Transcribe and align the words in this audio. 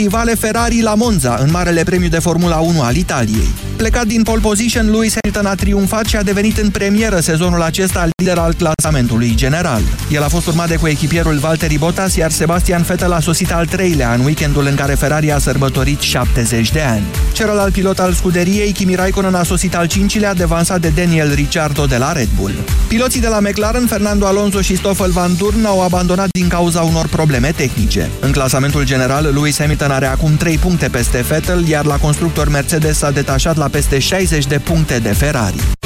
rivale 0.00 0.34
Ferrari 0.34 0.82
la 0.82 0.94
Monza 0.94 1.38
în 1.40 1.50
Marele 1.50 1.82
Premiu 1.82 2.08
de 2.08 2.18
Formula 2.18 2.56
1 2.56 2.82
al 2.82 2.96
Italiei. 2.96 3.48
Plecat 3.76 4.06
din 4.06 4.22
pole 4.22 4.40
position, 4.40 4.90
Lewis 4.90 5.14
Hamilton 5.22 5.50
a 5.52 5.54
triumfat 5.54 6.04
și 6.04 6.16
a 6.16 6.22
devenit 6.22 6.58
în 6.58 6.70
premieră 6.70 7.20
sezonul 7.20 7.62
acesta 7.62 8.08
lider 8.16 8.38
al 8.38 8.54
clasamentului 8.54 9.32
general. 9.34 9.80
El 10.10 10.22
a 10.22 10.28
fost 10.28 10.46
urmat 10.46 10.68
de 10.68 10.76
coechipierul 10.76 11.38
Valtteri 11.38 11.78
Bottas, 11.78 12.14
iar 12.14 12.30
Sebastian 12.30 12.82
Vettel 12.82 13.12
a 13.12 13.20
sosit 13.20 13.52
al 13.52 13.66
treilea 13.66 14.14
în 14.14 14.24
weekendul 14.24 14.66
în 14.66 14.74
care 14.74 14.94
Ferrari 14.94 15.32
a 15.32 15.38
sărbătorit 15.38 16.00
70 16.00 16.72
de 16.72 16.80
ani. 16.80 17.04
Celălalt 17.32 17.72
pilot 17.72 17.98
al 17.98 18.12
scuderiei, 18.12 18.72
Kimi 18.72 18.94
Raikkonen, 18.94 19.34
a 19.34 19.42
sosit 19.42 19.76
al 19.76 19.86
cincilea, 19.86 20.34
devansat 20.34 20.80
de 20.80 20.92
Daniel 20.96 21.32
Ricciardo 21.34 21.86
de 21.86 21.96
la 21.96 22.12
Red 22.12 22.28
Bull. 22.36 22.54
Piloții 22.88 23.20
de 23.20 23.28
la 23.28 23.40
McLaren, 23.40 23.86
Fernando 23.86 24.26
Alonso 24.26 24.60
și 24.60 24.76
Stoffel 24.76 25.10
Van 25.10 25.36
Dorn, 25.38 25.64
au 25.64 25.82
abandonat 25.82 26.28
din 26.30 26.48
cauza 26.48 26.80
unor 26.80 27.06
probleme 27.06 27.52
tehnice. 27.56 28.10
În 28.20 28.32
clasamentul 28.32 28.84
general, 28.84 29.30
Lewis 29.34 29.58
Hamilton 29.58 29.83
are 29.90 30.06
acum 30.06 30.36
3 30.36 30.58
puncte 30.58 30.88
peste 30.88 31.20
Vettel, 31.20 31.68
iar 31.68 31.84
la 31.84 31.96
constructor 31.96 32.48
Mercedes 32.48 32.96
s-a 32.96 33.10
detașat 33.10 33.56
la 33.56 33.68
peste 33.68 33.98
60 33.98 34.46
de 34.46 34.58
puncte 34.58 34.98
de 34.98 35.12
Ferrari. 35.12 35.83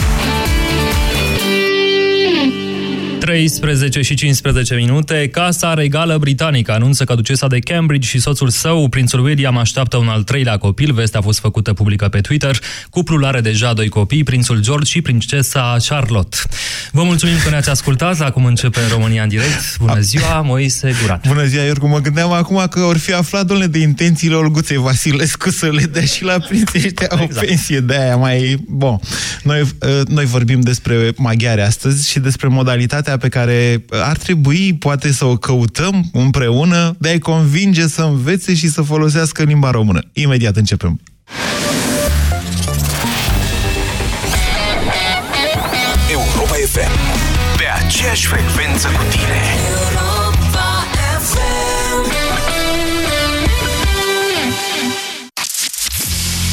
13 3.28 4.02
și 4.02 4.14
15 4.14 4.74
minute, 4.74 5.28
Casa 5.32 5.74
Regală 5.74 6.18
Britanică 6.18 6.72
anunță 6.72 7.04
că 7.04 7.14
ducesa 7.14 7.46
de 7.46 7.58
Cambridge 7.58 8.08
și 8.08 8.20
soțul 8.20 8.48
său, 8.48 8.88
prințul 8.88 9.24
William, 9.24 9.56
așteaptă 9.56 9.96
un 9.96 10.08
al 10.08 10.22
treilea 10.22 10.56
copil. 10.56 10.92
Vestea 10.92 11.20
a 11.20 11.22
fost 11.22 11.38
făcută 11.38 11.72
publică 11.72 12.08
pe 12.08 12.20
Twitter. 12.20 12.58
Cuplul 12.90 13.24
are 13.24 13.40
deja 13.40 13.72
doi 13.72 13.88
copii, 13.88 14.22
prințul 14.22 14.60
George 14.60 14.90
și 14.90 15.02
princesa 15.02 15.76
Charlotte. 15.88 16.36
Vă 16.92 17.02
mulțumim 17.02 17.34
că 17.44 17.50
ne-ați 17.50 17.70
ascultat. 17.70 18.20
Acum 18.20 18.44
începe 18.44 18.80
România 18.90 19.22
în 19.22 19.28
direct. 19.28 19.76
Bună 19.78 20.00
ziua, 20.00 20.40
Moise 20.40 20.94
Guran. 21.00 21.20
Bună 21.26 21.44
ziua, 21.44 21.62
Iorgu. 21.62 21.86
Mă 21.86 21.98
gândeam 21.98 22.32
acum 22.32 22.66
că 22.70 22.80
ori 22.80 22.98
fi 22.98 23.12
aflat, 23.12 23.46
domnule, 23.46 23.68
de 23.68 23.78
intențiile 23.78 24.34
Olguței 24.34 24.76
Vasilescu 24.76 25.50
să 25.50 25.70
le 25.70 25.82
dea 25.82 26.04
și 26.04 26.24
la 26.24 26.38
prinții 26.38 26.82
ăștia 26.84 27.08
exact. 27.10 27.36
o 27.36 27.46
pensie 27.46 27.80
de 27.80 27.96
aia 27.96 28.16
mai... 28.16 28.56
Bun. 28.68 28.98
Noi, 29.42 29.60
ă, 29.82 30.02
noi 30.08 30.24
vorbim 30.24 30.60
despre 30.60 31.12
maghiare 31.16 31.62
astăzi 31.62 32.10
și 32.10 32.18
despre 32.18 32.48
modalitatea 32.48 33.16
pe 33.18 33.28
care 33.28 33.84
ar 33.90 34.16
trebui, 34.16 34.74
poate, 34.74 35.12
să 35.12 35.24
o 35.24 35.36
căutăm 35.36 36.10
împreună 36.12 36.96
de 36.98 37.08
a-i 37.08 37.18
convinge 37.18 37.86
să 37.86 38.02
învețe 38.02 38.54
și 38.54 38.68
să 38.68 38.82
folosească 38.82 39.42
limba 39.42 39.70
română. 39.70 40.00
Imediat 40.12 40.56
începem. 40.56 41.00
Europa 46.10 46.54
FM. 46.66 46.90
Pe 47.56 47.64
aceeași 47.84 48.26
frecvență 48.26 48.88
cu 48.88 49.02
tine. 49.10 49.77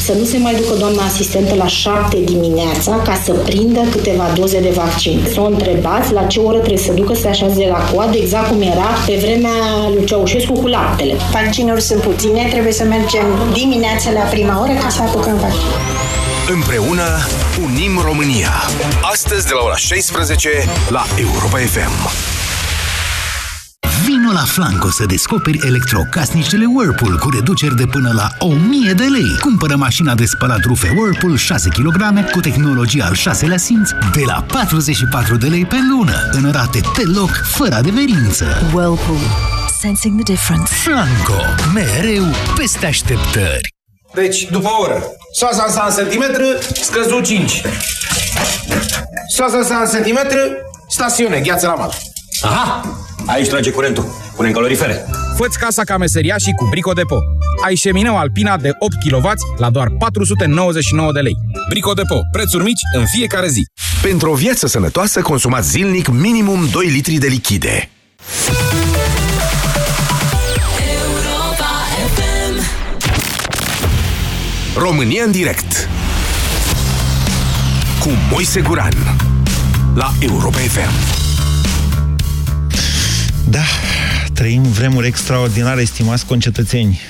Să 0.06 0.12
nu 0.12 0.24
se 0.24 0.38
mai 0.38 0.54
ducă 0.54 0.74
doamna 0.74 1.02
asistentă 1.04 1.54
la 1.54 1.66
șapte 1.66 2.16
dimineața 2.24 3.02
ca 3.04 3.20
să 3.24 3.32
prindă 3.32 3.80
câteva 3.90 4.32
doze 4.34 4.60
de 4.60 4.72
vaccin. 4.74 5.26
Să 5.32 5.40
o 5.40 5.44
întrebați 5.44 6.12
la 6.12 6.22
ce 6.22 6.40
oră 6.40 6.58
trebuie 6.58 6.78
să 6.78 6.92
ducă 6.92 7.14
să 7.14 7.20
se 7.20 7.28
așeze 7.28 7.66
la 7.66 7.78
coadă, 7.92 8.16
exact 8.16 8.48
cum 8.48 8.62
era 8.62 8.88
pe 9.06 9.16
vremea 9.20 9.50
lui 9.94 10.04
Ceaușescu 10.04 10.52
cu 10.52 10.66
laptele. 10.66 11.14
Vaccinuri 11.32 11.82
sunt 11.82 12.00
puține, 12.00 12.48
trebuie 12.50 12.72
să 12.72 12.84
mergem 12.84 13.26
dimineața 13.52 14.10
la 14.10 14.20
prima 14.20 14.60
oră 14.60 14.72
ca 14.82 14.88
să 14.88 15.02
apucăm 15.02 15.36
vaccin. 15.36 15.70
Împreună 16.48 17.06
unim 17.64 18.00
România. 18.04 18.52
Astăzi 19.12 19.46
de 19.46 19.52
la 19.52 19.64
ora 19.64 19.76
16 19.76 20.50
la 20.88 21.04
Europa 21.18 21.58
FM. 21.58 22.35
Vino 24.26 24.38
la 24.38 24.44
Flanco 24.44 24.90
să 24.90 25.04
descoperi 25.06 25.60
electrocasnicele 25.66 26.64
Whirlpool 26.64 27.18
cu 27.18 27.30
reduceri 27.30 27.76
de 27.76 27.86
până 27.86 28.12
la 28.14 28.28
1000 28.38 28.92
de 28.92 29.04
lei. 29.04 29.36
Cumpără 29.40 29.76
mașina 29.76 30.14
de 30.14 30.24
spălat 30.24 30.60
rufe 30.64 30.94
Whirlpool 30.96 31.36
6 31.36 31.68
kg 31.68 32.30
cu 32.30 32.40
tehnologia 32.40 33.04
al 33.04 33.16
6-lea 33.16 33.56
simț 33.56 33.90
de 34.12 34.22
la 34.26 34.44
44 34.52 35.36
de 35.36 35.46
lei 35.46 35.64
pe 35.64 35.76
lună, 35.90 36.28
în 36.30 36.50
rate 36.52 36.80
deloc, 36.96 37.30
fără 37.44 37.74
adeverință. 37.74 38.44
Whirlpool. 38.74 39.18
Sensing 39.80 40.22
the 40.22 40.32
difference. 40.32 40.72
Flanco. 40.72 41.42
Mereu 41.74 42.24
peste 42.56 42.86
așteptări. 42.86 43.74
Deci, 44.14 44.46
după 44.50 44.68
o 44.68 44.82
oră, 44.82 45.02
soasa 45.32 45.66
sa 45.68 45.86
în 45.88 45.94
centimetru, 45.94 46.44
scăzut 46.82 47.24
5. 47.24 47.62
Soasa 49.28 49.62
sa 49.62 49.76
în 49.76 49.90
centimetru, 49.90 50.38
stațiune, 50.88 51.40
gheață 51.40 51.66
la 51.66 51.74
mal. 51.74 51.92
Aha! 52.42 52.82
Aici 53.26 53.48
trage 53.48 53.70
curentul. 53.70 54.04
Punem 54.36 54.52
calorifere. 54.52 55.04
Făți 55.36 55.58
casa 55.58 55.82
ca 55.84 55.96
meseria 55.96 56.36
și 56.36 56.50
cu 56.50 56.66
Brico 56.70 56.92
Depo. 56.92 57.18
Ai 57.64 57.74
șemineu 57.74 58.16
Alpina 58.18 58.56
de 58.56 58.70
8 58.78 58.94
kW 59.08 59.30
la 59.58 59.70
doar 59.70 59.88
499 59.98 61.12
de 61.12 61.20
lei. 61.20 61.36
Brico 61.68 61.92
Depo. 61.92 62.20
Prețuri 62.32 62.64
mici 62.64 62.80
în 62.92 63.04
fiecare 63.06 63.48
zi. 63.48 63.66
Pentru 64.02 64.30
o 64.30 64.34
viață 64.34 64.66
sănătoasă, 64.66 65.20
consumați 65.20 65.68
zilnic 65.68 66.08
minimum 66.08 66.68
2 66.72 66.86
litri 66.86 67.14
de 67.14 67.26
lichide. 67.26 67.90
România 74.76 75.22
în 75.24 75.30
direct 75.30 75.88
cu 78.00 78.08
Moise 78.30 78.60
Guran 78.60 78.94
la 79.94 80.12
Europa 80.20 80.58
FM. 80.58 81.25
Da, 83.50 83.64
trăim 84.32 84.62
vremuri 84.62 85.06
extraordinare, 85.06 85.80
estimați 85.80 86.26
concetățeni. 86.26 87.00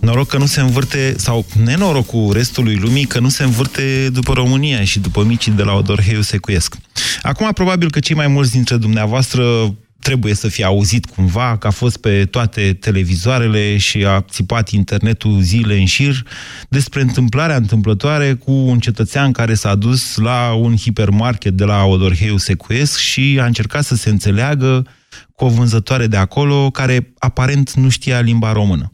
Noroc 0.00 0.28
că 0.28 0.38
nu 0.38 0.46
se 0.46 0.60
învârte, 0.60 1.14
sau 1.18 1.46
nenorocul 1.64 2.32
restului 2.32 2.76
lumii, 2.76 3.04
că 3.04 3.20
nu 3.20 3.28
se 3.28 3.42
învârte 3.42 4.08
după 4.12 4.32
România 4.32 4.84
și 4.84 4.98
după 4.98 5.24
micii 5.24 5.52
de 5.52 5.62
la 5.62 5.72
Odorheiu 5.72 6.20
Secuiesc. 6.20 6.76
Acum, 7.22 7.50
probabil 7.52 7.90
că 7.90 8.00
cei 8.00 8.16
mai 8.16 8.26
mulți 8.26 8.50
dintre 8.50 8.76
dumneavoastră 8.76 9.74
trebuie 10.06 10.34
să 10.34 10.48
fie 10.48 10.64
auzit 10.64 11.06
cumva, 11.06 11.56
că 11.56 11.66
a 11.66 11.70
fost 11.70 11.96
pe 11.96 12.24
toate 12.24 12.72
televizoarele 12.80 13.76
și 13.76 14.04
a 14.04 14.20
țipat 14.20 14.70
internetul 14.70 15.40
zile 15.40 15.78
în 15.78 15.84
șir 15.84 16.26
despre 16.68 17.00
întâmplarea 17.00 17.56
întâmplătoare 17.56 18.34
cu 18.34 18.52
un 18.52 18.78
cetățean 18.78 19.32
care 19.32 19.54
s-a 19.54 19.74
dus 19.74 20.16
la 20.16 20.52
un 20.52 20.76
hipermarket 20.76 21.52
de 21.52 21.64
la 21.64 21.84
Odorheiu 21.84 22.36
Secuiesc 22.36 22.98
și 22.98 23.38
a 23.40 23.44
încercat 23.44 23.84
să 23.84 23.94
se 23.94 24.08
înțeleagă 24.08 24.86
cu 25.34 25.44
o 25.44 25.48
vânzătoare 25.48 26.06
de 26.06 26.16
acolo 26.16 26.70
care 26.70 27.12
aparent 27.18 27.72
nu 27.72 27.88
știa 27.88 28.20
limba 28.20 28.52
română. 28.52 28.92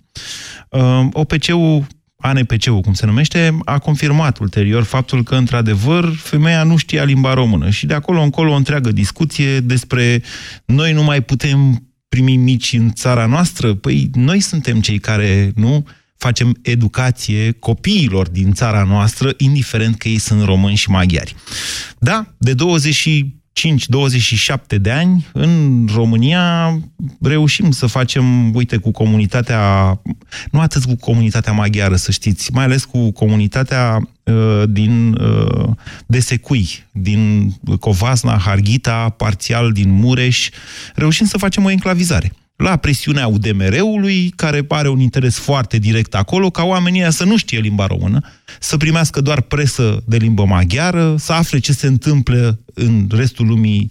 Uh, 0.68 1.06
OPC-ul 1.12 1.86
ANPC-ul, 2.22 2.80
cum 2.80 2.92
se 2.92 3.06
numește, 3.06 3.58
a 3.64 3.78
confirmat 3.78 4.38
ulterior 4.38 4.82
faptul 4.82 5.22
că, 5.22 5.34
într-adevăr, 5.34 6.14
femeia 6.16 6.62
nu 6.62 6.76
știa 6.76 7.04
limba 7.04 7.34
română. 7.34 7.70
Și 7.70 7.86
de 7.86 7.94
acolo 7.94 8.22
încolo 8.22 8.52
o 8.52 8.56
întreagă 8.56 8.92
discuție 8.92 9.60
despre 9.60 10.22
noi 10.64 10.92
nu 10.92 11.02
mai 11.02 11.20
putem 11.20 11.86
primi 12.08 12.36
mici 12.36 12.72
în 12.72 12.92
țara 12.92 13.26
noastră. 13.26 13.74
Păi 13.74 14.10
noi 14.14 14.40
suntem 14.40 14.80
cei 14.80 14.98
care, 14.98 15.52
nu, 15.54 15.86
facem 16.16 16.58
educație 16.62 17.52
copiilor 17.52 18.28
din 18.28 18.52
țara 18.52 18.82
noastră, 18.82 19.34
indiferent 19.36 19.96
că 19.96 20.08
ei 20.08 20.18
sunt 20.18 20.42
români 20.42 20.76
și 20.76 20.90
maghiari. 20.90 21.34
Da, 21.98 22.34
de 22.38 22.54
20 22.54 22.94
5-27 23.52 24.78
de 24.80 24.90
ani, 24.90 25.26
în 25.32 25.86
România 25.94 26.78
reușim 27.20 27.70
să 27.70 27.86
facem, 27.86 28.54
uite, 28.54 28.76
cu 28.76 28.90
comunitatea, 28.90 30.00
nu 30.50 30.60
atât 30.60 30.84
cu 30.84 30.96
comunitatea 30.96 31.52
maghiară, 31.52 31.96
să 31.96 32.10
știți, 32.10 32.52
mai 32.52 32.64
ales 32.64 32.84
cu 32.84 33.10
comunitatea 33.10 34.08
uh, 34.22 34.62
din 34.68 35.12
uh, 35.12 35.70
Desecui, 36.06 36.68
din 36.92 37.52
Covasna, 37.80 38.38
Harghita, 38.38 39.08
parțial 39.16 39.72
din 39.72 39.90
Mureș, 39.90 40.48
reușim 40.94 41.26
să 41.26 41.38
facem 41.38 41.64
o 41.64 41.70
enclavizare 41.70 42.32
la 42.56 42.76
presiunea 42.76 43.26
UDMR-ului, 43.26 44.32
care 44.36 44.64
are 44.68 44.88
un 44.88 45.00
interes 45.00 45.38
foarte 45.38 45.78
direct 45.78 46.14
acolo, 46.14 46.50
ca 46.50 46.64
oamenii 46.64 47.12
să 47.12 47.24
nu 47.24 47.36
știe 47.36 47.58
limba 47.58 47.86
română, 47.86 48.20
să 48.60 48.76
primească 48.76 49.20
doar 49.20 49.40
presă 49.40 50.02
de 50.06 50.16
limbă 50.16 50.44
maghiară, 50.44 51.16
să 51.18 51.32
afle 51.32 51.58
ce 51.58 51.72
se 51.72 51.86
întâmplă 51.86 52.60
în 52.74 53.06
restul 53.10 53.46
lumii 53.46 53.90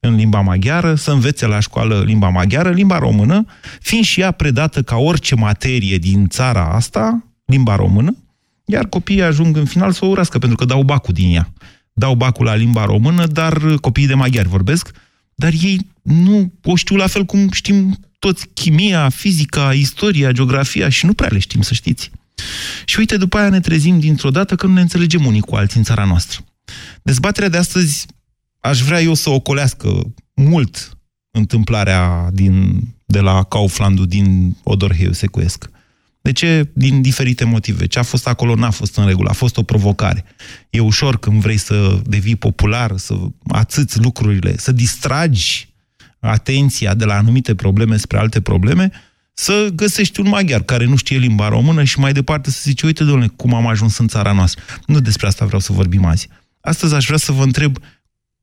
în 0.00 0.14
limba 0.14 0.40
maghiară, 0.40 0.94
să 0.94 1.10
învețe 1.10 1.46
la 1.46 1.60
școală 1.60 2.02
limba 2.06 2.28
maghiară, 2.28 2.70
limba 2.70 2.98
română, 2.98 3.44
fiind 3.80 4.04
și 4.04 4.20
ea 4.20 4.30
predată 4.30 4.82
ca 4.82 4.96
orice 4.96 5.34
materie 5.34 5.96
din 5.96 6.26
țara 6.26 6.64
asta, 6.64 7.24
limba 7.44 7.76
română, 7.76 8.16
iar 8.64 8.86
copiii 8.86 9.22
ajung 9.22 9.56
în 9.56 9.64
final 9.64 9.92
să 9.92 10.04
o 10.04 10.08
urască, 10.08 10.38
pentru 10.38 10.56
că 10.56 10.64
dau 10.64 10.82
bacul 10.82 11.14
din 11.14 11.34
ea. 11.34 11.52
Dau 11.92 12.14
bacul 12.14 12.44
la 12.44 12.54
limba 12.54 12.84
română, 12.84 13.26
dar 13.26 13.74
copiii 13.80 14.06
de 14.06 14.14
maghiari 14.14 14.48
vorbesc, 14.48 14.90
dar 15.40 15.52
ei 15.62 15.86
nu 16.02 16.52
o 16.62 16.76
știu 16.76 16.96
la 16.96 17.06
fel 17.06 17.24
cum 17.24 17.50
știm 17.50 17.98
toți 18.18 18.46
chimia, 18.54 19.08
fizica, 19.08 19.72
istoria, 19.72 20.32
geografia 20.32 20.88
și 20.88 21.06
nu 21.06 21.12
prea 21.12 21.28
le 21.32 21.38
știm, 21.38 21.62
să 21.62 21.74
știți. 21.74 22.10
Și 22.84 22.98
uite, 22.98 23.16
după 23.16 23.38
aia 23.38 23.48
ne 23.48 23.60
trezim 23.60 23.98
dintr-o 24.00 24.30
dată 24.30 24.54
că 24.54 24.66
nu 24.66 24.72
ne 24.72 24.80
înțelegem 24.80 25.26
unii 25.26 25.40
cu 25.40 25.54
alții 25.54 25.78
în 25.78 25.84
țara 25.84 26.04
noastră. 26.04 26.44
Dezbaterea 27.02 27.48
de 27.48 27.56
astăzi 27.56 28.06
aș 28.60 28.80
vrea 28.80 29.00
eu 29.00 29.14
să 29.14 29.30
ocolească 29.30 30.12
mult 30.34 30.98
întâmplarea 31.30 32.28
din 32.32 32.80
de 33.04 33.20
la 33.20 33.42
Kauflandul 33.42 34.06
din 34.06 34.56
Odorheiu 34.62 35.12
Secuiesc. 35.12 35.70
De 36.20 36.32
ce? 36.32 36.70
Din 36.74 37.02
diferite 37.02 37.44
motive. 37.44 37.86
Ce 37.86 37.98
a 37.98 38.02
fost 38.02 38.26
acolo 38.26 38.54
n-a 38.54 38.70
fost 38.70 38.96
în 38.96 39.06
regulă, 39.06 39.28
a 39.28 39.32
fost 39.32 39.56
o 39.56 39.62
provocare. 39.62 40.24
E 40.70 40.80
ușor 40.80 41.18
când 41.18 41.40
vrei 41.40 41.56
să 41.56 42.00
devii 42.04 42.36
popular, 42.36 42.96
să 42.96 43.14
atâți 43.48 43.98
lucrurile, 43.98 44.56
să 44.56 44.72
distragi 44.72 45.68
atenția 46.20 46.94
de 46.94 47.04
la 47.04 47.14
anumite 47.14 47.54
probleme 47.54 47.96
spre 47.96 48.18
alte 48.18 48.40
probleme, 48.40 48.90
să 49.32 49.68
găsești 49.74 50.20
un 50.20 50.28
maghiar 50.28 50.62
care 50.62 50.84
nu 50.84 50.96
știe 50.96 51.18
limba 51.18 51.48
română 51.48 51.84
și 51.84 51.98
mai 51.98 52.12
departe 52.12 52.50
să 52.50 52.60
zice, 52.62 52.86
uite, 52.86 53.04
domnule, 53.04 53.32
cum 53.36 53.54
am 53.54 53.66
ajuns 53.66 53.98
în 53.98 54.08
țara 54.08 54.32
noastră. 54.32 54.62
Nu 54.86 55.00
despre 55.00 55.26
asta 55.26 55.44
vreau 55.44 55.60
să 55.60 55.72
vorbim 55.72 56.04
azi. 56.04 56.28
Astăzi 56.60 56.94
aș 56.94 57.06
vrea 57.06 57.18
să 57.18 57.32
vă 57.32 57.42
întreb 57.42 57.78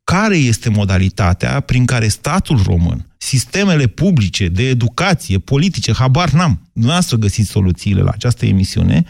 care 0.06 0.38
este 0.38 0.69
modalitatea 0.69 1.60
prin 1.60 1.86
care 1.86 2.07
statul 2.07 2.62
român, 2.63 3.07
sistemele 3.18 3.88
publice 3.88 4.48
de 4.48 4.69
educație, 4.69 5.40
politice, 5.40 5.94
habar 5.94 6.30
n-am, 6.30 6.69
dumneavoastră 6.74 7.18
găsiți 7.18 7.50
soluțiile 7.50 8.02
la 8.02 8.12
această 8.12 8.46
emisiune, 8.46 9.04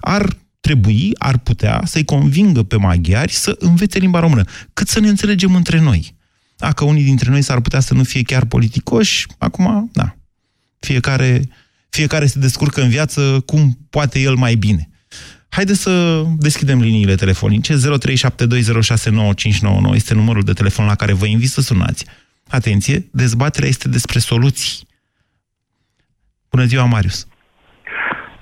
ar 0.00 0.36
trebui, 0.60 1.10
ar 1.18 1.38
putea 1.38 1.82
să-i 1.84 2.04
convingă 2.04 2.62
pe 2.62 2.76
maghiari 2.76 3.32
să 3.32 3.56
învețe 3.58 3.98
limba 3.98 4.20
română, 4.20 4.44
cât 4.72 4.88
să 4.88 5.00
ne 5.00 5.08
înțelegem 5.08 5.54
între 5.54 5.80
noi. 5.80 6.14
Dacă 6.56 6.84
unii 6.84 7.04
dintre 7.04 7.30
noi 7.30 7.42
s-ar 7.42 7.60
putea 7.60 7.80
să 7.80 7.94
nu 7.94 8.04
fie 8.04 8.22
chiar 8.22 8.44
politicoși, 8.44 9.26
acum, 9.38 9.90
da, 9.92 10.16
fiecare, 10.78 11.48
fiecare 11.88 12.26
se 12.26 12.38
descurcă 12.38 12.82
în 12.82 12.88
viață 12.88 13.42
cum 13.46 13.78
poate 13.90 14.20
el 14.20 14.34
mai 14.34 14.54
bine. 14.54 14.88
Haideți 15.56 15.82
să 15.82 16.22
deschidem 16.38 16.78
liniile 16.78 17.14
telefonice. 17.14 17.72
0372069599 17.74 17.76
este 20.00 20.14
numărul 20.14 20.42
de 20.42 20.52
telefon 20.52 20.86
la 20.86 20.94
care 20.94 21.12
vă 21.12 21.26
invit 21.26 21.48
să 21.56 21.60
sunați. 21.60 22.06
Atenție, 22.58 22.96
dezbaterea 23.12 23.68
este 23.68 23.88
despre 23.88 24.18
soluții. 24.18 24.86
Bună 26.50 26.64
ziua, 26.64 26.84
Marius. 26.84 27.28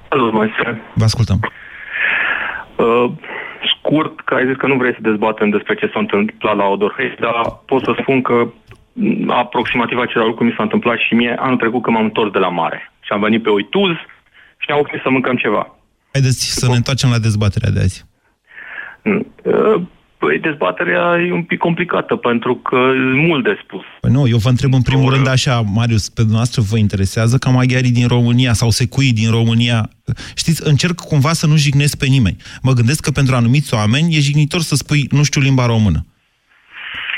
Salut, 0.08 0.32
Moise. 0.32 0.82
Vă 0.94 1.04
ascultăm. 1.04 1.38
Uh, 2.76 3.10
scurt, 3.72 4.20
că 4.20 4.34
ai 4.34 4.46
zis 4.46 4.56
că 4.56 4.66
nu 4.66 4.76
vrei 4.76 4.92
să 4.92 4.98
dezbatem 5.00 5.50
despre 5.50 5.74
ce 5.74 5.90
s-a 5.92 5.98
întâmplat 5.98 6.56
la 6.56 6.64
Odorhei, 6.64 7.16
dar 7.20 7.34
pot 7.66 7.82
să 7.82 7.92
spun 8.00 8.22
că 8.22 8.48
aproximativ 9.28 9.98
același 9.98 10.28
lucru 10.28 10.44
mi 10.44 10.54
s-a 10.56 10.62
întâmplat 10.62 10.98
și 10.98 11.14
mie 11.14 11.34
anul 11.38 11.56
trecut 11.56 11.82
când 11.82 11.96
m-am 11.96 12.04
întors 12.04 12.30
de 12.30 12.38
la 12.38 12.48
mare. 12.48 12.92
Și 13.00 13.12
am 13.12 13.20
venit 13.20 13.42
pe 13.42 13.50
Oituz 13.50 13.96
și 14.56 14.66
ne-am 14.66 14.80
oprit 14.80 15.00
să 15.02 15.10
mâncăm 15.10 15.36
ceva. 15.36 15.76
Haideți 16.12 16.58
să 16.58 16.66
ne 16.68 16.76
întoarcem 16.76 17.10
la 17.10 17.18
dezbaterea 17.18 17.70
de 17.70 17.80
azi. 17.80 18.04
Uh, 19.02 19.82
Păi 20.22 20.38
dezbaterea 20.38 21.18
e 21.28 21.32
un 21.32 21.42
pic 21.42 21.58
complicată, 21.58 22.16
pentru 22.16 22.54
că 22.54 22.76
e 22.76 23.26
mult 23.26 23.44
de 23.44 23.58
spus. 23.62 23.84
Păi 24.00 24.10
nu, 24.10 24.28
eu 24.28 24.36
vă 24.36 24.48
întreb 24.48 24.74
în 24.74 24.82
primul 24.82 25.12
rând 25.12 25.28
așa, 25.28 25.60
Marius, 25.60 26.08
pe 26.08 26.20
dumneavoastră 26.20 26.62
vă 26.70 26.76
interesează 26.78 27.36
ca 27.38 27.50
maghiarii 27.50 27.98
din 28.00 28.08
România 28.08 28.52
sau 28.52 28.70
secuii 28.70 29.12
din 29.12 29.30
România, 29.30 29.88
știți, 30.34 30.68
încerc 30.68 30.94
cumva 31.00 31.32
să 31.32 31.46
nu 31.46 31.56
jignesc 31.56 31.98
pe 31.98 32.06
nimeni. 32.06 32.36
Mă 32.62 32.72
gândesc 32.72 33.00
că 33.00 33.10
pentru 33.10 33.34
anumiți 33.34 33.74
oameni 33.74 34.16
e 34.16 34.20
jignitor 34.20 34.60
să 34.60 34.74
spui 34.74 35.06
nu 35.10 35.22
știu 35.22 35.40
limba 35.40 35.66
română. 35.66 36.06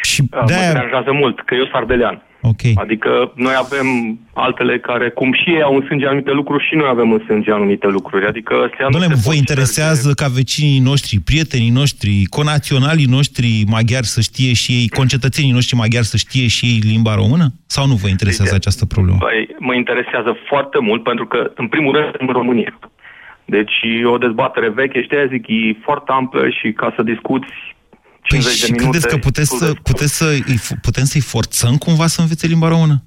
Și 0.02 0.22
de 0.22 0.36
Mă 0.40 0.44
deranjează 0.46 1.12
mult, 1.12 1.36
că 1.46 1.54
eu 1.54 1.62
sunt 1.62 1.74
ardelean. 1.74 2.22
Okay. 2.52 2.74
Adică 2.76 3.32
noi 3.34 3.54
avem 3.64 3.86
altele 4.34 4.78
care, 4.78 5.10
cum 5.10 5.32
și 5.32 5.50
ei 5.50 5.62
au 5.62 5.74
în 5.74 5.84
sânge 5.86 6.06
anumite 6.06 6.30
lucruri, 6.30 6.66
și 6.68 6.74
noi 6.74 6.88
avem 6.88 7.12
în 7.12 7.22
sânge 7.26 7.52
anumite 7.52 7.86
lucruri. 7.86 8.26
Adică 8.26 8.70
Doamne, 8.90 9.14
vă 9.26 9.34
interesează 9.34 10.08
de... 10.08 10.14
ca 10.22 10.28
vecinii 10.28 10.78
noștri, 10.78 11.20
prietenii 11.24 11.70
noștri, 11.70 12.24
conaționalii 12.28 13.14
noștri 13.16 13.64
maghiari 13.68 14.06
să 14.06 14.20
știe 14.20 14.52
și 14.52 14.72
ei, 14.72 14.88
concetățenii 14.88 15.52
noștri 15.52 15.76
maghiari 15.76 16.06
să 16.06 16.16
știe 16.16 16.46
și 16.46 16.64
ei 16.64 16.80
limba 16.92 17.14
română? 17.14 17.46
Sau 17.66 17.86
nu 17.86 17.94
vă 17.94 18.08
interesează 18.08 18.52
Uite, 18.52 18.62
această 18.62 18.84
problemă? 18.86 19.18
Băi, 19.20 19.48
mă 19.58 19.74
interesează 19.74 20.36
foarte 20.48 20.78
mult 20.80 21.02
pentru 21.02 21.26
că, 21.26 21.50
în 21.54 21.66
primul 21.68 21.92
rând, 21.92 22.14
în 22.18 22.26
România. 22.26 22.78
Deci 23.44 23.76
o 24.04 24.18
dezbatere 24.18 24.68
veche, 24.68 25.02
știi, 25.02 25.28
zic, 25.30 25.44
e 25.48 25.76
foarte 25.82 26.12
amplă 26.12 26.48
și 26.48 26.72
ca 26.72 26.92
să 26.96 27.02
discuți 27.02 27.52
Păi 28.28 28.40
și 28.40 28.72
credeți 28.72 29.08
că 29.08 29.16
puteți 29.16 29.56
să, 29.58 29.72
puteți 29.82 30.16
să, 30.16 30.26
putem 30.82 31.04
să-i 31.04 31.20
forțăm 31.20 31.76
cumva 31.76 32.06
să 32.06 32.20
învețe 32.20 32.46
limba 32.46 32.68
română? 32.68 33.02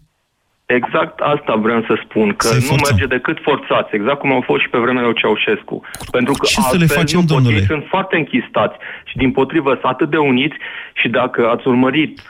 Exact 0.66 1.19
asta 1.19 1.56
vreau 1.56 1.81
să 1.88 1.94
spun, 2.04 2.28
că 2.36 2.48
nu 2.54 2.60
forțăm. 2.60 2.96
merge 2.96 3.06
decât 3.16 3.38
forțați, 3.42 3.96
exact 3.96 4.19
cum 4.19 4.31
au 4.31 4.42
fost 4.42 4.62
și 4.62 4.69
pe 4.69 4.78
vremea 4.78 5.04
lui 5.04 5.16
Ceaușescu. 5.16 5.81
Pentru 6.12 6.34
că 6.34 6.46
Ce 6.46 6.54
altfel 6.58 6.80
să 6.80 6.86
le 6.86 7.00
facem, 7.00 7.19
nu 7.19 7.25
domnule? 7.25 7.64
sunt 7.66 7.84
foarte 7.88 8.16
închistați 8.18 8.75
și 9.06 9.16
din 9.18 9.31
potrivă 9.31 9.69
sunt 9.69 9.92
atât 9.94 10.10
de 10.10 10.18
uniți 10.18 10.56
și 10.94 11.08
dacă 11.10 11.48
ați 11.48 11.68
urmărit, 11.68 12.22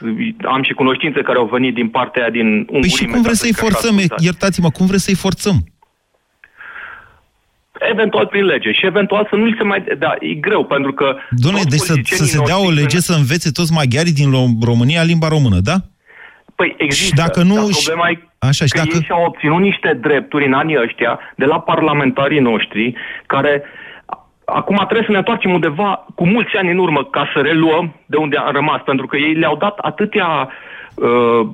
am 0.56 0.64
și 0.64 0.74
cunoștințe 0.74 1.22
care 1.22 1.38
au 1.38 1.50
venit 1.52 1.74
din 1.74 1.90
partea 1.90 2.22
aia 2.22 2.32
din 2.32 2.48
Ungurii. 2.48 2.80
Păi 2.80 2.90
și 2.90 3.06
cum 3.06 3.22
vreți 3.22 3.40
să-i 3.40 3.54
forțăm? 3.54 3.96
Iertați-mă, 4.18 4.70
cum 4.70 4.86
vreți 4.86 5.04
să-i 5.04 5.16
forțăm? 5.26 5.58
Eventual 7.80 8.28
prin 8.28 8.46
lege 8.46 8.72
și 8.72 8.86
eventual 8.86 9.28
să 9.30 9.36
nu-i 9.36 9.56
se 9.58 9.64
mai... 9.64 9.84
Da, 9.98 10.16
e 10.20 10.34
greu, 10.34 10.66
pentru 10.66 10.94
că... 10.94 11.16
Doamne, 11.30 11.62
deci 11.70 11.80
să, 11.80 11.94
să 12.04 12.24
se 12.24 12.42
dea 12.46 12.66
o 12.66 12.70
lege 12.70 13.00
să 13.00 13.14
învețe 13.18 13.52
toți 13.52 13.74
maghiarii 13.74 14.14
din 14.14 14.30
România 14.62 15.04
limba 15.04 15.28
română, 15.28 15.60
da? 15.60 15.76
Păi 16.56 16.76
există, 16.78 17.06
și 17.06 17.14
dacă 17.14 17.44
nu, 17.44 17.56
dar 17.56 17.66
problema 17.86 18.10
e 18.10 18.28
Așa, 18.40 18.66
și 18.66 18.72
că 18.72 18.78
dacă... 18.78 18.90
ei 18.94 19.04
și-au 19.04 19.24
obținut 19.26 19.60
niște 19.60 19.98
drepturi 20.02 20.46
în 20.46 20.54
anii 20.54 20.82
ăștia 20.82 21.20
de 21.36 21.46
la 21.46 21.60
parlamentarii 21.60 22.40
noștri 22.40 22.94
care 23.26 23.64
acum 24.46 24.76
trebuie 24.76 25.06
să 25.06 25.12
ne 25.12 25.18
întoarcem 25.18 25.54
undeva 25.54 26.06
cu 26.16 26.28
mulți 26.28 26.56
ani 26.56 26.72
în 26.72 26.78
urmă 26.78 27.04
ca 27.04 27.32
să 27.34 27.40
reluăm 27.42 27.96
de 28.06 28.18
unde 28.18 28.38
am 28.38 28.52
rămas, 28.52 28.82
pentru 28.82 29.06
că 29.06 29.18
ei 29.18 29.34
le-au 29.34 29.56
dat 29.56 29.78
atâtea 29.78 30.50
uh, 30.96 31.48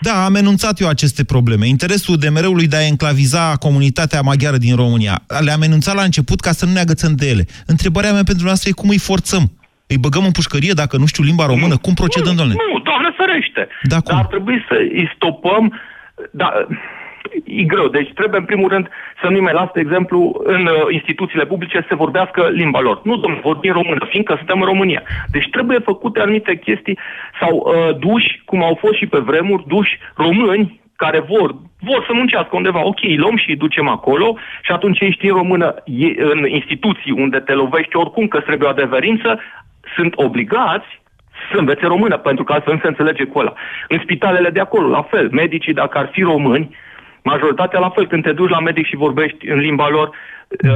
da, 0.00 0.24
am 0.24 0.34
enunțat 0.34 0.80
eu 0.80 0.88
aceste 0.88 1.24
probleme. 1.24 1.66
Interesul 1.66 2.16
DMR-ului 2.16 2.66
de 2.66 2.76
a 2.76 2.86
enclaviza 2.86 3.56
comunitatea 3.56 4.20
maghiară 4.20 4.56
din 4.56 4.76
România. 4.76 5.22
Le-am 5.44 5.62
enunțat 5.62 5.94
la 5.94 6.02
început 6.02 6.40
ca 6.40 6.52
să 6.52 6.66
nu 6.66 6.72
ne 6.72 6.80
agățăm 6.80 7.14
de 7.14 7.28
ele. 7.28 7.44
Întrebarea 7.66 8.12
mea 8.12 8.22
pentru 8.22 8.44
noastră 8.44 8.68
e 8.68 8.80
cum 8.80 8.88
îi 8.88 8.98
forțăm. 8.98 9.52
Îi 9.86 9.98
băgăm 9.98 10.24
în 10.24 10.30
pușcărie 10.30 10.72
dacă 10.72 10.96
nu 10.96 11.06
știu 11.06 11.24
limba 11.24 11.46
română? 11.46 11.76
Cum 11.76 11.94
procedăm, 11.94 12.32
nu, 12.32 12.38
domnule? 12.38 12.58
Nu, 12.72 12.78
doamne 12.78 13.10
ferește. 13.16 13.68
Da, 13.82 14.00
cum? 14.00 14.14
Dar 14.14 14.24
ar 14.24 14.26
trebui 14.26 14.64
să 14.68 14.74
îi 15.00 15.12
stopăm... 15.14 15.80
Da, 16.30 16.48
e 17.44 17.62
greu. 17.62 17.88
Deci 17.88 18.12
trebuie, 18.12 18.40
în 18.40 18.46
primul 18.46 18.68
rând, 18.68 18.88
să 19.22 19.28
nu-i 19.28 19.40
mai 19.40 19.52
las, 19.52 19.70
de 19.74 19.80
exemplu, 19.80 20.40
în 20.44 20.66
uh, 20.66 20.72
instituțiile 20.90 21.46
publice 21.46 21.78
să 21.80 21.86
se 21.88 21.94
vorbească 21.94 22.48
limba 22.52 22.80
lor. 22.80 23.00
Nu, 23.04 23.16
domnule, 23.16 23.42
vorbim 23.42 23.72
română, 23.72 24.06
fiindcă 24.08 24.34
suntem 24.36 24.60
în 24.60 24.66
România. 24.66 25.02
Deci 25.30 25.48
trebuie 25.50 25.78
făcute 25.78 26.20
anumite 26.20 26.56
chestii 26.56 26.98
sau 27.40 27.52
uh, 27.56 27.96
duși, 27.98 28.42
cum 28.44 28.62
au 28.62 28.76
fost 28.80 28.94
și 28.94 29.06
pe 29.06 29.18
vremuri, 29.18 29.64
duși 29.66 29.98
români 30.14 30.80
care 30.96 31.20
vor, 31.20 31.54
vor 31.80 32.04
să 32.06 32.12
muncească 32.12 32.56
undeva. 32.56 32.84
Ok, 32.84 33.02
îi 33.02 33.16
luăm 33.16 33.36
și 33.36 33.50
îi 33.50 33.56
ducem 33.56 33.88
acolo 33.88 34.36
și 34.62 34.72
atunci 34.72 35.00
ei 35.00 35.12
știu 35.12 35.34
română 35.34 35.74
în 36.16 36.46
instituții 36.46 37.12
unde 37.12 37.38
te 37.38 37.52
lovești 37.52 37.96
oricum 37.96 38.28
că 38.28 38.40
trebuie 38.40 38.68
o 38.68 38.70
adeverință, 38.70 39.40
sunt 39.96 40.12
obligați 40.16 40.88
să 41.52 41.58
învețe 41.58 41.86
română, 41.86 42.16
pentru 42.18 42.44
că 42.44 42.52
altfel 42.52 42.74
nu 42.74 42.80
se 42.80 42.86
înțelege 42.86 43.24
cu 43.24 43.38
ăla. 43.38 43.52
În 43.88 43.98
spitalele 44.02 44.50
de 44.50 44.60
acolo, 44.60 44.88
la 44.88 45.02
fel, 45.02 45.28
medicii, 45.32 45.72
dacă 45.72 45.98
ar 45.98 46.08
fi 46.12 46.22
români, 46.22 46.76
Majoritatea 47.22 47.78
la 47.78 47.90
fel, 47.90 48.06
când 48.06 48.22
te 48.22 48.32
duci 48.32 48.50
la 48.50 48.60
medic 48.60 48.86
și 48.86 48.96
vorbești 48.96 49.48
în 49.48 49.58
limba 49.58 49.88
lor, 49.88 50.10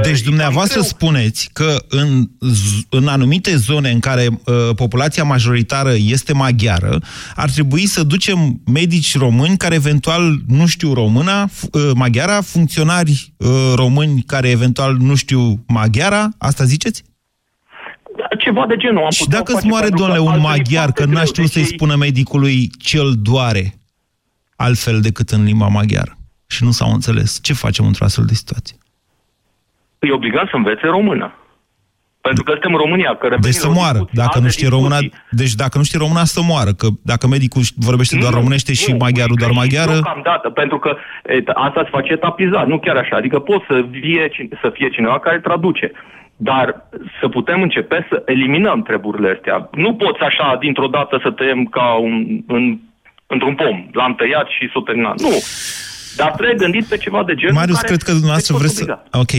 deci 0.01 0.21
dumneavoastră 0.21 0.81
spuneți 0.81 1.49
că 1.53 1.75
în, 1.89 2.23
în 2.89 3.07
anumite 3.07 3.55
zone 3.55 3.89
în 3.89 3.99
care 3.99 4.27
uh, 4.29 4.55
populația 4.75 5.23
majoritară 5.23 5.91
este 5.97 6.33
maghiară, 6.33 6.99
ar 7.35 7.49
trebui 7.49 7.85
să 7.85 8.03
ducem 8.03 8.61
medici 8.73 9.17
români 9.17 9.57
care 9.57 9.75
eventual 9.75 10.21
nu 10.47 10.65
știu 10.65 10.93
româna, 10.93 11.41
uh, 11.43 11.91
maghiara, 11.95 12.41
funcționari 12.41 13.33
uh, 13.37 13.73
români 13.75 14.21
care 14.21 14.49
eventual 14.49 14.95
nu 14.99 15.15
știu 15.15 15.63
maghiara, 15.67 16.29
asta 16.37 16.63
ziceți? 16.63 17.03
Ceva 18.37 18.65
de 18.67 18.75
genul. 18.75 19.03
Am 19.03 19.09
și 19.09 19.27
dacă 19.27 19.53
îți 19.55 19.67
moare, 19.67 19.89
domnule, 19.89 20.19
un 20.19 20.39
maghiar, 20.39 20.91
că 20.91 21.05
n-a 21.05 21.23
știut 21.23 21.49
să-i 21.49 21.63
spună 21.63 21.95
medicului 21.95 22.69
ce-l 22.79 23.13
doare 23.21 23.73
altfel 24.55 25.01
decât 25.01 25.29
în 25.29 25.43
limba 25.43 25.67
maghiară? 25.67 26.14
Și 26.47 26.63
nu 26.63 26.71
s-au 26.71 26.91
înțeles. 26.91 27.39
Ce 27.43 27.53
facem 27.53 27.85
într-o 27.85 28.05
astfel 28.05 28.25
de 28.25 28.33
situație? 28.33 28.77
E 29.99 30.11
obligat 30.11 30.47
să 30.49 30.55
învețe 30.55 30.87
română. 30.87 31.33
Pentru 32.21 32.43
că 32.43 32.51
suntem 32.51 32.73
în 32.73 32.81
România. 32.85 33.15
Că 33.15 33.35
deci 33.41 33.53
să 33.53 33.69
moară. 33.69 34.09
Dacă 34.11 34.39
nu 34.39 34.49
știe 34.49 34.67
româna, 34.67 34.97
deci 35.29 35.53
dacă 35.53 35.77
nu 35.77 35.83
știe 35.83 35.99
româna, 35.99 36.23
să 36.23 36.41
moară. 36.41 36.71
Că 36.73 36.87
dacă 37.01 37.27
medicul 37.27 37.61
vorbește 37.75 38.15
nu, 38.15 38.21
doar 38.21 38.33
românește 38.33 38.71
nu, 38.71 38.81
și 38.81 38.93
maghiarul 38.93 39.35
doar 39.39 39.51
maghiară... 39.51 39.91
Deocamdată, 39.91 40.49
pentru 40.49 40.79
că 40.79 40.97
et, 41.25 41.47
asta 41.47 41.81
se 41.83 41.89
face 41.91 42.11
etapizat, 42.11 42.67
nu 42.67 42.79
chiar 42.79 42.95
așa. 42.95 43.15
Adică 43.15 43.39
poți 43.39 43.65
să 43.67 43.85
fie, 43.91 44.31
să 44.61 44.69
fie 44.73 44.89
cineva 44.89 45.19
care 45.19 45.39
traduce. 45.39 45.91
Dar 46.35 46.87
să 47.19 47.27
putem 47.27 47.61
începe 47.61 48.07
să 48.09 48.21
eliminăm 48.25 48.81
treburile 48.81 49.33
astea. 49.35 49.69
Nu 49.71 49.95
poți 49.95 50.19
așa, 50.19 50.57
dintr-o 50.59 50.87
dată, 50.87 51.19
să 51.23 51.31
tăiem 51.31 51.65
ca 51.65 51.93
un, 51.93 52.43
în, 52.47 52.79
într-un 53.27 53.55
pom. 53.55 53.87
L-am 53.91 54.15
tăiat 54.15 54.47
și 54.47 54.69
s-o 54.73 54.81
terminat. 54.81 55.19
Nu. 55.21 55.29
Dar 56.15 56.31
trebuie 56.31 56.55
gândit 56.55 56.85
pe 56.85 56.97
ceva 56.97 57.23
de 57.23 57.35
genul 57.35 57.55
Marius, 57.55 57.75
care 57.75 57.87
cred 57.87 58.01
că 58.01 58.11
dumneavoastră 58.11 58.55
vreți 58.57 58.75
să... 58.75 58.99
Ok. 59.11 59.33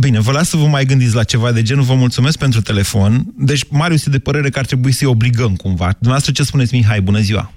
Bine, 0.00 0.20
vă 0.20 0.32
las 0.32 0.48
să 0.48 0.56
vă 0.56 0.66
mai 0.66 0.84
gândiți 0.84 1.14
la 1.14 1.24
ceva 1.24 1.52
de 1.52 1.62
genul. 1.62 1.84
Vă 1.84 1.94
mulțumesc 1.94 2.38
pentru 2.38 2.60
telefon. 2.60 3.12
Deci, 3.36 3.62
Marius 3.70 4.06
e 4.06 4.10
de 4.10 4.18
părere 4.18 4.48
că 4.48 4.58
ar 4.58 4.64
trebui 4.64 4.92
să-i 4.92 5.14
obligăm 5.16 5.52
cumva. 5.56 5.88
Dumneavoastră 5.98 6.32
ce 6.32 6.42
spuneți, 6.42 6.74
Mihai? 6.74 7.00
Bună 7.00 7.18
ziua! 7.18 7.50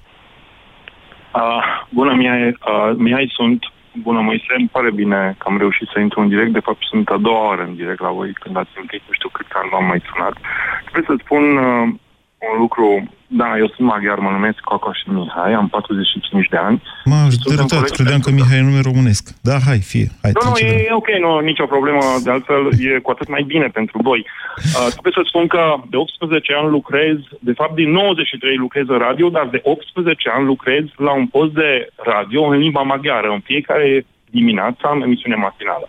Uh, 1.34 1.64
bună, 1.88 2.14
Mihai, 2.14 2.48
uh, 2.48 2.96
Mihai 2.96 3.32
sunt. 3.38 3.60
Bună, 4.02 4.20
Moise, 4.20 4.54
îmi 4.58 4.72
pare 4.76 4.90
bine 5.00 5.34
că 5.38 5.44
am 5.50 5.58
reușit 5.58 5.88
să 5.92 5.98
intru 6.00 6.20
în 6.20 6.28
direct. 6.28 6.52
De 6.52 6.66
fapt, 6.68 6.82
sunt 6.90 7.08
a 7.08 7.18
doua 7.26 7.46
oară 7.48 7.62
în 7.68 7.74
direct 7.74 8.00
la 8.00 8.12
voi 8.18 8.32
când 8.42 8.56
ați 8.56 8.74
întâlnit, 8.80 9.06
nu 9.08 9.14
știu 9.18 9.30
cât 9.36 9.46
ani 9.60 9.72
v-am 9.72 9.86
mai 9.92 10.02
sunat. 10.08 10.34
Trebuie 10.86 11.10
să 11.10 11.22
spun 11.24 11.44
uh, 11.56 11.88
un 12.52 12.58
lucru. 12.64 12.86
Da, 13.26 13.58
eu 13.58 13.68
sunt 13.74 13.88
maghiar, 13.88 14.18
mă 14.18 14.30
numesc 14.30 14.58
Coco 14.60 14.92
și 14.92 15.10
Mihai, 15.10 15.52
am 15.52 15.68
45 15.68 16.48
de 16.48 16.56
ani. 16.56 16.82
M-a 17.04 17.22
ajutat, 17.24 17.90
credeam 17.90 18.20
că 18.20 18.30
Mihai 18.30 18.58
e 18.58 18.68
nume 18.68 18.80
românesc. 18.90 19.24
Da, 19.48 19.56
hai, 19.68 19.78
fie. 19.78 20.06
Hai, 20.22 20.30
nu, 20.34 20.50
nu, 20.50 20.56
e, 20.56 20.86
e 20.88 21.00
ok, 21.00 21.08
nu, 21.20 21.38
nicio 21.38 21.66
problemă. 21.66 22.00
De 22.24 22.30
altfel, 22.30 22.62
e 22.78 22.98
cu 22.98 23.10
atât 23.10 23.28
mai 23.28 23.42
bine 23.46 23.68
pentru 23.78 23.98
voi. 24.02 24.20
Uh, 24.56 24.86
trebuie 24.94 25.16
să 25.16 25.22
spun 25.24 25.46
că 25.46 25.62
de 25.90 25.96
18 25.96 26.54
ani 26.54 26.68
lucrez, 26.68 27.16
de 27.40 27.52
fapt 27.52 27.74
din 27.74 27.90
93 27.90 28.56
lucrez 28.56 28.84
în 28.88 28.98
radio, 28.98 29.28
dar 29.28 29.46
de 29.46 29.60
18 29.62 30.30
ani 30.36 30.44
lucrez 30.44 30.84
la 30.96 31.12
un 31.12 31.26
post 31.26 31.52
de 31.52 31.88
radio 31.96 32.42
în 32.42 32.58
limba 32.58 32.82
maghiară. 32.82 33.28
În 33.28 33.40
fiecare 33.40 34.06
dimineață 34.30 34.82
am 34.82 35.02
emisiune 35.02 35.34
matinală. 35.34 35.88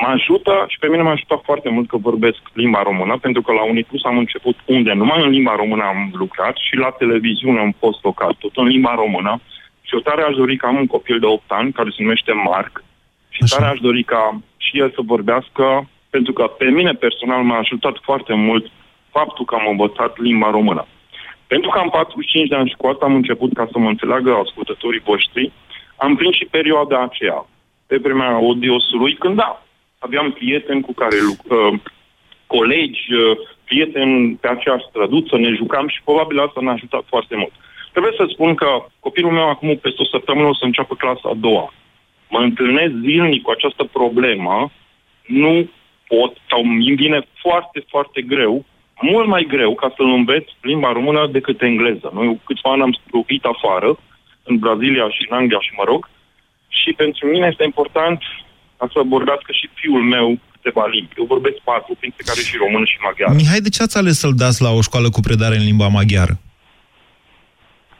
Mă 0.00 0.06
ajută 0.06 0.64
și 0.68 0.78
pe 0.78 0.88
mine 0.88 1.02
m-a 1.02 1.10
ajutat 1.10 1.40
foarte 1.44 1.68
mult 1.68 1.88
că 1.88 1.96
vorbesc 1.96 2.40
limba 2.52 2.82
română, 2.82 3.18
pentru 3.18 3.42
că 3.42 3.52
la 3.52 3.64
Uniplus 3.64 4.04
am 4.04 4.18
început 4.18 4.56
unde 4.64 4.92
numai 4.92 5.24
în 5.24 5.30
limba 5.30 5.54
română 5.56 5.82
am 5.84 6.10
lucrat 6.12 6.56
și 6.56 6.76
la 6.76 6.90
televiziune 6.90 7.60
am 7.60 7.74
fost 7.78 7.98
local, 8.02 8.36
tot 8.38 8.56
în 8.56 8.66
limba 8.66 8.94
română. 8.94 9.40
Și 9.82 9.94
eu 9.94 10.00
tare 10.00 10.22
aș 10.22 10.34
dori 10.34 10.56
că 10.56 10.66
am 10.66 10.76
un 10.76 10.86
copil 10.86 11.18
de 11.18 11.26
8 11.26 11.42
ani 11.46 11.72
care 11.72 11.88
se 11.90 12.02
numește 12.02 12.32
Marc 12.32 12.84
și 13.28 13.42
Așa. 13.42 13.56
tare 13.56 13.70
aș 13.70 13.78
dori 13.78 14.02
ca 14.02 14.40
și 14.56 14.78
el 14.78 14.90
să 14.90 15.00
vorbească, 15.04 15.88
pentru 16.10 16.32
că 16.32 16.44
pe 16.46 16.64
mine 16.64 16.92
personal 16.92 17.42
m-a 17.42 17.58
ajutat 17.58 17.96
foarte 18.02 18.34
mult 18.34 18.66
faptul 19.10 19.44
că 19.44 19.54
am 19.54 19.66
învățat 19.70 20.18
limba 20.18 20.50
română. 20.50 20.86
Pentru 21.46 21.70
că 21.70 21.78
am 21.78 21.88
45 21.88 22.48
de 22.48 22.54
ani 22.54 22.68
și 22.68 22.76
cu 22.76 22.86
asta 22.86 23.04
am 23.04 23.14
început 23.14 23.52
ca 23.52 23.68
să 23.72 23.78
mă 23.78 23.88
înțeleagă 23.88 24.30
ascultătorii 24.34 25.06
voștri, 25.10 25.52
am 25.96 26.16
prins 26.16 26.34
și 26.34 26.44
perioada 26.44 27.02
aceea, 27.02 27.46
pe 27.86 27.96
vremea 27.96 28.38
odiosului, 28.38 29.14
când 29.14 29.36
da, 29.36 29.65
aveam 29.98 30.32
prieteni 30.32 30.80
cu 30.80 30.92
care 30.92 31.16
uh, 31.48 31.78
colegi, 32.46 33.14
uh, 33.14 33.36
prieteni 33.64 34.34
pe 34.34 34.48
aceeași 34.48 34.88
străduță, 34.88 35.36
ne 35.36 35.52
jucam 35.54 35.88
și 35.88 36.02
probabil 36.04 36.40
asta 36.40 36.60
ne-a 36.60 36.72
ajutat 36.72 37.04
foarte 37.08 37.36
mult. 37.36 37.52
Trebuie 37.90 38.12
să 38.16 38.24
spun 38.28 38.54
că 38.54 38.84
copilul 39.00 39.32
meu 39.32 39.48
acum 39.48 39.76
peste 39.76 40.02
o 40.02 40.04
săptămână 40.04 40.46
o 40.46 40.54
să 40.54 40.64
înceapă 40.64 40.94
clasa 40.94 41.28
a 41.28 41.34
doua. 41.34 41.72
Mă 42.28 42.38
întâlnesc 42.38 42.92
zilnic 43.04 43.42
cu 43.42 43.50
această 43.50 43.84
problemă, 43.84 44.70
nu 45.26 45.68
pot 46.06 46.36
sau 46.48 46.60
îmi 46.60 46.94
vine 46.94 47.26
foarte, 47.34 47.84
foarte 47.88 48.22
greu, 48.22 48.64
mult 49.00 49.26
mai 49.26 49.44
greu 49.48 49.74
ca 49.74 49.92
să-l 49.96 50.10
înveț 50.10 50.48
limba 50.60 50.92
română 50.92 51.26
decât 51.26 51.62
engleză. 51.62 52.10
Noi 52.14 52.40
câțiva 52.44 52.70
ani 52.70 52.82
am 52.82 52.98
locuit 53.10 53.44
afară, 53.44 53.98
în 54.42 54.58
Brazilia 54.58 55.10
și 55.10 55.26
în 55.28 55.36
Anglia 55.36 55.60
și 55.60 55.72
mă 55.76 55.84
rog, 55.86 56.08
și 56.68 56.92
pentru 56.92 57.26
mine 57.26 57.46
este 57.50 57.64
important 57.64 58.22
ca 58.78 58.86
să 58.92 59.00
vorbească 59.16 59.50
și 59.52 59.70
fiul 59.74 60.02
meu 60.02 60.38
câteva 60.52 60.86
limbi. 60.86 61.14
Eu 61.18 61.24
vorbesc 61.24 61.56
patru, 61.70 61.94
printre 61.98 62.22
care 62.26 62.40
și 62.40 62.56
română 62.56 62.84
și 62.84 62.98
maghiară. 63.04 63.34
Mihai, 63.34 63.66
de 63.66 63.68
ce 63.68 63.82
ați 63.82 63.98
ales 63.98 64.18
să-l 64.18 64.34
dați 64.44 64.62
la 64.62 64.70
o 64.78 64.80
școală 64.80 65.08
cu 65.10 65.20
predare 65.20 65.56
în 65.56 65.64
limba 65.70 65.88
maghiară? 65.88 66.34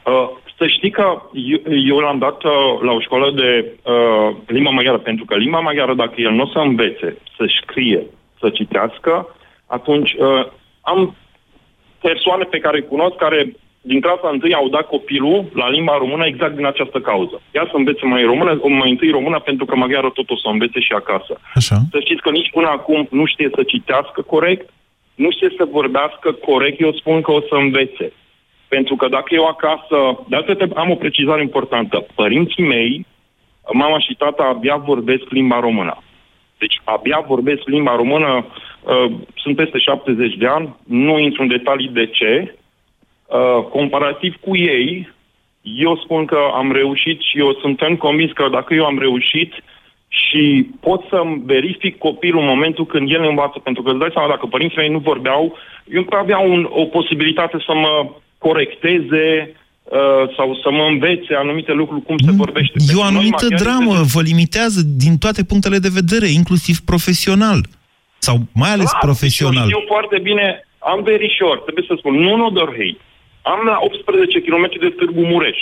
Uh, 0.05 0.29
să 0.57 0.67
știi 0.67 0.91
că 0.91 1.21
eu, 1.33 1.59
eu 1.91 1.97
l-am 1.97 2.17
dat 2.17 2.43
uh, 2.43 2.51
la 2.81 2.91
o 2.91 2.99
școală 2.99 3.31
de 3.31 3.49
uh, 3.83 4.35
limba 4.45 4.69
maghiară, 4.69 4.97
pentru 4.97 5.25
că 5.25 5.35
limba 5.35 5.59
maghiară, 5.59 5.93
dacă 5.93 6.13
el 6.17 6.31
nu 6.31 6.43
o 6.43 6.47
să 6.47 6.59
învețe 6.59 7.17
să 7.35 7.43
scrie, 7.61 8.03
să 8.39 8.49
citească, 8.49 9.35
atunci 9.65 10.13
uh, 10.13 10.45
am 10.81 11.15
persoane 12.01 12.43
pe 12.43 12.59
care 12.59 12.77
îi 12.77 12.87
cunosc 12.87 13.15
care 13.15 13.55
din 13.91 13.99
clasa 14.01 14.29
întâi 14.31 14.53
au 14.53 14.67
dat 14.67 14.85
copilul 14.87 15.45
la 15.53 15.69
limba 15.69 15.97
română 15.97 16.25
exact 16.25 16.55
din 16.55 16.65
această 16.65 16.99
cauză. 16.99 17.41
Ia 17.55 17.65
să 17.71 17.75
învețe 17.75 18.05
mai 18.05 18.23
română, 18.23 18.59
mai 18.81 18.89
întâi 18.89 19.09
română, 19.09 19.39
pentru 19.39 19.65
că 19.65 19.75
maghiară 19.75 20.09
tot 20.09 20.29
o 20.29 20.37
să 20.37 20.47
învețe 20.47 20.79
și 20.79 20.93
acasă. 20.93 21.33
Așa. 21.55 21.75
Să 21.91 21.99
știți 21.99 22.21
că 22.21 22.29
nici 22.29 22.51
până 22.51 22.67
acum 22.67 23.07
nu 23.11 23.25
știe 23.25 23.49
să 23.55 23.63
citească 23.63 24.21
corect, 24.21 24.69
nu 25.15 25.31
știe 25.31 25.49
să 25.57 25.73
vorbească 25.77 26.31
corect, 26.31 26.81
eu 26.81 26.91
spun 26.91 27.21
că 27.21 27.31
o 27.31 27.41
să 27.41 27.55
învețe. 27.55 28.13
Pentru 28.67 28.95
că 28.95 29.07
dacă 29.07 29.29
eu 29.33 29.45
acasă, 29.45 29.97
de 30.29 30.35
altfel 30.35 30.71
am 30.75 30.89
o 30.91 30.95
precizare 30.95 31.41
importantă. 31.41 32.05
Părinții 32.15 32.63
mei, 32.63 33.05
mama 33.71 33.99
și 33.99 34.13
tata 34.17 34.43
abia 34.43 34.75
vorbesc 34.75 35.25
limba 35.29 35.59
română. 35.59 35.97
Deci 36.57 36.81
abia 36.83 37.23
vorbesc 37.27 37.61
limba 37.65 37.95
română, 37.95 38.45
uh, 38.45 39.11
sunt 39.35 39.55
peste 39.55 39.77
70 39.77 40.35
de 40.35 40.47
ani, 40.47 40.75
nu 40.83 41.19
intru 41.19 41.41
în 41.41 41.47
detalii 41.47 41.89
de 41.99 42.05
ce, 42.07 42.55
Uh, 43.27 43.63
comparativ 43.69 44.35
cu 44.41 44.55
ei, 44.55 45.09
eu 45.61 45.97
spun 46.03 46.25
că 46.25 46.37
am 46.53 46.71
reușit 46.71 47.21
și 47.21 47.39
eu 47.39 47.53
sunt 47.61 47.97
convins 47.97 48.31
că 48.31 48.47
dacă 48.51 48.73
eu 48.73 48.85
am 48.85 48.99
reușit 48.99 49.53
și 50.07 50.69
pot 50.79 51.01
să-mi 51.09 51.41
verific 51.45 51.97
copilul 51.97 52.41
în 52.41 52.47
momentul 52.47 52.85
când 52.85 53.11
el 53.11 53.23
învață, 53.23 53.59
pentru 53.59 53.83
că 53.83 53.89
îți 53.89 53.99
dai 53.99 54.09
seama, 54.13 54.29
dacă 54.29 54.45
părinții 54.45 54.77
mei 54.77 54.89
nu 54.89 54.99
vorbeau, 54.99 55.57
eu 55.93 56.05
nu 56.09 56.17
aveau 56.17 56.51
un, 56.51 56.67
o 56.69 56.85
posibilitate 56.85 57.57
să 57.65 57.73
mă 57.73 58.09
corecteze, 58.37 59.55
Uh, 59.91 60.35
sau 60.35 60.55
să 60.63 60.69
mă 60.71 60.83
învețe 60.83 61.33
anumite 61.35 61.71
lucruri, 61.71 62.01
cum 62.01 62.17
se 62.17 62.31
vorbește. 62.31 62.73
E 62.93 62.95
o 62.95 63.03
anumită 63.03 63.47
dramă, 63.47 63.93
este... 63.93 64.09
vă 64.13 64.21
limitează 64.21 64.81
din 65.03 65.17
toate 65.17 65.43
punctele 65.43 65.77
de 65.77 65.95
vedere, 65.99 66.27
inclusiv 66.27 66.77
profesional. 66.79 67.59
Sau 68.17 68.37
mai 68.53 68.69
ales 68.69 68.91
da, 68.91 68.97
profesional. 69.01 69.63
Eu 69.63 69.69
știu 69.69 69.83
foarte 69.87 70.19
bine, 70.19 70.67
am 70.79 71.03
verișor, 71.03 71.59
trebuie 71.59 71.85
să 71.87 71.95
spun, 71.97 72.13
nu 72.15 72.35
no 72.35 72.49
hate. 72.59 72.97
Am 73.53 73.59
la 73.65 73.77
18 73.79 74.41
km 74.41 74.65
de 74.79 74.89
Târgu 74.89 75.21
Mureș. 75.21 75.57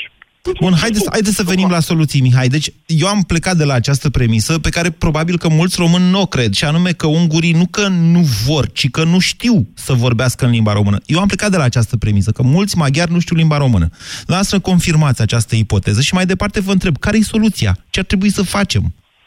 Bun, 0.59 0.73
haideți, 0.81 1.07
haideți 1.11 1.35
să 1.35 1.43
venim 1.43 1.69
la 1.69 1.79
soluții, 1.79 2.21
Mihai. 2.21 2.47
Deci, 2.47 2.67
eu 2.85 3.07
am 3.07 3.21
plecat 3.27 3.55
de 3.55 3.63
la 3.63 3.73
această 3.73 4.09
premisă 4.09 4.59
pe 4.59 4.69
care 4.69 4.89
probabil 4.89 5.37
că 5.37 5.47
mulți 5.49 5.75
români 5.79 6.09
nu 6.09 6.21
o 6.21 6.25
cred, 6.25 6.53
și 6.53 6.65
anume 6.65 6.91
că 6.91 7.07
ungurii 7.07 7.51
nu 7.51 7.65
că 7.71 7.87
nu 7.87 8.19
vor, 8.47 8.71
ci 8.71 8.89
că 8.89 9.03
nu 9.03 9.19
știu 9.19 9.67
să 9.73 9.93
vorbească 9.93 10.45
în 10.45 10.51
limba 10.51 10.73
română. 10.73 10.97
Eu 11.05 11.19
am 11.19 11.27
plecat 11.27 11.49
de 11.49 11.57
la 11.57 11.63
această 11.63 11.97
premisă, 11.97 12.31
că 12.31 12.43
mulți 12.43 12.77
maghiari 12.77 13.11
nu 13.11 13.19
știu 13.19 13.35
limba 13.35 13.57
română. 13.57 13.89
Lasă 14.27 14.59
confirmați 14.59 15.21
această 15.21 15.55
ipoteză 15.55 16.01
și 16.01 16.13
mai 16.13 16.25
departe 16.25 16.61
vă 16.61 16.71
întreb, 16.71 16.97
care 16.97 17.17
e 17.17 17.21
soluția? 17.21 17.77
Ce 17.89 17.99
ar 17.99 18.05
trebui 18.05 18.29
să 18.29 18.43
facem? 18.43 18.83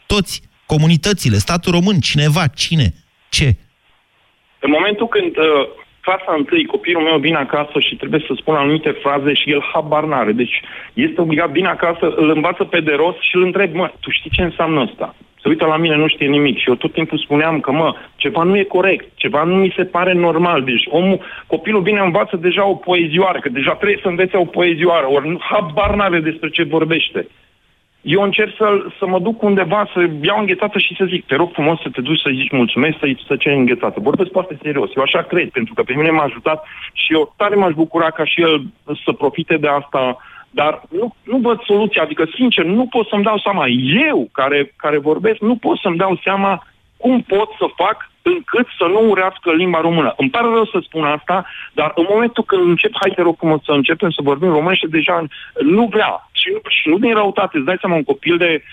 Toți, 0.07 0.41
comunitățile, 0.65 1.37
statul 1.37 1.71
român, 1.71 1.99
cineva, 1.99 2.47
cine, 2.47 2.93
ce? 3.29 3.55
În 4.61 4.71
momentul 4.71 5.07
când 5.07 5.37
uh, 5.37 5.45
clasa 6.09 6.33
întâi, 6.37 6.65
copilul 6.65 7.03
meu 7.03 7.17
vine 7.17 7.37
acasă 7.37 7.79
și 7.79 7.95
trebuie 7.95 8.23
să 8.27 8.33
spună 8.35 8.57
anumite 8.57 8.89
fraze 8.89 9.33
și 9.33 9.51
el 9.51 9.61
habar 9.73 10.03
n-are. 10.03 10.31
Deci 10.31 10.61
este 10.93 11.21
obligat, 11.21 11.49
vine 11.49 11.67
acasă, 11.67 12.05
îl 12.15 12.29
învață 12.29 12.63
pe 12.63 12.79
de 12.79 12.93
rost 12.93 13.21
și 13.21 13.35
îl 13.35 13.43
întreb, 13.43 13.73
mă, 13.73 13.91
tu 13.99 14.09
știi 14.09 14.29
ce 14.33 14.43
înseamnă 14.43 14.79
asta? 14.81 15.15
Se 15.41 15.47
uită 15.49 15.65
la 15.65 15.77
mine, 15.77 15.95
nu 15.95 16.07
știe 16.07 16.27
nimic. 16.27 16.57
Și 16.57 16.69
eu 16.69 16.75
tot 16.75 16.93
timpul 16.93 17.17
spuneam 17.17 17.59
că, 17.59 17.71
mă, 17.71 17.95
ceva 18.15 18.43
nu 18.43 18.57
e 18.57 18.63
corect, 18.63 19.05
ceva 19.15 19.43
nu 19.43 19.55
mi 19.55 19.73
se 19.75 19.83
pare 19.83 20.13
normal. 20.13 20.63
Deci 20.63 20.85
omul, 20.89 21.19
copilul 21.47 21.81
vine, 21.81 21.99
învață 21.99 22.35
deja 22.35 22.65
o 22.67 22.75
poezioară, 22.75 23.39
că 23.39 23.49
deja 23.49 23.73
trebuie 23.73 23.99
să 24.01 24.07
învețe 24.07 24.37
o 24.37 24.45
poezioară, 24.45 25.05
ori 25.09 25.37
habar 25.39 25.95
n-are 25.95 26.19
despre 26.19 26.49
ce 26.49 26.63
vorbește 26.63 27.27
eu 28.01 28.21
încerc 28.21 28.55
să, 28.57 28.85
să 28.99 29.07
mă 29.07 29.19
duc 29.19 29.41
undeva, 29.41 29.89
să 29.93 30.09
iau 30.21 30.39
înghețată 30.39 30.79
și 30.79 30.95
să 30.97 31.05
zic, 31.05 31.25
te 31.25 31.35
rog 31.35 31.51
frumos 31.51 31.81
să 31.81 31.89
te 31.89 32.01
duci 32.01 32.19
să 32.19 32.29
zici 32.33 32.51
mulțumesc, 32.51 32.97
să, 32.99 33.05
să 33.27 33.35
ceri 33.35 33.55
înghețată. 33.55 33.99
Vorbesc 33.99 34.31
foarte 34.31 34.57
serios, 34.61 34.89
eu 34.95 35.03
așa 35.03 35.21
cred, 35.21 35.49
pentru 35.49 35.73
că 35.73 35.83
pe 35.83 35.93
mine 35.93 36.09
m-a 36.09 36.23
ajutat 36.23 36.65
și 36.93 37.13
eu 37.13 37.33
tare 37.37 37.55
m-aș 37.55 37.73
bucura 37.73 38.09
ca 38.09 38.25
și 38.25 38.41
el 38.41 38.63
să 39.05 39.11
profite 39.11 39.57
de 39.57 39.67
asta, 39.67 40.17
dar 40.49 40.81
nu, 40.89 41.15
nu 41.23 41.37
văd 41.37 41.61
soluția, 41.61 42.01
adică 42.01 42.29
sincer, 42.35 42.65
nu 42.65 42.85
pot 42.85 43.07
să-mi 43.07 43.23
dau 43.23 43.37
seama, 43.37 43.65
eu 44.09 44.29
care, 44.31 44.73
care 44.75 44.97
vorbesc, 44.97 45.39
nu 45.39 45.55
pot 45.55 45.77
să-mi 45.77 45.97
dau 45.97 46.19
seama 46.23 46.67
cum 47.01 47.15
pot 47.33 47.49
să 47.59 47.65
fac 47.81 47.97
încât 48.21 48.67
să 48.79 48.85
nu 48.93 49.01
urească 49.09 49.47
limba 49.61 49.81
română. 49.87 50.13
Îmi 50.17 50.29
pare 50.29 50.47
rău 50.47 50.65
să 50.65 50.79
spun 50.87 51.03
asta, 51.17 51.45
dar 51.73 51.91
în 51.95 52.05
momentul 52.13 52.43
când 52.43 52.63
încep, 52.67 52.93
hai 53.01 53.11
te 53.15 53.21
rog 53.21 53.35
frumos 53.37 53.59
să 53.63 53.71
începem 53.71 54.11
să 54.11 54.21
vorbim 54.29 54.51
românește, 54.57 54.87
deja 54.87 55.15
nu 55.75 55.85
vrea. 55.95 56.29
Și 56.39 56.47
nu, 56.53 56.59
și 56.77 56.85
nu 56.89 56.97
din 56.97 57.13
răutate, 57.13 57.57
îți 57.57 57.65
dai 57.65 57.81
seama, 57.81 57.95
un 57.95 58.09
copil 58.11 58.37
de 58.37 58.63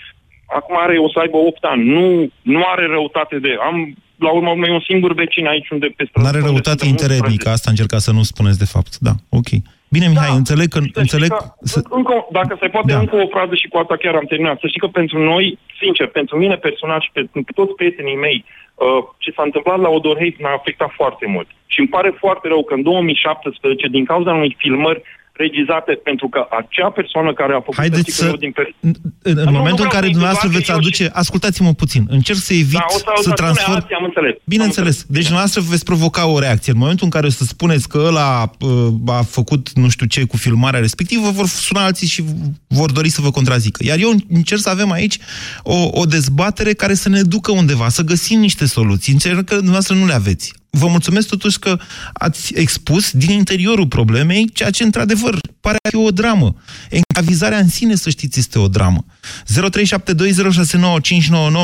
acum 0.57 0.75
are, 0.79 0.97
o 0.97 1.09
să 1.09 1.19
aibă 1.19 1.37
8 1.37 1.63
ani, 1.63 1.83
nu, 1.95 2.29
nu 2.41 2.61
are 2.73 2.85
răutate 2.87 3.39
de... 3.39 3.51
Am, 3.69 3.95
la 4.15 4.31
urmă, 4.31 4.67
e 4.67 4.71
un 4.71 4.87
singur 4.89 5.13
vecin 5.13 5.47
aici 5.47 5.69
unde 5.69 5.87
pe 5.95 6.05
stradă... 6.09 6.27
Nu 6.29 6.33
are 6.33 6.45
răutate 6.49 6.85
interetnică, 6.87 7.49
asta 7.49 7.69
încerca 7.69 7.97
să 7.97 8.11
nu 8.11 8.23
spuneți 8.23 8.59
de 8.63 8.65
fapt, 8.65 8.97
da, 8.97 9.11
ok. 9.29 9.49
Bine, 9.89 10.07
Mihai, 10.07 10.27
da, 10.27 10.33
înțeleg 10.33 10.67
că... 10.67 10.79
Înțeleg... 10.93 11.29
Că, 11.29 11.43
să... 11.61 11.81
încă, 11.89 12.27
dacă 12.31 12.57
se 12.61 12.67
poate, 12.67 12.91
da. 12.91 12.99
încă 12.99 13.15
o 13.15 13.27
frază 13.27 13.55
și 13.55 13.67
cu 13.67 13.77
asta 13.77 13.95
chiar 13.97 14.15
am 14.15 14.25
terminat. 14.25 14.59
Să 14.59 14.67
știi 14.67 14.79
că 14.79 14.87
pentru 14.87 15.17
noi, 15.19 15.59
sincer, 15.81 16.07
pentru 16.07 16.37
mine 16.37 16.55
personal 16.55 17.01
și 17.01 17.09
pentru 17.13 17.53
toți 17.53 17.73
prietenii 17.73 18.15
mei, 18.15 18.45
uh, 18.75 19.03
ce 19.17 19.31
s-a 19.31 19.43
întâmplat 19.43 19.79
la 19.79 19.89
Odorhei 19.89 20.35
m-a 20.39 20.53
afectat 20.53 20.91
foarte 20.95 21.25
mult. 21.27 21.47
Și 21.65 21.79
îmi 21.79 21.89
pare 21.89 22.09
foarte 22.17 22.47
rău 22.47 22.63
că 22.63 22.73
în 22.73 22.83
2017, 22.83 23.87
din 23.87 24.05
cauza 24.05 24.33
unui 24.33 24.55
filmări 24.59 25.01
regizate 25.37 25.91
pentru 26.09 26.27
că 26.33 26.39
acea 26.61 26.89
persoană 26.89 27.33
care 27.33 27.53
a 27.53 27.59
făcut 27.67 27.75
Haideți 27.75 28.03
testicul 28.03 28.29
să... 28.29 28.37
din 28.45 28.51
per... 28.51 28.65
În, 28.79 28.93
în 29.21 29.33
Nu, 29.33 29.43
nu 29.43 29.57
momentul 29.57 29.69
în 29.69 29.75
vreau 29.75 29.95
care 29.97 30.05
să 30.05 30.11
dumneavoastră 30.15 30.47
intru, 30.47 30.57
veți 30.59 30.69
eu 30.71 30.77
aduce... 30.77 31.03
Ascultați-mă 31.23 31.73
puțin. 31.73 32.03
Încerc 32.09 32.37
să 32.47 32.53
evit 32.53 32.71
Da, 32.83 32.85
o 32.95 32.97
să- 32.97 33.03
o 33.19 33.21
să 33.21 33.29
să 33.29 33.35
transform... 33.41 33.61
spune 33.61 33.77
alții, 33.77 33.95
am 33.95 34.03
înțeles. 34.03 34.35
Bineînțeles. 34.43 34.95
Deci 35.15 35.27
dumneavoastră 35.29 35.61
veți 35.61 35.85
provoca 35.91 36.27
o 36.35 36.39
reacție. 36.39 36.71
În 36.71 36.77
momentul 36.83 37.05
în 37.05 37.11
care 37.15 37.25
o 37.27 37.29
să 37.29 37.43
spuneți 37.43 37.87
că 37.89 37.97
ăla 38.09 38.51
uh, 38.59 38.87
a 39.05 39.21
făcut 39.37 39.63
nu 39.81 39.89
știu 39.89 40.05
ce 40.05 40.23
cu 40.23 40.37
filmarea 40.37 40.79
respectivă, 40.79 41.29
vor 41.29 41.47
suna 41.47 41.83
alții 41.85 42.07
și 42.07 42.23
vor 42.67 42.91
dori 42.91 43.09
să 43.09 43.21
vă 43.21 43.31
contrazică. 43.31 43.83
Iar 43.83 43.97
eu 43.99 44.11
încerc 44.29 44.61
să 44.61 44.69
avem 44.69 44.91
aici 44.91 45.17
o, 45.63 45.89
o 45.91 46.05
dezbatere 46.05 46.73
care 46.73 46.93
să 46.93 47.09
ne 47.09 47.21
ducă 47.21 47.51
undeva, 47.51 47.89
să 47.89 48.01
găsim 48.03 48.39
niște 48.39 48.65
soluții. 48.65 49.13
Încerc 49.13 49.43
că 49.43 49.53
dumneavoastră 49.53 49.95
nu 49.95 50.05
le 50.05 50.13
aveți. 50.13 50.53
Vă 50.81 50.87
mulțumesc 50.87 51.29
totuși 51.29 51.59
că 51.59 51.77
ați 52.13 52.53
expus 52.55 53.11
din 53.11 53.31
interiorul 53.31 53.87
problemei 53.87 54.49
ceea 54.53 54.69
ce, 54.69 54.83
într-adevăr, 54.83 55.33
pare 55.61 55.77
a 55.83 55.89
fi 55.89 55.95
o 55.95 56.11
dramă. 56.11 56.49
Encavizarea 56.89 57.57
în 57.57 57.67
sine, 57.67 57.95
să 57.95 58.09
știți, 58.09 58.39
este 58.39 58.59
o 58.59 58.67
dramă. 58.67 59.01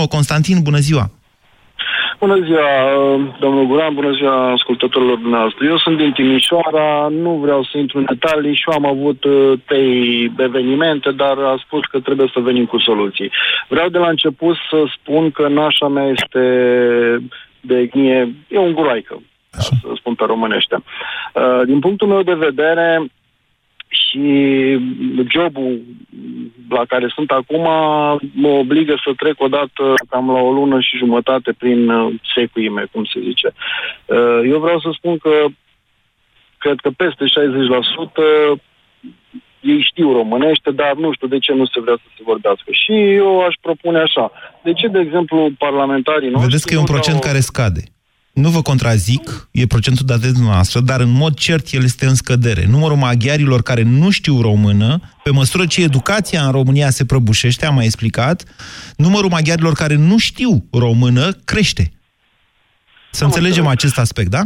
0372069599 0.06 0.08
Constantin, 0.10 0.62
bună 0.62 0.78
ziua! 0.78 1.12
Bună 2.20 2.40
ziua, 2.46 2.70
domnul 3.40 3.66
Guran, 3.66 3.94
bună 3.94 4.12
ziua 4.12 4.52
ascultătorilor 4.52 5.18
dumneavoastră. 5.18 5.66
Eu 5.66 5.78
sunt 5.78 5.98
din 5.98 6.12
Timișoara, 6.12 7.08
nu 7.10 7.32
vreau 7.44 7.64
să 7.64 7.78
intru 7.78 7.98
în 7.98 8.06
detalii 8.06 8.56
și 8.56 8.64
eu 8.68 8.76
am 8.76 8.86
avut 8.86 9.24
uh, 9.24 9.54
trei 9.66 10.32
evenimente, 10.38 11.12
dar 11.12 11.38
a 11.38 11.64
spus 11.66 11.86
că 11.86 12.00
trebuie 12.00 12.30
să 12.34 12.40
venim 12.40 12.66
cu 12.66 12.80
soluții. 12.80 13.32
Vreau 13.68 13.90
de 13.90 13.98
la 13.98 14.10
început 14.10 14.56
să 14.70 14.84
spun 14.96 15.32
că 15.32 15.48
nașa 15.48 15.88
mea 15.88 16.08
este 16.08 16.44
de 17.64 17.78
etnie, 17.78 18.36
e 18.48 18.58
unguroaică, 18.58 19.22
ca 19.52 19.60
să 19.60 19.76
spun 19.96 20.16
pe 20.16 20.24
românește. 20.26 20.76
Uh, 21.34 21.62
Din 21.66 21.80
punctul 21.80 22.08
meu 22.08 22.22
de 22.22 22.34
vedere, 22.34 23.12
și 23.94 24.28
jobul 25.30 25.82
la 26.70 26.86
care 26.86 27.12
sunt 27.16 27.32
acum 27.32 27.62
mă 28.34 28.48
obligă 28.48 28.96
să 29.04 29.12
trec 29.18 29.42
o 29.42 29.48
dată 29.48 29.94
cam 30.10 30.32
la 30.32 30.40
o 30.40 30.52
lună 30.52 30.80
și 30.80 30.98
jumătate 30.98 31.54
prin 31.58 31.90
uh, 31.90 32.14
secuime, 32.36 32.86
cum 32.92 33.04
se 33.06 33.20
zice. 33.20 33.54
Uh, 34.06 34.42
Eu 34.50 34.60
vreau 34.60 34.80
să 34.80 34.90
spun 34.92 35.18
că 35.18 35.46
cred 36.58 36.80
că 36.80 36.90
peste 36.90 37.26
60% 38.56 38.62
ei 39.72 39.82
știu 39.90 40.08
românește, 40.20 40.70
dar 40.82 40.94
nu 41.04 41.14
știu 41.14 41.28
de 41.28 41.40
ce 41.46 41.52
nu 41.54 41.66
se 41.66 41.80
vrea 41.84 41.98
să 42.04 42.08
se 42.16 42.22
vorbească. 42.32 42.70
Și 42.82 42.94
eu 43.24 43.32
aș 43.48 43.56
propune 43.62 44.00
așa. 44.08 44.26
De 44.64 44.74
ce, 44.74 44.88
de 44.88 45.00
exemplu, 45.00 45.38
parlamentarii 45.58 46.30
noștri... 46.30 46.50
Vedeți 46.50 46.66
că 46.66 46.74
e 46.74 46.84
un 46.84 46.88
nu 46.88 46.94
procent 46.94 47.20
dau- 47.20 47.28
care 47.28 47.40
scade. 47.40 47.84
Nu 48.34 48.50
vă 48.50 48.62
contrazic, 48.62 49.50
e 49.52 49.66
procentul 49.66 50.06
dat 50.06 50.20
de 50.20 50.32
dumneavoastră, 50.32 50.80
dar 50.80 51.00
în 51.00 51.12
mod 51.12 51.34
cert 51.34 51.72
el 51.72 51.84
este 51.84 52.06
în 52.06 52.16
scădere. 52.16 52.66
Numărul 52.70 52.98
maghiarilor 52.98 53.62
care 53.62 53.84
nu 53.84 54.10
știu 54.10 54.42
română, 54.42 55.00
pe 55.24 55.32
măsură 55.32 55.66
ce 55.66 55.84
educația 55.84 56.46
în 56.46 56.52
România 56.52 56.90
se 56.90 57.06
prăbușește, 57.06 57.66
am 57.66 57.76
mai 57.76 57.86
explicat, 57.86 58.44
numărul 58.98 59.30
maghiarilor 59.30 59.74
care 59.74 59.96
nu 59.96 60.18
știu 60.18 60.66
română 60.72 61.32
crește. 61.46 61.92
Să 63.12 63.24
înțelegem 63.24 63.68
acest 63.68 64.00
aspect, 64.00 64.30
da? 64.30 64.42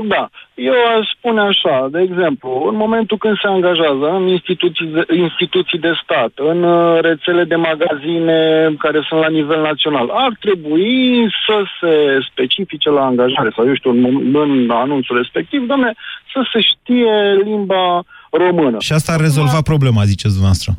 Da. 0.00 0.28
Eu 0.54 0.72
aș 0.72 1.08
spune 1.16 1.40
așa, 1.40 1.88
de 1.90 2.00
exemplu, 2.00 2.66
în 2.68 2.76
momentul 2.76 3.18
când 3.18 3.38
se 3.38 3.46
angajează 3.46 4.10
în 4.10 4.26
instituții 4.26 4.86
de, 4.86 5.04
instituții 5.16 5.78
de 5.78 5.92
stat, 6.02 6.32
în 6.34 6.62
uh, 6.62 7.00
rețele 7.00 7.44
de 7.44 7.56
magazine 7.56 8.68
care 8.78 9.00
sunt 9.08 9.20
la 9.20 9.28
nivel 9.28 9.60
național, 9.60 10.08
ar 10.12 10.36
trebui 10.40 11.26
să 11.46 11.62
se 11.80 12.18
specifice 12.30 12.90
la 12.90 13.04
angajare 13.04 13.50
sau, 13.54 13.66
eu 13.66 13.74
știu, 13.74 13.90
în, 13.90 14.00
mom- 14.06 14.32
în 14.32 14.70
anunțul 14.70 15.16
respectiv, 15.16 15.66
domne, 15.66 15.94
să 16.32 16.48
se 16.52 16.60
știe 16.60 17.40
limba 17.44 18.02
română. 18.32 18.76
Și 18.80 18.92
asta 18.92 19.12
ar 19.12 19.20
rezolva 19.20 19.60
problema, 19.62 20.04
ziceți 20.04 20.34
dumneavoastră. 20.34 20.78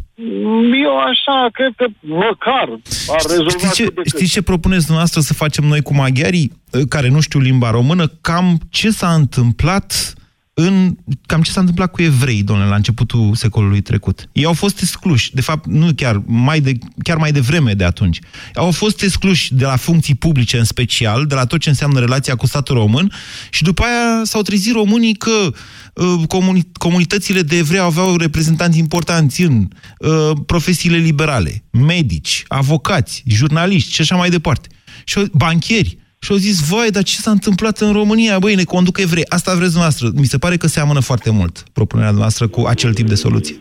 Eu 0.84 0.98
așa 0.98 1.48
cred 1.52 1.74
că 1.76 1.86
măcar 2.00 2.70
ar 3.08 3.22
rezolva 3.30 3.50
Știți 3.50 3.74
ce, 3.74 3.84
cât 3.84 3.96
de 3.96 4.02
cât. 4.02 4.12
știți 4.16 4.32
ce 4.32 4.42
propuneți 4.42 4.82
dumneavoastră 4.86 5.22
să 5.22 5.34
facem 5.34 5.64
noi 5.64 5.82
cu 5.82 5.94
maghiarii 5.94 6.52
eh, 6.72 6.82
care 6.90 7.10
nu 7.10 7.20
știu 7.20 7.40
limba 7.40 7.70
română? 7.70 8.08
Cam 8.22 8.58
ce 8.70 8.90
s-a 8.90 9.14
întâmplat 9.14 10.14
în, 10.54 10.98
cam 11.26 11.42
ce 11.42 11.52
s-a 11.52 11.60
întâmplat 11.60 11.92
cu 11.92 12.02
evrei, 12.02 12.44
domnule, 12.44 12.70
la 12.70 12.76
începutul 12.76 13.36
secolului 13.36 13.82
trecut. 13.82 14.30
Ei 14.32 14.46
au 14.46 14.54
fost 14.54 14.82
excluși, 14.82 15.34
de 15.34 15.42
fapt, 15.42 15.66
nu 15.68 15.94
chiar 15.96 16.22
mai, 16.26 16.62
de, 16.62 16.78
chiar 17.04 17.18
mai 17.18 17.32
devreme 17.32 17.74
de 17.74 17.84
atunci. 17.84 18.20
Au 18.54 18.72
fost 18.72 19.02
excluși 19.02 19.54
de 19.54 19.66
la 19.66 19.76
funcții 19.76 20.16
publice 20.16 20.58
în 20.58 20.64
special, 20.64 21.26
de 21.26 21.36
la 21.36 21.46
tot 21.46 21.60
ce 21.60 21.70
înseamnă 21.70 22.00
relația 22.00 22.36
cu 22.36 22.48
statul 22.48 22.76
român 22.76 23.12
și 23.50 23.64
după 23.64 23.84
aia 23.84 24.22
s-au 24.24 24.42
trezit 24.42 24.74
românii 24.74 25.14
că 25.14 25.54
uh, 25.94 26.22
comuni- 26.28 26.72
comunitățile 26.74 27.42
de 27.42 27.58
evrei 27.58 27.80
aveau 27.80 28.16
reprezentanți 28.16 28.78
importanți 28.78 29.42
în 29.42 29.68
uh, 30.00 30.32
profesiile 30.46 30.98
liberale, 30.98 31.64
medici, 31.72 32.44
avocați, 32.48 33.24
jurnaliști 33.28 33.94
și 33.94 34.02
așa 34.02 34.16
mai 34.16 34.30
departe. 34.30 34.68
Și 35.04 35.18
au- 35.18 35.26
banchieri. 35.32 35.98
Și 36.24 36.32
au 36.32 36.38
zis, 36.38 36.70
vai, 36.70 36.90
dar 36.96 37.04
ce 37.04 37.16
s-a 37.16 37.32
întâmplat 37.32 37.78
în 37.78 37.92
România? 38.00 38.40
Băi, 38.40 38.56
ne 38.56 38.64
conduc 38.64 38.96
evrei. 39.06 39.32
Asta 39.38 39.52
vreți 39.60 39.76
dumneavoastră. 39.76 40.06
Mi 40.22 40.32
se 40.34 40.38
pare 40.44 40.56
că 40.58 40.68
seamănă 40.68 41.02
foarte 41.10 41.32
mult 41.40 41.54
propunerea 41.74 42.12
noastră 42.22 42.48
cu 42.48 42.62
acel 42.74 42.94
tip 42.94 43.08
de 43.14 43.16
soluție. 43.26 43.56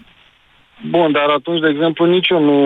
Bun, 0.95 1.13
dar 1.13 1.29
atunci, 1.39 1.61
de 1.61 1.69
exemplu, 1.75 2.03
nici 2.17 2.29
eu 2.35 2.41
nu, 2.51 2.59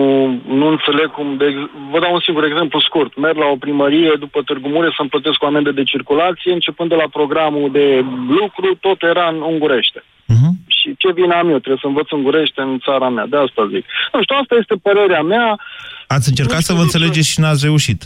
nu 0.59 0.67
înțeleg 0.75 1.07
cum... 1.17 1.27
De, 1.37 1.45
ex- 1.51 1.71
vă 1.91 1.99
dau 2.03 2.13
un 2.13 2.23
singur 2.27 2.43
exemplu 2.45 2.79
scurt. 2.87 3.11
Merg 3.25 3.37
la 3.37 3.49
o 3.55 3.61
primărie 3.65 4.13
după 4.19 4.41
Târgu 4.41 4.67
Mureș 4.67 4.93
să-mi 4.95 5.13
plătesc 5.13 5.37
o 5.43 5.45
amendă 5.45 5.71
de 5.79 5.83
circulație, 5.91 6.51
începând 6.53 6.89
de 6.89 6.99
la 7.03 7.07
programul 7.17 7.67
de 7.79 7.87
lucru, 8.39 8.67
tot 8.85 8.99
era 9.11 9.25
în 9.33 9.39
ungurește. 9.51 9.99
Și 10.77 10.87
ce 11.01 11.09
vine 11.19 11.33
am 11.33 11.49
eu? 11.53 11.59
Trebuie 11.63 11.83
să 11.83 11.87
învăț 11.87 12.09
ungurește 12.11 12.61
în 12.61 12.79
țara 12.85 13.09
mea. 13.09 13.25
De 13.31 13.37
asta 13.45 13.61
zic. 13.73 13.83
Nu 14.13 14.19
știu, 14.23 14.35
asta 14.41 14.55
este 14.61 14.75
părerea 14.87 15.23
mea. 15.33 15.47
Ați 16.07 16.29
încercat 16.29 16.61
să 16.61 16.73
vă 16.73 16.81
înțelegeți 16.81 17.29
și 17.31 17.39
n-ați 17.39 17.65
reușit. 17.65 18.01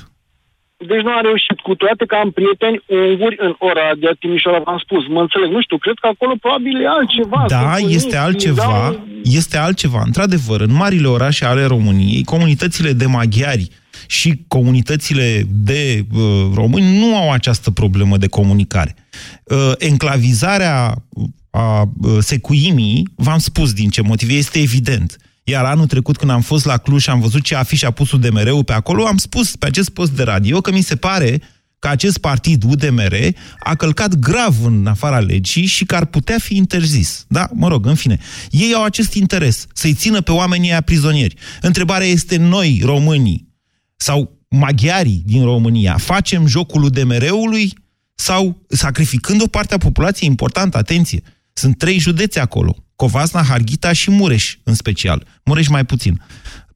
Deci 0.89 1.03
nu 1.07 1.11
am 1.17 1.23
reușit, 1.29 1.57
cu 1.67 1.73
toate 1.75 2.03
că 2.09 2.15
am 2.23 2.29
prieteni 2.37 2.77
unguri 3.09 3.35
în 3.45 3.53
Oradea, 3.69 4.11
Timișoara, 4.19 4.61
v-am 4.67 4.81
spus, 4.85 5.01
mă 5.15 5.21
înțeleg, 5.25 5.49
nu 5.51 5.61
știu, 5.61 5.77
cred 5.77 5.97
că 6.01 6.07
acolo 6.13 6.33
probabil 6.43 6.75
e 6.83 6.87
altceva. 6.99 7.41
Da, 7.47 7.59
Sunt 7.61 7.81
bunici, 7.81 7.95
este 7.99 8.17
altceva. 8.17 8.63
dau- 8.71 9.07
Este 9.39 9.57
altceva. 9.57 10.01
Într-adevăr, 10.09 10.59
în 10.67 10.73
marile 10.83 11.07
orașe 11.07 11.45
ale 11.45 11.63
României, 11.75 12.23
comunitățile 12.33 12.91
de 13.01 13.05
maghiari 13.05 13.67
și 14.07 14.29
comunitățile 14.47 15.27
de 15.49 16.05
uh, 16.15 16.21
români 16.61 16.99
nu 16.99 17.15
au 17.21 17.31
această 17.31 17.71
problemă 17.71 18.17
de 18.17 18.27
comunicare. 18.27 18.95
Uh, 19.43 19.71
enclavizarea 19.77 20.93
a 21.51 21.81
uh, 21.81 22.17
secuimii, 22.19 23.07
v-am 23.15 23.37
spus 23.37 23.73
din 23.73 23.89
ce 23.89 24.01
motive, 24.01 24.33
este 24.33 24.59
evident. 24.59 25.17
Iar 25.43 25.65
anul 25.65 25.87
trecut, 25.87 26.17
când 26.17 26.31
am 26.31 26.41
fost 26.41 26.65
la 26.65 26.77
Cluj 26.77 27.01
și 27.01 27.09
am 27.09 27.19
văzut 27.19 27.41
ce 27.41 27.55
afiș 27.55 27.81
a 27.81 27.91
pus 27.91 28.11
UDMR-ul 28.11 28.63
pe 28.63 28.73
acolo, 28.73 29.05
am 29.05 29.17
spus 29.17 29.55
pe 29.55 29.65
acest 29.65 29.89
post 29.89 30.11
de 30.11 30.23
radio 30.23 30.61
că 30.61 30.71
mi 30.71 30.81
se 30.81 30.95
pare 30.95 31.41
că 31.79 31.87
acest 31.87 32.17
partid 32.17 32.63
UDMR 32.63 33.15
a 33.59 33.75
călcat 33.75 34.15
grav 34.15 34.55
în 34.65 34.87
afara 34.87 35.19
legii 35.19 35.65
și 35.65 35.85
că 35.85 35.95
ar 35.95 36.05
putea 36.05 36.37
fi 36.39 36.55
interzis. 36.55 37.25
Da, 37.27 37.49
mă 37.53 37.67
rog, 37.67 37.85
în 37.85 37.95
fine. 37.95 38.19
Ei 38.49 38.73
au 38.73 38.83
acest 38.83 39.13
interes, 39.13 39.65
să-i 39.73 39.93
țină 39.93 40.21
pe 40.21 40.31
oamenii 40.31 40.69
aia 40.69 40.81
prizonieri. 40.81 41.35
Întrebarea 41.61 42.07
este 42.07 42.37
noi, 42.37 42.81
românii, 42.83 43.47
sau 43.95 44.39
maghiarii 44.47 45.23
din 45.25 45.43
România, 45.43 45.97
facem 45.97 46.47
jocul 46.47 46.83
UDMR-ului 46.83 47.73
sau 48.15 48.65
sacrificând 48.67 49.41
o 49.41 49.47
parte 49.47 49.73
a 49.73 49.77
populației 49.77 50.29
importantă, 50.29 50.77
atenție, 50.77 51.23
sunt 51.53 51.77
trei 51.77 51.99
județe 51.99 52.39
acolo, 52.39 52.75
Covasna, 53.03 53.41
Harghita 53.51 53.91
și 54.01 54.09
Mureș 54.19 54.45
în 54.69 54.75
special. 54.83 55.19
Mureș 55.49 55.67
mai 55.77 55.85
puțin. 55.91 56.13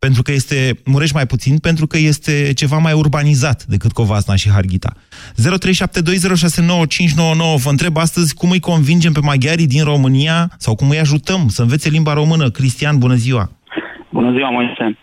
Pentru 0.06 0.22
că 0.26 0.32
este, 0.40 0.60
Mureș 0.94 1.12
mai 1.20 1.28
puțin, 1.34 1.54
pentru 1.68 1.86
că 1.92 1.98
este 2.12 2.36
ceva 2.62 2.78
mai 2.78 2.96
urbanizat 3.04 3.60
decât 3.74 3.92
Covasna 3.92 4.36
și 4.36 4.50
Harghita. 4.56 4.92
0372069599 4.96 5.00
Vă 7.64 7.70
întreb 7.76 7.96
astăzi 8.06 8.30
cum 8.40 8.50
îi 8.52 8.66
convingem 8.72 9.14
pe 9.14 9.26
maghiarii 9.30 9.74
din 9.76 9.84
România 9.92 10.38
sau 10.66 10.74
cum 10.76 10.88
îi 10.90 11.04
ajutăm 11.06 11.42
să 11.56 11.62
învețe 11.62 11.90
limba 11.90 12.14
română. 12.22 12.46
Cristian, 12.58 12.96
bună 12.98 13.18
ziua! 13.26 13.44
Bună 14.10 14.32
ziua, 14.36 14.50
Moise. 14.50 14.86
Uh, 14.88 14.98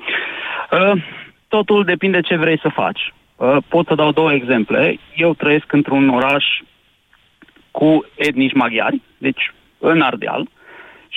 Totul 1.49 1.85
depinde 1.85 2.21
ce 2.21 2.37
vrei 2.37 2.59
să 2.65 2.71
faci. 2.75 3.03
Uh, 3.37 3.57
Pot 3.69 3.87
să 3.87 3.95
dau 3.95 4.13
două 4.13 4.33
exemple. 4.33 4.99
Eu 5.17 5.35
trăiesc 5.35 5.73
într-un 5.73 6.09
oraș 6.09 6.45
cu 7.71 8.05
etnici 8.17 8.55
maghiari, 8.55 9.01
deci 9.19 9.53
în 9.79 10.01
Ardeal, 10.01 10.49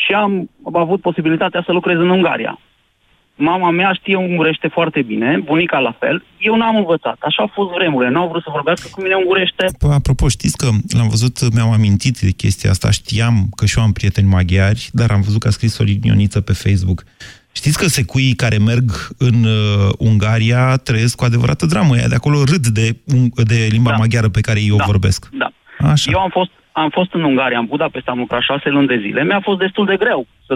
și 0.03 0.13
am 0.13 0.49
avut 0.73 1.01
posibilitatea 1.01 1.63
să 1.65 1.71
lucrez 1.71 1.97
în 1.97 2.09
Ungaria. 2.09 2.59
Mama 3.37 3.69
mea 3.71 3.93
știe 3.93 4.15
ungurește 4.15 4.67
foarte 4.67 5.01
bine, 5.01 5.39
bunica 5.43 5.79
la 5.79 5.95
fel. 5.99 6.23
Eu 6.39 6.55
n-am 6.55 6.75
învățat. 6.75 7.17
Așa 7.19 7.41
au 7.41 7.51
fost 7.53 7.69
vremurile. 7.73 8.11
N-au 8.11 8.27
vrut 8.27 8.43
să 8.43 8.49
vorbească 8.51 8.87
cu 8.91 9.01
mine 9.01 9.15
ungurește. 9.15 9.65
Păi, 9.79 9.89
apropo, 9.93 10.27
știți 10.27 10.57
că 10.57 10.69
l-am 10.97 11.07
văzut, 11.09 11.53
mi-am 11.53 11.71
amintit 11.71 12.19
de 12.19 12.31
chestia 12.31 12.69
asta, 12.69 12.91
știam 12.91 13.47
că 13.55 13.65
și 13.65 13.77
eu 13.77 13.83
am 13.83 13.91
prieteni 13.91 14.27
maghiari, 14.27 14.89
dar 14.93 15.11
am 15.11 15.21
văzut 15.21 15.39
că 15.41 15.47
a 15.47 15.51
scris 15.51 15.73
Sorin 15.73 15.99
Ioniță 16.03 16.41
pe 16.41 16.53
Facebook. 16.53 17.03
Știți 17.51 17.77
că 17.77 17.85
secuii 17.87 18.33
care 18.33 18.57
merg 18.57 18.91
în 19.17 19.43
uh, 19.43 19.89
Ungaria 19.97 20.75
trăiesc 20.77 21.15
cu 21.15 21.23
adevărată 21.25 21.65
dramă. 21.65 21.97
Ea 21.97 22.07
de 22.07 22.15
acolo 22.15 22.43
râd 22.43 22.67
de, 22.67 22.95
un- 23.15 23.29
de 23.43 23.67
limba 23.71 23.89
Da. 23.89 23.95
maghiară 23.97 24.29
pe 24.29 24.41
care 24.41 24.59
ei 24.61 24.71
o 24.71 24.75
Da. 24.75 24.83
vorbesc. 24.85 25.29
Da. 25.31 25.51
Așa. 25.79 26.11
Eu 26.11 26.19
am 26.19 26.29
fost 26.29 26.49
am 26.75 26.89
fost 26.89 27.13
în 27.13 27.23
Ungaria, 27.23 27.59
în 27.59 27.65
Budapesta, 27.65 28.11
am 28.11 28.17
lucrat 28.17 28.41
șase 28.41 28.69
luni 28.69 28.87
de 28.87 28.97
zile, 28.97 29.23
mi-a 29.23 29.39
fost 29.39 29.59
destul 29.59 29.85
de 29.85 29.97
greu 29.97 30.27
să 30.45 30.55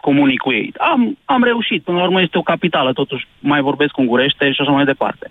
comunic 0.00 0.40
cu 0.40 0.52
ei. 0.52 0.72
Am, 0.78 1.18
am 1.24 1.42
reușit, 1.42 1.82
până 1.82 1.98
la 1.98 2.04
urmă 2.04 2.20
este 2.20 2.38
o 2.38 2.42
capitală, 2.52 2.92
totuși 2.92 3.26
mai 3.38 3.60
vorbesc 3.60 3.96
ungurește 3.96 4.52
și 4.52 4.60
așa 4.60 4.70
mai 4.70 4.84
departe. 4.84 5.30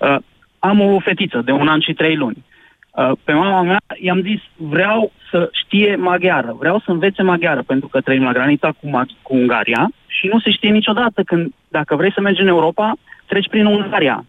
Uh, 0.00 0.16
am 0.58 0.80
o 0.80 0.98
fetiță 0.98 1.42
de 1.44 1.52
un 1.52 1.68
an 1.68 1.80
și 1.80 1.92
trei 1.92 2.16
luni. 2.16 2.44
Uh, 2.90 3.10
pe 3.24 3.32
mama 3.32 3.62
mea 3.62 3.80
i-am 4.00 4.20
zis, 4.20 4.40
vreau 4.56 5.12
să 5.30 5.50
știe 5.52 5.96
maghiară, 5.96 6.56
vreau 6.58 6.78
să 6.78 6.90
învețe 6.90 7.22
maghiară, 7.22 7.62
pentru 7.62 7.88
că 7.88 8.00
trăim 8.00 8.22
la 8.22 8.32
granița 8.32 8.70
cu, 8.80 8.86
Mag- 8.86 9.22
cu 9.22 9.34
Ungaria 9.34 9.90
și 10.06 10.26
nu 10.26 10.40
se 10.40 10.50
știe 10.50 10.70
niciodată 10.70 11.22
când, 11.22 11.52
dacă 11.68 11.96
vrei 11.96 12.12
să 12.12 12.20
mergi 12.20 12.40
în 12.40 12.48
Europa, 12.48 12.94
treci 13.26 13.48
prin 13.48 13.66
Ungaria. 13.66 14.24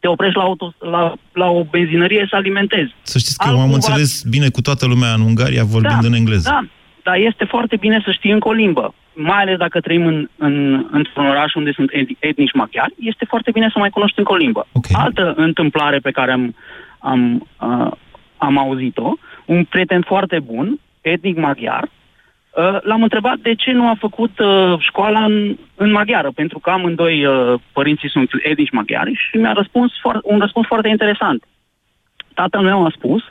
Te 0.00 0.08
oprești 0.08 0.36
la, 0.36 0.42
auto, 0.42 0.74
la, 0.78 1.14
la 1.32 1.46
o 1.46 1.64
benzinărie 1.64 2.26
să 2.30 2.36
alimentezi. 2.36 2.94
Să 3.02 3.18
știți 3.18 3.38
că 3.38 3.48
eu 3.50 3.60
am 3.60 3.72
înțeles 3.72 4.22
bine 4.22 4.48
cu 4.48 4.60
toată 4.60 4.86
lumea 4.86 5.12
în 5.12 5.20
Ungaria 5.20 5.64
vorbind 5.64 6.00
da, 6.00 6.06
în 6.06 6.12
engleză. 6.12 6.48
Da, 6.50 6.60
dar 7.02 7.16
este 7.16 7.44
foarte 7.44 7.76
bine 7.76 8.02
să 8.04 8.10
știi 8.10 8.30
încă 8.30 8.48
o 8.48 8.52
limbă. 8.52 8.94
Mai 9.14 9.40
ales 9.40 9.56
dacă 9.56 9.80
trăim 9.80 10.06
în, 10.06 10.28
în, 10.36 10.86
într-un 10.90 11.26
oraș 11.26 11.54
unde 11.54 11.72
sunt 11.72 11.90
etnici 12.18 12.52
maghiari, 12.52 12.94
este 12.98 13.24
foarte 13.24 13.50
bine 13.50 13.68
să 13.72 13.78
mai 13.78 13.90
cunoști 13.90 14.18
încă 14.18 14.32
o 14.32 14.36
limbă. 14.36 14.66
Okay. 14.72 15.02
Altă 15.04 15.32
întâmplare 15.36 15.98
pe 15.98 16.10
care 16.10 16.32
am, 16.32 16.54
am, 16.98 17.48
uh, 17.60 17.90
am 18.36 18.58
auzit-o, 18.58 19.12
un 19.44 19.64
prieten 19.64 20.02
foarte 20.06 20.38
bun, 20.38 20.80
etnic 21.00 21.36
maghiar, 21.36 21.82
uh, 21.82 21.99
l-am 22.82 23.02
întrebat 23.02 23.36
de 23.36 23.54
ce 23.54 23.72
nu 23.72 23.88
a 23.88 23.94
făcut 23.98 24.38
uh, 24.38 24.78
școala 24.78 25.24
în, 25.24 25.56
în 25.74 25.90
maghiară, 25.90 26.30
pentru 26.34 26.58
că 26.58 26.70
amândoi 26.70 27.24
uh, 27.26 27.60
părinții 27.72 28.10
sunt 28.10 28.30
etnici 28.42 28.70
maghiari 28.70 29.12
și 29.28 29.36
mi-a 29.36 29.52
răspuns 29.52 29.92
foar- 29.92 30.20
un 30.22 30.38
răspuns 30.38 30.66
foarte 30.66 30.88
interesant. 30.88 31.44
Tatăl 32.34 32.60
meu 32.62 32.84
a 32.84 32.92
spus 32.94 33.22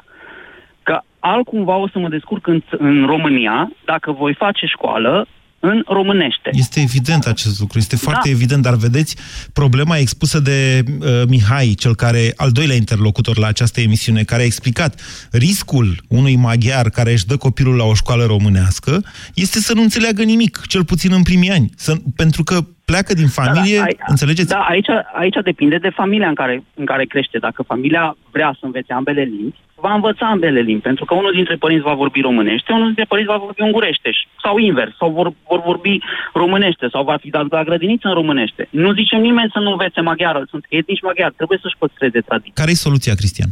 că 0.84 1.00
altcumva 1.20 1.76
o 1.76 1.88
să 1.88 2.00
mă 2.00 2.10
descurc 2.10 2.48
în, 2.48 2.62
în 2.70 3.06
România 3.06 3.72
dacă 3.86 4.12
voi 4.12 4.34
face 4.34 4.66
școală 4.66 5.28
în 5.60 5.84
românește. 5.88 6.50
Este 6.54 6.80
evident 6.82 7.26
acest 7.26 7.60
lucru, 7.60 7.78
este 7.78 7.96
foarte 7.96 8.22
Da. 8.30 8.30
evident, 8.30 8.62
dar 8.62 8.76
vedeți, 8.76 9.16
problema 9.54 9.98
expusă 9.98 10.40
de 10.40 10.84
uh, 10.88 11.08
Mihai, 11.28 11.74
cel 11.78 11.96
care, 11.96 12.34
al 12.36 12.52
doilea 12.52 12.76
interlocutor 12.76 13.38
la 13.38 13.48
această 13.48 13.82
emisiune, 13.82 14.24
care 14.24 14.42
a 14.42 14.46
explicat 14.46 15.02
riscul 15.32 15.96
unui 16.08 16.36
maghiar 16.36 16.90
care 16.90 17.12
își 17.12 17.26
dă 17.26 17.38
copilul 17.38 17.76
la 17.76 17.84
o 17.84 17.94
școală 17.94 18.24
românească, 18.26 19.04
este 19.34 19.60
să 19.60 19.74
nu 19.74 19.82
înțeleagă 19.82 20.24
nimic, 20.24 20.62
cel 20.68 20.86
puțin 20.86 21.12
în 21.14 21.24
primii 21.24 21.50
ani, 21.52 21.70
să, 21.76 21.96
pentru 22.16 22.44
că 22.44 22.58
pleacă 22.86 23.14
din 23.14 23.28
familie, 23.28 23.76
Da, 23.78 23.82
da, 23.82 23.86
ai- 23.88 23.98
înțelegeți? 24.08 24.48
Da, 24.50 24.60
aici, 24.60 24.88
aici 25.20 25.36
depinde 25.44 25.78
de 25.78 25.90
familia 25.90 26.28
în 26.28 26.36
care, 26.36 26.64
în 26.74 26.86
care 26.86 27.06
crește. 27.06 27.38
Dacă 27.38 27.64
familia 27.68 28.18
vrea 28.32 28.56
să 28.60 28.66
învețe 28.66 28.94
ambele 28.94 29.22
limbi, 29.22 29.56
va 29.82 29.94
învăța 29.94 30.26
ambele 30.26 30.60
limbi, 30.60 30.82
pentru 30.82 31.06
că 31.06 31.14
unul 31.14 31.32
dintre 31.32 31.56
părinți 31.56 31.84
va 31.84 31.94
vorbi 31.94 32.22
românește, 32.22 32.72
unul 32.72 32.86
dintre 32.86 33.06
părinți 33.08 33.32
va 33.32 33.38
vorbi 33.38 33.62
ungurește, 33.62 34.10
sau 34.44 34.58
invers, 34.58 34.96
sau 34.98 35.10
vor, 35.12 35.32
vor 35.48 35.62
vorbi 35.62 36.00
românește, 36.34 36.88
sau 36.92 37.04
va 37.04 37.18
fi 37.18 37.30
dat 37.30 37.52
la 37.52 37.64
grădiniță 37.64 38.08
în 38.08 38.14
românește. 38.14 38.68
Nu 38.70 38.94
zice 38.94 39.16
nimeni 39.16 39.50
să 39.54 39.60
nu 39.60 39.72
învețe 39.72 40.02
maghiară, 40.02 40.46
sunt 40.50 40.66
etnici 40.70 41.02
maghiari, 41.02 41.34
trebuie 41.36 41.60
să-și 41.62 41.78
păstreze 41.78 42.20
tradiția. 42.20 42.54
Care 42.56 42.72
e 42.72 42.74
soluția, 42.74 43.14
Cristian? 43.14 43.50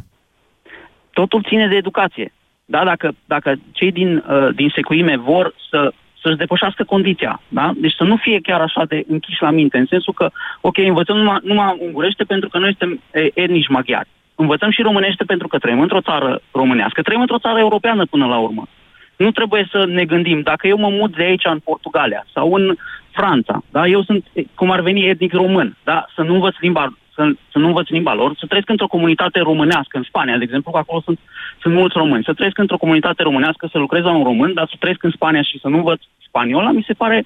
totul 1.20 1.48
ține 1.50 1.68
de 1.68 1.76
educație. 1.76 2.34
Da, 2.66 2.84
dacă, 2.84 3.08
dacă 3.26 3.50
cei 3.72 3.92
din, 3.92 4.10
uh, 4.18 4.48
din 4.56 4.70
secuime 4.76 5.16
vor 5.18 5.46
să, 5.70 5.94
să-și 6.22 6.42
depășească 6.44 6.84
condiția, 6.84 7.42
da? 7.48 7.72
Deci 7.76 7.98
să 8.00 8.04
nu 8.04 8.16
fie 8.16 8.40
chiar 8.48 8.62
așa 8.62 8.84
de 8.86 9.04
închiși 9.08 9.42
la 9.42 9.52
minte, 9.52 9.78
în 9.78 9.86
sensul 9.86 10.14
că, 10.14 10.30
ok, 10.62 10.78
învățăm 10.78 11.18
numai, 11.18 11.40
numai 11.44 11.78
ungurește 11.80 12.24
pentru 12.24 12.50
că 12.50 12.58
noi 12.58 12.76
suntem 12.78 13.02
e, 13.14 13.42
etnici 13.44 13.68
maghiari. 13.68 14.10
Învățăm 14.44 14.72
și 14.72 14.82
românește 14.82 15.24
pentru 15.24 15.48
că 15.48 15.58
trăim 15.58 15.82
într-o 15.82 16.02
țară 16.02 16.42
românească, 16.52 17.02
trăim 17.02 17.22
într-o 17.22 17.40
țară 17.40 17.60
europeană 17.60 18.06
până 18.06 18.26
la 18.26 18.38
urmă. 18.38 18.68
Nu 19.16 19.32
trebuie 19.32 19.68
să 19.72 19.86
ne 19.86 20.06
gândim, 20.06 20.42
dacă 20.42 20.68
eu 20.68 20.78
mă 20.78 20.90
mut 20.90 21.16
de 21.16 21.24
aici 21.24 21.46
în 21.46 21.60
Portugalia 21.60 22.26
sau 22.34 22.54
în 22.54 22.76
Franța, 23.12 23.64
da? 23.70 23.88
eu 23.88 24.04
sunt, 24.04 24.26
cum 24.56 24.72
ar 24.72 24.82
veni, 24.82 25.08
etnic 25.08 25.34
român, 25.34 25.76
da? 25.84 26.06
să 26.16 26.22
nu 26.22 26.34
învăț 26.34 26.56
limba 26.60 26.94
să, 27.18 27.24
să 27.52 27.58
nu 27.58 27.68
învăț 27.68 27.88
limba 27.88 28.14
lor, 28.14 28.36
să 28.40 28.46
trăiesc 28.46 28.70
într-o 28.70 28.88
comunitate 28.88 29.40
românească, 29.40 29.98
în 29.98 30.04
Spania, 30.04 30.38
de 30.38 30.44
exemplu, 30.44 30.72
că 30.72 30.78
acolo 30.78 31.02
sunt, 31.06 31.20
sunt 31.62 31.74
mulți 31.74 31.98
români, 31.98 32.24
să 32.24 32.34
trăiesc 32.34 32.58
într-o 32.58 32.78
comunitate 32.78 33.24
românească, 33.24 33.68
să 33.72 33.78
lucrez 33.78 34.04
la 34.04 34.16
un 34.16 34.24
român, 34.24 34.54
dar 34.54 34.68
să 34.70 34.76
trăiesc 34.80 35.04
în 35.04 35.12
Spania 35.12 35.42
și 35.42 35.60
să 35.60 35.68
nu 35.68 35.78
învăț 35.78 36.02
spaniola, 36.28 36.72
mi 36.72 36.86
se 36.88 36.94
pare, 36.94 37.26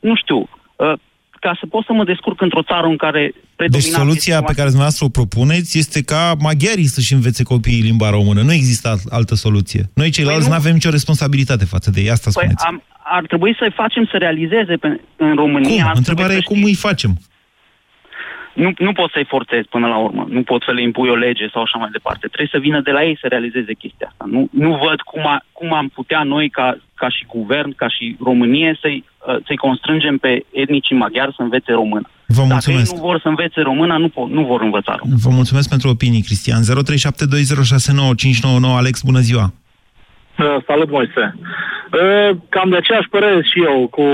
nu 0.00 0.14
știu, 0.14 0.38
uh, 0.76 0.92
ca 1.40 1.56
să 1.60 1.66
pot 1.66 1.84
să 1.84 1.92
mă 1.92 2.04
descurc 2.04 2.40
într-o 2.40 2.62
țară 2.62 2.86
în 2.86 2.96
care 2.96 3.22
Deci 3.32 3.42
predominant 3.56 3.94
soluția 4.02 4.34
este 4.34 4.44
pe 4.46 4.52
care 4.52 4.66
dumneavoastră 4.66 5.04
o 5.04 5.08
propuneți 5.08 5.78
este 5.78 6.02
ca 6.02 6.34
maghiarii 6.40 6.86
să-și 6.86 7.12
învețe 7.12 7.42
copiii 7.42 7.80
limba 7.82 8.10
română. 8.10 8.40
Nu 8.42 8.52
există 8.52 8.88
alt- 8.88 9.06
altă 9.10 9.34
soluție. 9.34 9.90
Noi 9.94 10.10
ceilalți 10.10 10.38
Păi 10.40 10.48
nu 10.48 10.54
nu. 10.54 10.60
avem 10.60 10.72
nicio 10.72 10.90
responsabilitate 10.90 11.64
față 11.64 11.90
de 11.90 12.00
ei, 12.00 12.10
asta 12.10 12.30
Păi 12.32 12.42
spuneți. 12.42 12.64
am, 12.66 12.82
ar 13.04 13.24
trebui 13.26 13.54
să-i 13.58 13.72
facem 13.74 14.08
să 14.10 14.16
realizeze 14.16 14.74
pe, 14.76 15.00
în 15.16 15.34
România. 15.34 15.82
Cum? 15.82 15.88
ar 15.90 15.96
Întrebarea 15.96 16.36
e 16.36 16.38
trebui 16.38 16.54
cum 16.54 16.62
să 16.62 16.68
îi 16.68 16.74
facem? 16.88 17.12
Nu, 18.62 18.70
nu 18.78 18.92
poți 18.92 19.12
să-i 19.12 19.24
forțezi 19.34 19.68
până 19.68 19.86
la 19.86 19.96
urmă. 19.96 20.26
Nu 20.28 20.42
poți 20.42 20.64
să 20.64 20.70
le 20.72 20.82
impui 20.82 21.08
o 21.08 21.14
lege 21.14 21.48
sau 21.52 21.62
așa 21.62 21.78
mai 21.78 21.88
departe. 21.92 22.26
Trebuie 22.26 22.48
să 22.52 22.58
vină 22.66 22.80
de 22.80 22.90
la 22.90 23.04
ei 23.04 23.18
să 23.20 23.26
realizeze 23.26 23.72
chestia 23.74 24.06
asta. 24.10 24.24
Nu, 24.34 24.48
nu 24.50 24.70
văd 24.84 25.00
cum, 25.00 25.26
a, 25.26 25.44
cum 25.52 25.72
am 25.74 25.88
putea 25.88 26.22
noi, 26.22 26.48
ca, 26.48 26.76
ca 26.94 27.08
și 27.08 27.24
guvern, 27.36 27.74
ca 27.74 27.88
și 27.88 28.16
Românie, 28.24 28.78
să-i, 28.80 29.04
uh, 29.28 29.36
să-i 29.46 29.56
constrângem 29.56 30.18
pe 30.18 30.44
etnicii 30.52 30.96
maghiari 30.96 31.34
să 31.36 31.42
învețe 31.42 31.72
română. 31.72 32.08
Vă 32.26 32.34
Dacă 32.34 32.46
mulțumesc. 32.52 32.92
ei 32.92 32.98
nu 32.98 33.04
vor 33.06 33.20
să 33.20 33.28
învețe 33.28 33.60
româna, 33.60 33.96
nu, 33.96 34.08
po- 34.08 34.30
nu 34.38 34.44
vor 34.44 34.60
învăța 34.60 34.94
română. 34.98 35.18
Vă 35.22 35.30
mulțumesc 35.30 35.68
pentru 35.68 35.88
opinii, 35.88 36.22
Cristian. 36.22 36.62
0372069599. 36.62 38.76
Alex, 38.76 39.02
bună 39.02 39.18
ziua! 39.18 39.52
Uh, 40.38 40.56
Salut, 40.66 40.90
Moise. 40.90 41.34
Uh, 42.02 42.30
Cam 42.54 42.68
de 42.70 42.76
aceeași 42.76 43.08
părere 43.08 43.40
și 43.50 43.58
eu 43.70 43.76
cu, 43.96 44.06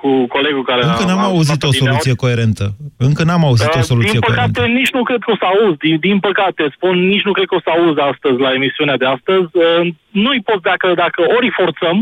cu 0.00 0.10
colegul 0.34 0.64
care 0.70 0.82
Încă 0.84 1.02
a- 1.04 1.08
n-am 1.08 1.18
a 1.26 1.30
auzit 1.32 1.44
stat 1.56 1.62
o 1.62 1.68
adineauri. 1.68 1.78
soluție 2.02 2.14
coerentă. 2.22 2.64
Încă 3.08 3.22
n-am 3.24 3.44
auzit 3.50 3.72
o 3.74 3.82
Uh, 3.82 3.90
soluție 3.92 4.10
Din 4.18 4.20
păcate, 4.28 4.50
coerentă. 4.54 4.78
nici 4.80 4.92
nu 4.96 5.02
cred 5.08 5.20
că 5.24 5.30
o 5.34 5.36
să 5.42 5.46
auz. 5.52 5.74
Din, 5.84 5.96
din 6.08 6.18
păcate, 6.28 6.62
spun, 6.76 6.94
nici 7.14 7.26
nu 7.28 7.32
cred 7.36 7.46
că 7.50 7.54
o 7.58 7.64
să 7.66 7.70
auz 7.76 7.96
astăzi 8.12 8.38
la 8.46 8.50
emisiunea 8.58 8.96
de 9.02 9.06
astăzi. 9.16 9.48
Uh, 9.64 9.80
Nu-i 10.24 10.42
pot, 10.48 10.60
dacă, 10.72 10.86
dacă 11.04 11.20
ori 11.36 11.46
îi 11.48 11.56
forțăm, 11.60 11.96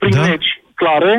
prin 0.00 0.14
da. 0.18 0.22
legi 0.28 0.50
clare, 0.80 1.14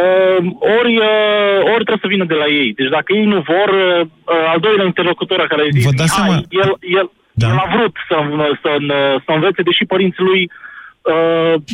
uh, 0.00 0.38
ori, 0.78 0.94
uh, 1.10 1.58
ori 1.74 1.84
trebuie 1.86 2.04
să 2.06 2.12
vină 2.14 2.24
de 2.32 2.38
la 2.42 2.48
ei. 2.60 2.68
Deci 2.78 2.90
dacă 2.96 3.08
ei 3.18 3.26
nu 3.34 3.38
vor, 3.52 3.68
uh, 3.82 4.50
al 4.52 4.60
doilea 4.66 4.84
interlocutor 4.92 5.38
care 5.52 5.62
a 5.62 5.72
zis, 5.76 5.84
Vă 5.88 5.94
dați 6.00 6.14
"Hai, 6.16 6.18
seama- 6.26 6.42
el, 6.62 6.70
el, 6.98 7.06
Da. 7.42 7.46
el 7.50 7.56
a 7.64 7.66
vrut 7.74 7.94
să, 8.08 8.16
să, 8.62 8.70
să 9.24 9.30
învețe, 9.36 9.62
deși 9.68 9.84
părinții 9.94 10.24
lui 10.30 10.42
uh, 10.44 10.52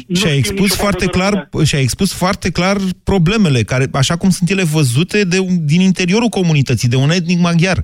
nu 0.07 0.15
Și 0.17 0.25
a 0.25 0.29
știu 0.29 0.39
expus 0.39 0.61
nicio 0.71 0.83
foarte 0.83 1.05
vorbă 1.05 1.19
clar, 1.19 1.65
și 1.65 1.75
a 1.75 1.79
expus 1.79 2.19
foarte 2.19 2.51
clar 2.51 2.77
problemele, 3.05 3.61
care, 3.63 3.85
așa 3.93 4.17
cum 4.17 4.31
sunt 4.31 4.51
ele 4.51 4.63
văzute 4.73 5.25
de, 5.25 5.39
un- 5.39 5.67
din 5.67 5.81
interiorul 5.81 6.29
comunității, 6.29 6.89
de 6.89 6.97
un 6.97 7.11
etnic 7.11 7.39
maghiar. 7.41 7.79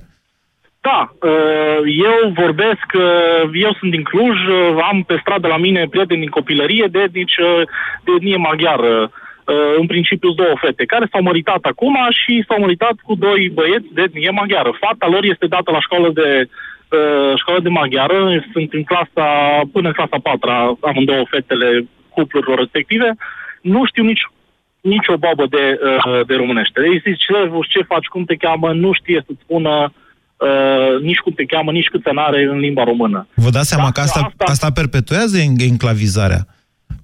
Da, 0.81 0.99
uh, 1.21 1.79
eu 2.09 2.31
vorbesc, 2.43 2.87
uh, 2.93 3.43
eu 3.53 3.71
sunt 3.79 3.91
din 3.91 4.03
Cluj, 4.03 4.37
uh, 4.47 4.87
am 4.91 5.03
pe 5.03 5.17
stradă 5.21 5.47
la 5.47 5.57
mine 5.57 5.87
prieteni 5.89 6.19
din 6.19 6.29
copilărie 6.29 6.87
de 6.91 6.99
etnici, 6.99 7.37
uh, 7.37 7.61
de 8.03 8.11
etnie 8.15 8.35
maghiară. 8.35 9.11
Uh, 9.11 9.73
În 9.79 9.85
principiu 9.85 10.29
sunt 10.29 10.39
două 10.41 10.55
fete 10.61 10.85
care 10.85 11.05
s-au 11.11 11.21
măritat 11.21 11.61
acum 11.71 11.95
și 12.21 12.43
s-au 12.47 12.59
măritat 12.59 12.95
cu 13.03 13.15
doi 13.15 13.51
băieți 13.53 13.93
de 13.93 14.01
etnie 14.01 14.29
maghiară. 14.29 14.71
Fata 14.79 15.07
lor 15.07 15.23
este 15.23 15.47
dată 15.47 15.71
la 15.71 15.79
școală 15.79 16.09
de 16.19 16.29
uh, 16.41 16.49
școală 17.35 17.61
de 17.61 17.69
maghiară, 17.69 18.45
sunt 18.51 18.73
în 18.73 18.83
clasa, 18.83 19.27
până 19.71 19.87
în 19.87 19.93
clasa 19.93 20.17
4 20.23 20.79
amândouă 20.81 21.23
fetele 21.29 21.87
cuplurilor 22.09 22.57
respective. 22.57 23.15
Nu 23.61 23.85
știu 23.85 24.03
nici 24.03 24.25
nici 24.81 25.07
o 25.07 25.17
babă 25.17 25.45
de, 25.55 25.79
uh, 25.83 26.25
de 26.27 26.35
românește. 26.35 26.79
Ei 26.91 27.01
zici, 27.05 27.25
ce, 27.25 27.33
ce 27.69 27.81
faci, 27.91 28.05
cum 28.05 28.23
te 28.25 28.35
cheamă, 28.35 28.73
nu 28.73 28.93
știe 28.93 29.23
să-ți 29.25 29.41
spună 29.43 29.93
uh, 30.37 31.01
nici 31.01 31.17
cum 31.17 31.33
te 31.33 31.45
cheamă, 31.45 31.71
nici 31.71 31.87
câți 31.87 32.07
ani 32.07 32.19
are 32.19 32.43
în 32.43 32.59
limba 32.59 32.83
română. 32.83 33.27
Vă 33.33 33.49
dați 33.49 33.67
seama 33.67 33.91
că 33.91 33.99
asta, 33.99 34.31
asta 34.37 34.71
perpetuează 34.71 35.37
en- 35.37 35.61
enclavizarea? 35.71 36.41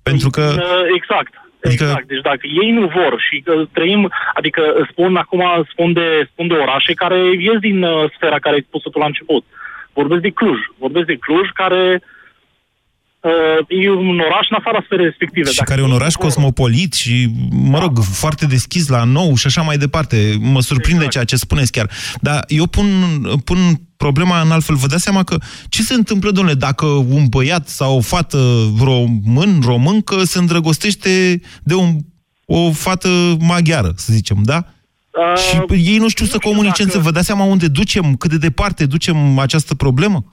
Pentru 0.04 0.30
că... 0.30 0.41
Uh, 0.41 0.84
exact. 0.96 1.34
Adică- 1.63 1.84
Exact. 1.84 2.08
Deci 2.08 2.21
dacă 2.21 2.45
ei 2.63 2.71
nu 2.71 2.86
vor 2.88 3.13
și 3.30 3.41
că 3.45 3.54
trăim, 3.73 4.12
adică 4.34 4.88
spun 4.91 5.15
acum, 5.15 5.43
spun 5.71 5.93
de, 5.93 6.28
spun 6.32 6.47
de 6.47 6.54
orașe 6.54 6.93
care 6.93 7.19
ies 7.39 7.60
din 7.60 7.84
uh, 7.84 8.10
sfera 8.15 8.39
care 8.39 8.56
ai 8.56 8.65
spus-o 8.67 8.89
tu 8.89 8.99
la 8.99 9.06
început. 9.06 9.43
Vorbesc 9.93 10.21
de 10.21 10.30
Cluj. 10.30 10.60
Vorbesc 10.78 11.06
de 11.06 11.15
Cluj 11.15 11.47
care 11.54 11.84
uh, 11.93 12.02
e 13.68 13.90
un 13.90 14.20
oraș 14.20 14.48
în 14.50 14.58
afara 14.60 14.82
sferei 14.86 15.06
respective. 15.06 15.52
Și 15.52 15.62
care 15.62 15.82
e 15.82 15.84
un 15.84 15.92
oraș 15.92 16.14
cosmopolit 16.14 16.94
și, 16.94 17.30
mă 17.50 17.80
rog, 17.80 18.00
foarte 18.00 18.46
deschis 18.46 18.88
la 18.88 19.04
nou 19.04 19.36
și 19.36 19.48
așa 19.48 19.62
mai 19.62 19.78
departe. 19.78 20.38
Mă 20.40 20.62
surprinde 20.62 21.08
ceea 21.08 21.24
ce 21.24 21.36
spuneți 21.36 21.72
chiar. 21.72 21.90
Dar 22.22 22.44
eu 22.48 22.68
pun, 22.68 22.86
pun 23.44 23.58
problema 23.98 24.42
în 24.42 24.52
altfel. 24.52 24.76
Vă 24.76 24.88
dați 24.88 25.04
seama 25.04 25.24
că 25.24 25.38
ce 25.70 25.82
se 25.82 25.94
întâmplă, 25.94 26.32
domnule, 26.32 26.56
dacă 26.56 26.86
un 26.86 27.26
băiat 27.30 27.68
sau 27.68 27.98
o 27.98 28.02
fată 28.02 28.72
român, 28.80 29.60
româncă, 29.66 30.24
se 30.24 30.40
îndrăgostește 30.40 31.42
de 31.64 31.74
un, 31.74 31.98
o 32.46 32.72
fată 32.72 33.38
maghiară, 33.40 33.94
să 33.96 34.14
zicem, 34.14 34.38
da? 34.42 34.66
Uh, 35.12 35.40
și 35.40 35.88
ei 35.90 35.98
nu 35.98 36.08
știu 36.08 36.26
să 36.26 36.38
comunice, 36.38 36.86
dacă... 36.86 37.00
vă 37.00 37.12
dați 37.12 37.26
seama 37.26 37.44
unde 37.44 37.68
ducem, 37.68 38.16
cât 38.16 38.30
de 38.30 38.38
departe 38.38 38.86
ducem 38.86 39.38
această 39.38 39.76
problemă? 39.76 40.33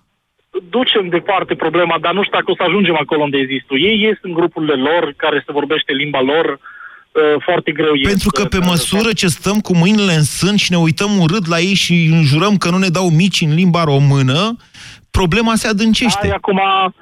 Ducem 0.68 1.08
departe 1.08 1.54
problema, 1.54 1.96
dar 2.00 2.12
nu 2.12 2.22
știu 2.22 2.38
dacă 2.38 2.50
o 2.50 2.54
să 2.54 2.62
ajungem 2.66 2.96
acolo 3.00 3.22
unde 3.22 3.38
există. 3.38 3.74
Ei 3.74 4.00
ies 4.00 4.18
în 4.22 4.32
grupurile 4.32 4.74
lor, 4.74 5.14
care 5.16 5.42
se 5.46 5.52
vorbește 5.52 5.92
limba 5.92 6.20
lor, 6.20 6.46
uh, 6.48 7.42
foarte 7.44 7.72
greu 7.72 7.94
ies. 7.94 8.08
Pentru 8.08 8.30
că 8.30 8.44
pe 8.44 8.58
măsură 8.58 9.12
ce 9.12 9.26
stăm 9.26 9.58
cu 9.60 9.76
mâinile 9.76 10.12
în 10.12 10.22
sân 10.22 10.56
și 10.56 10.70
ne 10.70 10.78
uităm 10.78 11.18
urât 11.18 11.46
la 11.46 11.58
ei 11.58 11.74
și 11.74 11.94
înjurăm 12.12 12.56
că 12.56 12.70
nu 12.70 12.78
ne 12.78 12.88
dau 12.88 13.08
mici 13.08 13.40
în 13.40 13.54
limba 13.54 13.84
română, 13.84 14.56
problema 15.10 15.54
se 15.54 15.68
adâncește. 15.68 16.26
Ai 16.26 16.30
acum, 16.30 16.56
uh, 16.56 16.92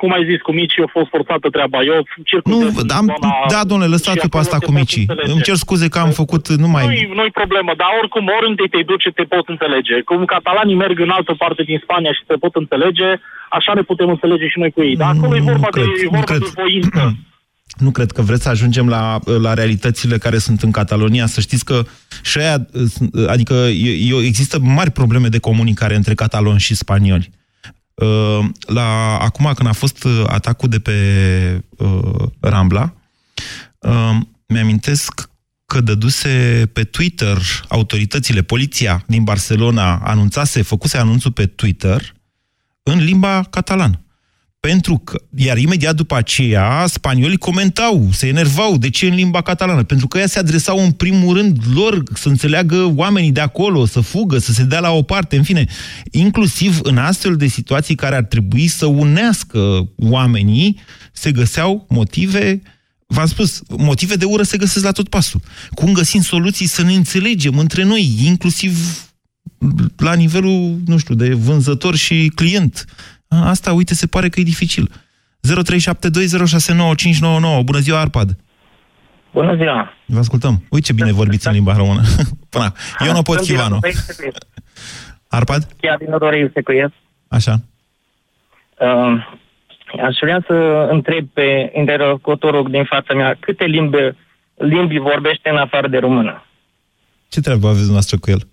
cum 0.00 0.10
ai 0.16 0.24
zis, 0.30 0.40
cu 0.46 0.52
micii 0.60 0.82
a 0.86 0.90
fost 0.96 1.08
forțată 1.14 1.46
treaba. 1.56 1.78
Eu 1.92 1.98
circul 2.30 2.52
Nu, 2.52 2.58
de 2.90 2.94
am, 3.00 3.06
zona 3.12 3.30
da, 3.54 3.60
domnule, 3.70 3.90
lăsați-o 3.94 4.26
și 4.26 4.32
pe 4.34 4.38
asta 4.42 4.56
acolo 4.56 4.70
cu 4.70 4.76
te 4.76 4.80
micii. 4.82 5.04
poți 5.04 5.10
înțelege. 5.10 5.32
Îmi 5.34 5.46
cer 5.48 5.56
scuze 5.64 5.86
că 5.94 5.98
am 6.06 6.12
făcut 6.22 6.44
numai... 6.64 6.84
Nu-i, 6.86 7.04
nu-i 7.18 7.38
problemă, 7.40 7.72
dar 7.80 7.90
oricum, 8.00 8.24
oriunde 8.38 8.64
te 8.74 8.80
duce, 8.90 9.08
te 9.18 9.24
pot 9.32 9.46
înțelege. 9.54 9.96
Cum 10.08 10.20
catalanii 10.34 10.80
merg 10.84 10.96
în 11.06 11.12
altă 11.18 11.32
parte 11.42 11.62
din 11.70 11.78
Spania 11.84 12.12
și 12.16 12.22
te 12.30 12.36
pot 12.42 12.54
înțelege, 12.62 13.08
așa 13.58 13.72
ne 13.78 13.82
putem 13.90 14.08
înțelege 14.14 14.46
și 14.52 14.58
noi 14.62 14.70
cu 14.76 14.80
ei. 14.88 14.96
Dar 15.02 15.10
acolo 15.14 15.36
e 15.36 15.50
vorba, 15.52 15.68
cred, 15.76 15.84
de, 15.84 15.90
e 16.04 16.04
nu 16.04 16.16
vorba 16.18 16.32
cred. 16.32 16.40
de 16.46 16.50
voință. 16.62 17.02
Nu 17.84 17.90
cred 17.90 18.10
că 18.10 18.22
vreți 18.22 18.42
să 18.42 18.48
ajungem 18.48 18.88
la, 18.88 19.18
la 19.40 19.54
realitățile 19.54 20.18
care 20.18 20.38
sunt 20.38 20.60
în 20.62 20.70
Catalonia. 20.70 21.26
Să 21.26 21.40
știți 21.40 21.64
că 21.64 21.82
și 22.22 22.38
aia, 22.38 22.66
adică 23.26 23.54
e, 23.54 23.90
e, 23.90 24.26
există 24.26 24.58
mari 24.60 24.90
probleme 24.90 25.28
de 25.28 25.38
comunicare 25.38 25.94
între 25.94 26.14
cataloni 26.14 26.58
și 26.58 26.74
spanioli. 26.74 27.30
Uh, 27.96 28.48
La, 28.66 29.18
acum, 29.18 29.52
când 29.54 29.68
a 29.68 29.72
fost 29.72 30.04
uh, 30.04 30.24
atacul 30.26 30.68
de 30.68 30.78
pe 30.78 31.64
uh, 31.76 32.28
Rambla, 32.40 32.94
uh, 33.78 34.18
mi-amintesc 34.46 35.30
că 35.66 35.80
dăduse 35.80 36.68
pe 36.72 36.84
Twitter 36.84 37.38
autoritățile, 37.68 38.42
poliția 38.42 39.04
din 39.06 39.24
Barcelona 39.24 39.98
anunțase, 39.98 40.62
făcuse 40.62 40.98
anunțul 40.98 41.32
pe 41.32 41.46
Twitter 41.46 42.14
în 42.82 42.98
limba 42.98 43.42
catalană. 43.42 44.05
Pentru 44.66 44.98
că, 44.98 45.22
iar 45.36 45.58
imediat 45.58 45.94
după 45.94 46.16
aceea, 46.16 46.84
spaniolii 46.88 47.36
comentau, 47.36 48.08
se 48.12 48.26
enervau, 48.26 48.76
de 48.76 48.90
ce 48.90 49.06
în 49.06 49.14
limba 49.14 49.42
catalană? 49.42 49.82
Pentru 49.82 50.08
că 50.08 50.18
ea 50.18 50.26
se 50.26 50.38
adresau 50.38 50.84
în 50.84 50.90
primul 50.90 51.36
rând 51.36 51.58
lor, 51.74 52.02
să 52.14 52.28
înțeleagă 52.28 52.92
oamenii 52.96 53.32
de 53.32 53.40
acolo, 53.40 53.84
să 53.84 54.00
fugă, 54.00 54.38
să 54.38 54.52
se 54.52 54.62
dea 54.62 54.80
la 54.80 54.90
o 54.90 55.02
parte, 55.02 55.36
în 55.36 55.42
fine, 55.42 55.66
inclusiv 56.10 56.78
în 56.82 56.98
astfel 56.98 57.36
de 57.36 57.46
situații 57.46 57.94
care 57.94 58.16
ar 58.16 58.24
trebui 58.24 58.66
să 58.66 58.86
unească 58.86 59.88
oamenii, 59.96 60.80
se 61.12 61.32
găseau 61.32 61.86
motive, 61.88 62.62
v-am 63.06 63.26
spus, 63.26 63.62
motive 63.68 64.14
de 64.14 64.24
ură 64.24 64.42
se 64.42 64.56
găsesc 64.56 64.84
la 64.84 64.92
tot 64.92 65.08
pasul. 65.08 65.40
Cum 65.74 65.92
găsim 65.92 66.22
soluții 66.22 66.66
să 66.66 66.82
ne 66.82 66.94
înțelegem 66.94 67.58
între 67.58 67.82
noi, 67.82 68.14
inclusiv 68.24 68.78
la 69.96 70.14
nivelul, 70.14 70.80
nu 70.86 70.98
știu, 70.98 71.14
de 71.14 71.34
vânzător 71.34 71.96
și 71.96 72.32
client. 72.34 72.84
Asta, 73.28 73.72
uite, 73.72 73.94
se 73.94 74.06
pare 74.06 74.28
că 74.28 74.40
e 74.40 74.42
dificil. 74.42 74.90
0372069599. 74.90 74.94
Bună 77.64 77.78
ziua, 77.78 78.00
Arpad! 78.00 78.36
Bună 79.32 79.56
ziua! 79.56 79.92
Vă 80.06 80.18
ascultăm. 80.18 80.64
Uite 80.70 80.86
ce 80.86 80.92
bine 80.92 81.12
vorbiți 81.12 81.46
în 81.46 81.52
limba 81.52 81.76
română. 81.76 82.00
Până. 82.50 82.72
Eu 83.06 83.12
nu 83.12 83.22
pot 83.22 83.36
Sunt 83.36 83.46
din 83.46 83.56
Chivanu. 83.56 83.76
Odorei 83.76 83.94
Secuiesc. 83.94 84.44
Arpad? 85.28 85.68
Chiar 85.80 85.98
din 85.98 86.12
Odorei 86.12 86.50
Secuiesc. 86.54 86.92
Așa. 87.28 87.60
Uh, 88.78 89.26
aș 90.02 90.16
vrea 90.20 90.44
să 90.46 90.88
întreb 90.90 91.28
pe 91.32 91.72
interlocutorul 91.74 92.70
din 92.70 92.84
fața 92.84 93.14
mea 93.14 93.36
câte 93.40 93.64
limbi, 93.64 93.98
limbi 94.54 94.98
vorbește 94.98 95.48
în 95.48 95.56
afară 95.56 95.88
de 95.88 95.98
română. 95.98 96.44
Ce 97.28 97.40
treabă 97.40 97.66
aveți 97.66 97.78
dumneavoastră 97.78 98.18
cu 98.18 98.30
el? 98.30 98.48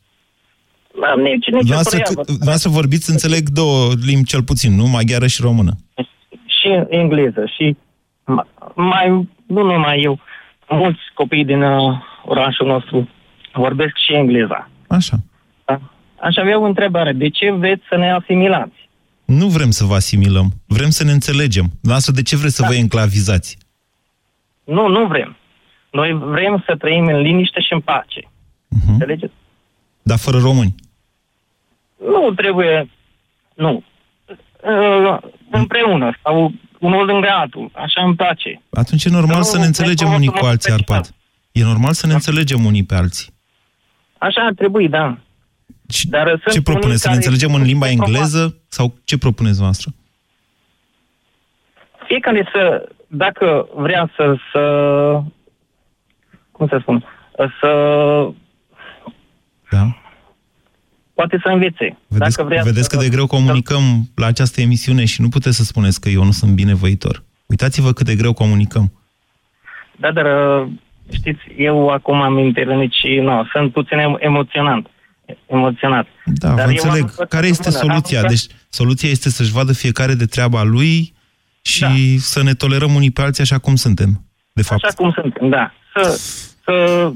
Am 1.12 1.19
nici, 1.19 1.34
nici 1.34 1.47
o 1.47 1.58
Dumneavoastră, 1.58 1.97
treabă. 1.99 2.13
cât- 2.21 2.25
dumneavoastră 2.27 2.69
vorbiți, 2.69 3.10
înțeleg, 3.12 3.49
două 3.49 3.91
limbi 4.06 4.27
cel 4.27 4.43
puțin, 4.43 4.75
nu? 4.75 4.88
Maghiară 4.88 5.27
și 5.27 5.41
română. 5.41 5.71
Și 6.45 6.67
engleză 6.89 7.43
și 7.56 7.75
ma- 8.23 8.73
mai, 8.75 9.27
nu 9.47 9.63
numai 9.63 10.01
eu, 10.01 10.19
mulți 10.69 10.99
copii 11.13 11.45
din 11.45 11.62
uh, 11.62 11.97
orașul 12.25 12.67
nostru 12.67 13.10
vorbesc 13.53 13.93
și 14.06 14.13
engleza. 14.13 14.69
Așa. 14.88 15.15
Da? 15.65 15.79
Aș 16.19 16.36
avea 16.36 16.60
o 16.60 16.63
întrebare. 16.63 17.12
De 17.12 17.29
ce 17.29 17.51
vreți 17.51 17.84
să 17.89 17.97
ne 17.97 18.12
asimilați? 18.12 18.89
Nu 19.25 19.47
vrem 19.47 19.69
să 19.71 19.84
vă 19.84 19.95
asimilăm. 19.95 20.51
Vrem 20.67 20.89
să 20.89 21.03
ne 21.03 21.12
înțelegem. 21.12 21.65
Dumneavoastră, 21.65 22.13
de 22.13 22.21
ce 22.21 22.36
vreți 22.38 22.56
să 22.56 22.62
Da. 22.62 22.67
vă 22.67 22.73
enclavizați? 22.75 23.58
Nu, 24.63 24.88
nu 24.88 25.06
vrem. 25.08 25.36
Noi 25.91 26.13
vrem 26.13 26.63
să 26.67 26.75
trăim 26.75 27.06
în 27.06 27.19
liniște 27.21 27.60
și 27.62 27.73
în 27.73 27.79
pace. 27.79 28.21
Mhm. 28.67 28.91
Înțelegeți? 28.91 29.34
Dar 30.03 30.17
fără 30.17 30.37
români. 30.39 30.75
Nu 31.97 32.33
trebuie, 32.35 32.89
nu. 33.53 33.83
Uh, 34.63 35.17
împreună 35.51 36.17
sau 36.23 36.51
unul 36.79 37.05
lângă 37.05 37.27
altul. 37.31 37.69
Așa 37.73 38.03
îmi 38.05 38.15
place. 38.15 38.61
Atunci 38.69 39.03
e 39.05 39.09
normal 39.09 39.37
Nu, 39.37 39.43
să 39.43 39.55
ne 39.55 39.61
ne 39.61 39.67
înțelegem 39.67 40.07
cunosc 40.07 40.17
unii 40.17 40.27
în 40.27 40.33
cu 40.33 40.39
mod 40.41 40.49
alții, 40.51 40.71
special. 40.71 40.95
Arpad. 40.97 41.15
E 41.51 41.63
normal 41.63 41.93
să 41.93 42.07
ne 42.07 42.13
înțelegem 42.13 42.65
unii 42.65 42.83
pe 42.83 42.95
alții. 42.95 43.33
Așa 44.17 44.41
ar 44.41 44.53
trebui, 44.53 44.89
da. 44.89 45.17
Și 45.89 46.07
Dar 46.07 46.27
sunt 46.27 46.41
Ce 46.41 46.49
unii 46.49 46.61
propuneți? 46.63 47.01
Să 47.01 47.07
ne 47.09 47.13
care- 47.13 47.25
înțelegem 47.25 47.55
în 47.55 47.65
limba 47.65 47.89
engleză? 47.89 48.57
Sau 48.67 48.93
ce 49.03 49.17
propuneți 49.17 49.61
noastră? 49.61 49.91
Fiecare 52.07 52.49
să, 52.53 52.89
dacă 53.07 53.67
vrea 53.75 54.11
să, 54.15 54.35
să 54.51 54.61
cum 56.51 56.67
să 56.67 56.77
spun, 56.81 57.03
să 57.59 57.69
Da. 59.75 59.97
poate 61.13 61.39
să 61.43 61.49
învețe. 61.49 61.97
Vedeți, 62.07 62.36
dacă 62.36 62.47
vrea 62.49 62.63
vedeți 62.63 62.88
să, 62.89 62.95
cât 62.95 62.99
de 63.05 63.09
greu 63.15 63.27
comunicăm 63.27 64.09
la 64.15 64.25
această 64.25 64.62
emisiune 64.62 65.05
și 65.05 65.21
nu 65.21 65.29
puteți 65.29 65.55
să 65.55 65.63
spuneți 65.63 66.01
că 66.01 66.09
eu 66.09 66.23
nu 66.23 66.31
sunt 66.31 66.51
binevoitor. 66.51 67.23
Uitați-vă 67.45 67.91
cât 67.93 68.05
de 68.05 68.15
greu 68.15 68.33
comunicăm. 68.33 68.91
Da, 69.97 70.12
dar 70.12 70.25
uh, 70.25 70.67
știți, 71.13 71.41
eu 71.57 71.88
acum 71.89 72.21
am 72.21 72.38
intervenit 72.38 72.91
și 72.91 73.19
nu, 73.21 73.45
sunt 73.51 73.71
puțin 73.71 73.97
em- 73.97 74.17
emoționant. 74.19 74.88
Emoționat. 75.45 76.07
Da, 76.25 76.47
Dar 76.53 76.55
vă 76.55 76.62
eu 76.62 76.67
am 76.67 76.71
înțeleg. 76.73 77.01
învățat 77.01 77.27
Care 77.27 77.47
este 77.47 77.69
română. 77.69 77.83
soluția? 77.86 78.19
Am 78.21 78.27
Deci, 78.27 78.45
soluția 78.69 79.09
este 79.09 79.29
să-și 79.29 79.51
vadă 79.51 79.73
fiecare 79.73 80.13
de 80.13 80.25
treaba 80.25 80.63
lui 80.63 81.13
și 81.62 81.81
da. 81.81 81.89
să 82.17 82.43
ne 82.43 82.53
tolerăm 82.53 82.93
unii 82.95 83.12
pe 83.12 83.21
alții 83.21 83.43
așa 83.43 83.57
cum 83.57 83.75
suntem, 83.75 84.09
de 84.53 84.62
fapt. 84.62 84.83
Așa 84.83 84.93
cum 84.95 85.12
suntem, 85.21 85.49
da. 85.49 85.73
Să, 85.95 86.19
să 86.63 87.12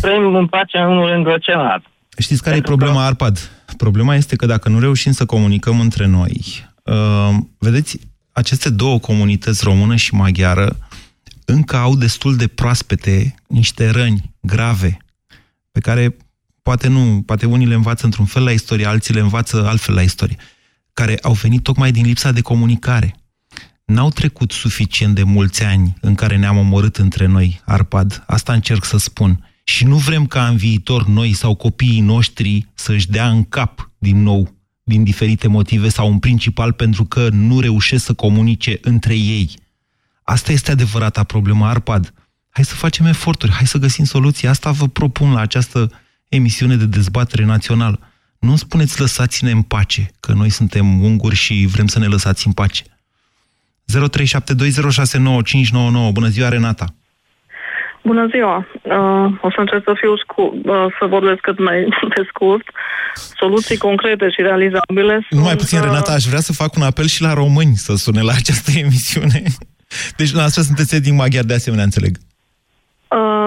trăim 0.00 0.34
în 0.34 0.46
pace 0.46 0.78
unul 0.78 1.08
lângă 1.08 1.36
celălalt. 1.40 1.84
Știți 2.18 2.42
care 2.42 2.56
e 2.56 2.60
problema, 2.60 3.04
Arpad? 3.04 3.50
Problema 3.76 4.14
este 4.14 4.36
că 4.36 4.46
dacă 4.46 4.68
nu 4.68 4.78
reușim 4.78 5.12
să 5.12 5.26
comunicăm 5.26 5.80
între 5.80 6.06
noi, 6.06 6.42
uh, 6.84 7.36
vedeți, 7.58 7.98
aceste 8.32 8.70
două 8.70 8.98
comunități, 8.98 9.64
română 9.64 9.96
și 9.96 10.14
maghiară, 10.14 10.76
încă 11.44 11.76
au 11.76 11.96
destul 11.96 12.36
de 12.36 12.46
proaspete 12.46 13.34
niște 13.46 13.90
răni 13.90 14.34
grave, 14.40 14.96
pe 15.72 15.80
care 15.80 16.16
poate 16.62 16.88
nu, 16.88 17.22
poate 17.26 17.46
unii 17.46 17.66
le 17.66 17.74
învață 17.74 18.04
într-un 18.04 18.24
fel 18.24 18.44
la 18.44 18.50
istorie, 18.50 18.86
alții 18.86 19.14
le 19.14 19.20
învață 19.20 19.66
altfel 19.66 19.94
la 19.94 20.02
istorie, 20.02 20.36
care 20.92 21.18
au 21.22 21.32
venit 21.32 21.62
tocmai 21.62 21.90
din 21.90 22.04
lipsa 22.04 22.32
de 22.32 22.40
comunicare. 22.40 23.14
N-au 23.84 24.08
trecut 24.08 24.50
suficient 24.50 25.14
de 25.14 25.22
mulți 25.22 25.64
ani 25.64 25.94
în 26.00 26.14
care 26.14 26.36
ne-am 26.36 26.56
omorât 26.56 26.96
între 26.96 27.26
noi, 27.26 27.60
Arpad. 27.64 28.24
Asta 28.26 28.52
încerc 28.52 28.84
să 28.84 28.98
spun. 28.98 29.48
Și 29.64 29.84
nu 29.84 29.96
vrem 29.96 30.26
ca 30.26 30.46
în 30.46 30.56
viitor 30.56 31.06
noi 31.06 31.32
sau 31.32 31.54
copiii 31.54 32.00
noștri 32.00 32.66
să-și 32.74 33.10
dea 33.10 33.28
în 33.28 33.44
cap 33.44 33.90
din 33.98 34.22
nou, 34.22 34.54
din 34.82 35.04
diferite 35.04 35.48
motive 35.48 35.88
sau 35.88 36.10
în 36.10 36.18
principal 36.18 36.72
pentru 36.72 37.04
că 37.04 37.28
nu 37.28 37.60
reușesc 37.60 38.04
să 38.04 38.14
comunice 38.14 38.78
între 38.80 39.14
ei. 39.14 39.58
Asta 40.22 40.52
este 40.52 40.70
adevărata 40.70 41.24
problemă, 41.24 41.66
Arpad. 41.66 42.14
Hai 42.48 42.64
să 42.64 42.74
facem 42.74 43.06
eforturi, 43.06 43.52
hai 43.52 43.66
să 43.66 43.78
găsim 43.78 44.04
soluții. 44.04 44.48
Asta 44.48 44.70
vă 44.70 44.88
propun 44.88 45.32
la 45.32 45.40
această 45.40 45.90
emisiune 46.28 46.76
de 46.76 46.86
dezbatere 46.86 47.44
națională. 47.44 48.00
Nu 48.38 48.56
spuneți 48.56 49.00
lăsați-ne 49.00 49.50
în 49.50 49.62
pace, 49.62 50.10
că 50.20 50.32
noi 50.32 50.50
suntem 50.50 51.02
unguri 51.02 51.34
și 51.34 51.66
vrem 51.70 51.86
să 51.86 51.98
ne 51.98 52.06
lăsați 52.06 52.46
în 52.46 52.52
pace. 52.52 52.84
0372069599. 52.84 52.90
Bună 56.12 56.28
ziua, 56.28 56.48
Renata! 56.48 56.94
Bună 58.04 58.26
ziua! 58.32 58.56
Uh, 58.82 59.26
o 59.46 59.50
să 59.50 59.58
încerc 59.58 59.82
să 59.84 59.92
fiu 59.96 60.16
scu- 60.16 60.60
uh, 60.64 60.86
să 60.98 61.06
vorbesc 61.06 61.40
cât 61.40 61.58
mai 61.58 61.78
pe 62.14 62.22
scurt. 62.28 62.66
Soluții 63.14 63.76
concrete 63.76 64.30
și 64.30 64.40
realizabile 64.42 65.12
sunt... 65.12 65.40
Nu 65.40 65.46
mai 65.46 65.56
puțin, 65.56 65.78
uh, 65.78 65.84
Renata, 65.84 66.12
aș 66.12 66.24
vrea 66.24 66.40
să 66.40 66.52
fac 66.52 66.74
un 66.76 66.82
apel 66.82 67.06
și 67.06 67.22
la 67.22 67.32
români 67.32 67.74
să 67.74 67.94
sune 67.96 68.20
la 68.20 68.32
această 68.32 68.70
emisiune. 68.84 69.42
Deci, 70.16 70.32
noastră 70.32 70.62
sunteți 70.62 71.02
din 71.02 71.14
maghiar 71.14 71.44
de 71.44 71.54
asemenea, 71.54 71.84
înțeleg. 71.84 72.16
Uh, 72.16 72.33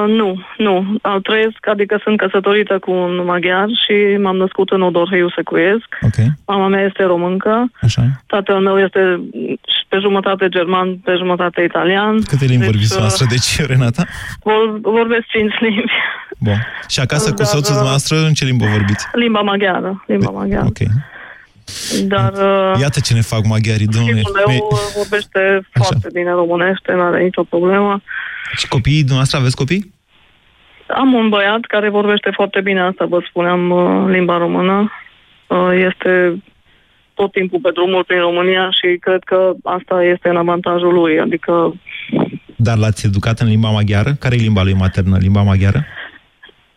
nu, 0.07 0.41
nu. 0.57 0.75
Uh, 1.03 1.15
trăiesc, 1.23 1.67
adică 1.67 1.99
sunt 2.03 2.17
căsătorită 2.17 2.79
cu 2.79 2.91
un 2.91 3.23
maghiar 3.25 3.67
și 3.67 4.17
m-am 4.21 4.35
născut 4.35 4.69
în 4.69 4.81
Odorheiu 4.81 5.29
Secuiesc. 5.29 5.87
Ok. 6.01 6.25
Mama 6.45 6.67
mea 6.67 6.83
este 6.83 7.03
româncă. 7.03 7.71
Așa. 7.81 8.01
Tatăl 8.25 8.59
meu 8.59 8.79
este 8.79 9.21
pe 9.87 9.97
jumătate 10.01 10.49
german, 10.49 10.97
pe 10.97 11.13
jumătate 11.17 11.61
italian. 11.61 12.21
Câte 12.21 12.45
limbi 12.45 12.57
Deci, 12.57 12.71
vorbiți 12.71 12.93
uh, 12.93 12.99
noastră? 12.99 13.25
Deci, 13.29 13.67
Renata? 13.67 14.03
Vor, 14.43 14.79
vorbesc 14.81 15.25
cinci 15.27 15.59
limbi. 15.59 15.91
Bun. 16.37 16.59
Și 16.87 16.99
acasă 16.99 17.29
cu 17.29 17.35
Dar, 17.35 17.45
soțul 17.45 17.75
uh, 17.75 17.81
noastră, 17.81 18.17
în 18.17 18.33
ce 18.33 18.45
limbă 18.45 18.65
vorbiți? 18.65 19.07
Limba 19.11 19.39
maghiară. 19.41 20.03
Limba 20.07 20.29
maghiară. 20.29 20.65
Ok. 20.65 20.77
Dar 22.03 22.33
uh, 22.33 22.79
Iată 22.79 22.99
ce 22.99 23.13
ne 23.13 23.21
fac 23.21 23.45
maghiarii, 23.45 23.87
domnule. 23.87 24.21
fiul 24.21 24.43
meu 24.47 24.67
uh, 24.71 24.79
vorbește 24.95 25.67
foarte 25.71 26.07
bine 26.13 26.31
românește, 26.31 26.91
nu 26.91 27.01
are 27.01 27.23
nicio 27.23 27.43
problemă. 27.43 28.01
Și 28.55 28.67
copiii 28.67 28.99
dumneavoastră 28.99 29.39
aveți 29.39 29.55
copii? 29.55 29.93
Am 30.87 31.13
un 31.13 31.29
băiat 31.29 31.61
care 31.61 31.89
vorbește 31.89 32.29
foarte 32.33 32.61
bine 32.61 32.81
asta, 32.81 33.05
vă 33.05 33.19
spuneam, 33.29 33.69
uh, 33.69 34.11
limba 34.11 34.37
română. 34.37 34.91
Uh, 35.47 35.69
Este 35.73 36.41
tot 37.13 37.31
timpul 37.31 37.59
pe 37.59 37.69
drumul 37.73 38.03
prin 38.03 38.19
România 38.19 38.69
și 38.71 38.97
cred 38.97 39.23
că 39.23 39.53
asta 39.63 40.03
este 40.03 40.29
în 40.29 40.37
avantajul 40.37 40.93
lui. 40.93 41.19
Adică 41.19 41.73
Dar 42.55 42.77
l-ați 42.77 43.05
educat 43.05 43.39
în 43.39 43.47
limba 43.47 43.69
maghiară? 43.69 44.11
Care 44.19 44.35
e 44.35 44.37
limba 44.41 44.63
lui 44.63 44.73
maternă? 44.73 45.17
Limba 45.17 45.41
maghiară? 45.41 45.85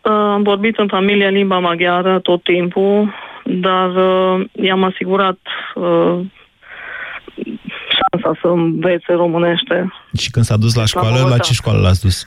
uh, 0.03 0.13
am 0.13 0.43
vorbit 0.43 0.79
în 0.79 0.87
familie 0.89 1.27
în 1.27 1.35
limba 1.35 1.59
maghiară 1.59 2.19
tot 2.19 2.43
timpul, 2.43 3.15
dar 3.45 3.89
uh, 3.97 4.47
i-am 4.53 4.83
asigurat 4.85 5.39
uh, 5.75 6.19
șansa 8.21 8.39
să 8.41 8.47
învețe 8.47 9.13
românește. 9.13 9.93
Și 10.19 10.31
când 10.31 10.45
s-a 10.45 10.57
dus 10.57 10.75
la 10.75 10.85
școală, 10.85 11.17
la 11.17 11.23
Bogota. 11.23 11.39
ce 11.39 11.53
școală 11.53 11.81
l-ați 11.81 12.01
dus? 12.01 12.27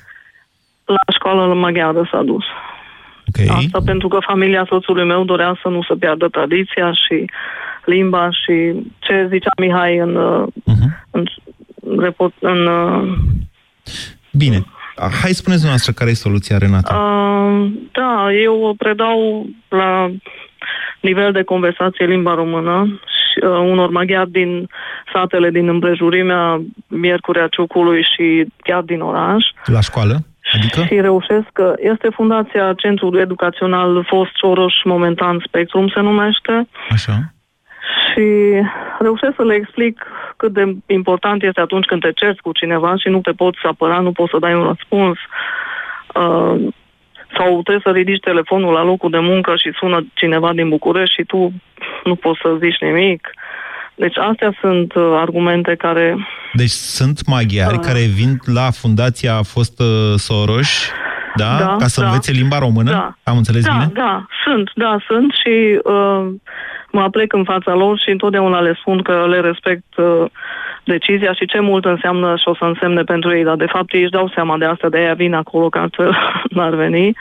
La 0.85 1.13
școală 1.13 1.53
maghiară 1.53 2.09
s-a 2.11 2.21
dus. 2.21 2.43
Ok. 3.27 3.49
Asta 3.49 3.79
pentru 3.85 4.07
că 4.07 4.17
familia 4.21 4.65
soțului 4.69 5.05
meu 5.05 5.23
dorea 5.23 5.59
să 5.61 5.67
nu 5.67 5.83
se 5.83 5.95
piardă 5.95 6.27
tradiția 6.27 6.91
și 6.91 7.25
limba 7.85 8.29
și 8.31 8.73
ce 8.99 9.27
zicea 9.29 9.51
Mihai 9.57 9.97
în, 9.97 10.17
uh-huh. 10.69 11.07
în, 11.11 11.25
report, 11.99 12.33
în 12.39 12.67
uh, 12.67 13.17
Bine. 14.31 14.65
Hai 14.95 15.31
spuneți 15.31 15.61
dumneavoastră 15.61 15.91
care 15.91 16.09
e 16.09 16.13
soluția, 16.13 16.57
Renata. 16.57 16.95
Uh, 16.95 17.71
da, 17.91 18.33
eu 18.43 18.73
predau 18.77 19.45
la 19.69 20.11
nivel 21.03 21.31
de 21.31 21.43
conversație 21.43 22.05
limba 22.05 22.33
română 22.33 22.85
și, 22.87 23.45
uh, 23.45 23.49
unor 23.49 23.89
maghiari 23.89 24.31
din 24.31 24.69
satele 25.13 25.49
din 25.49 25.67
împrejurimea 25.67 26.61
Miercurea 26.87 27.47
Ciucului 27.47 28.07
și 28.15 28.45
chiar 28.57 28.81
din 28.81 29.01
oraș. 29.01 29.45
La 29.65 29.81
școală? 29.81 30.15
Adică? 30.53 30.81
Și 30.81 31.01
reușesc 31.01 31.47
că 31.53 31.73
este 31.77 32.09
fundația 32.09 32.73
Centrul 32.77 33.17
Educațional 33.17 34.05
Fost 34.07 34.31
Soros, 34.35 34.73
momentan 34.83 35.43
Spectrum 35.47 35.87
se 35.87 35.99
numește. 35.99 36.67
Așa. 36.89 37.33
Și 38.11 38.25
reușesc 38.99 39.35
să 39.35 39.43
le 39.43 39.53
explic 39.53 40.05
cât 40.37 40.53
de 40.53 40.75
important 40.85 41.43
este 41.43 41.61
atunci 41.61 41.85
când 41.85 42.01
te 42.01 42.11
cerți 42.11 42.41
cu 42.41 42.51
cineva 42.51 42.95
și 42.95 43.09
nu 43.09 43.19
te 43.19 43.31
poți 43.31 43.59
apăra, 43.63 43.99
nu 43.99 44.11
poți 44.11 44.31
să 44.31 44.39
dai 44.39 44.53
un 44.55 44.63
răspuns. 44.63 45.17
Uh, 46.13 46.73
sau 47.37 47.61
trebuie 47.61 47.83
să 47.85 47.91
ridici 47.91 48.19
telefonul 48.19 48.73
la 48.73 48.83
locul 48.83 49.09
de 49.09 49.19
muncă 49.19 49.53
și 49.55 49.71
sună 49.79 50.05
cineva 50.13 50.53
din 50.53 50.69
București 50.69 51.15
și 51.15 51.23
tu 51.23 51.51
nu 52.03 52.15
poți 52.15 52.39
să 52.41 52.57
zici 52.59 52.79
nimic. 52.79 53.29
Deci 53.95 54.17
astea 54.17 54.53
sunt 54.61 54.93
uh, 54.95 55.13
argumente 55.15 55.75
care... 55.75 56.17
Deci 56.53 56.69
sunt 56.69 57.27
maghiari 57.27 57.73
Ah. 57.77 57.85
care 57.85 57.99
vin 58.15 58.39
la 58.53 58.71
fundația 58.71 59.35
a 59.35 59.41
fost 59.43 59.79
uh, 59.79 60.13
Soros, 60.15 60.91
da? 61.35 61.57
Da, 61.59 61.75
Ca 61.79 61.87
să 61.87 61.99
da. 62.01 62.05
învețe 62.05 62.31
limba 62.31 62.57
română? 62.59 62.91
Da. 62.91 63.15
Am 63.23 63.37
înțeles 63.37 63.65
da, 63.65 63.71
bine? 63.71 63.91
Da, 63.93 64.25
sunt, 64.45 64.71
da, 64.75 64.97
sunt 65.07 65.31
și 65.43 65.79
uh, 65.83 66.25
mă 66.91 67.01
aplec 67.01 67.33
în 67.33 67.43
fața 67.43 67.73
lor 67.73 67.99
și 67.99 68.09
întotdeauna 68.09 68.59
le 68.59 68.77
spun 68.79 69.01
că 69.01 69.25
le 69.27 69.39
respect 69.39 69.97
uh, 69.97 70.25
decizia 70.83 71.33
și 71.33 71.45
ce 71.45 71.59
mult 71.59 71.85
înseamnă 71.85 72.35
și 72.35 72.47
o 72.47 72.55
să 72.55 72.63
însemne 72.63 73.01
pentru 73.03 73.35
ei, 73.35 73.43
dar 73.43 73.55
de 73.55 73.65
fapt 73.65 73.93
ei 73.93 74.01
își 74.01 74.11
dau 74.11 74.31
seama 74.33 74.57
de 74.57 74.65
asta, 74.65 74.89
de 74.89 74.97
aia 74.97 75.13
vin 75.13 75.33
acolo 75.33 75.69
ca 75.69 75.87
să 75.95 76.11
n-ar 76.55 76.75
veni. 76.75 77.17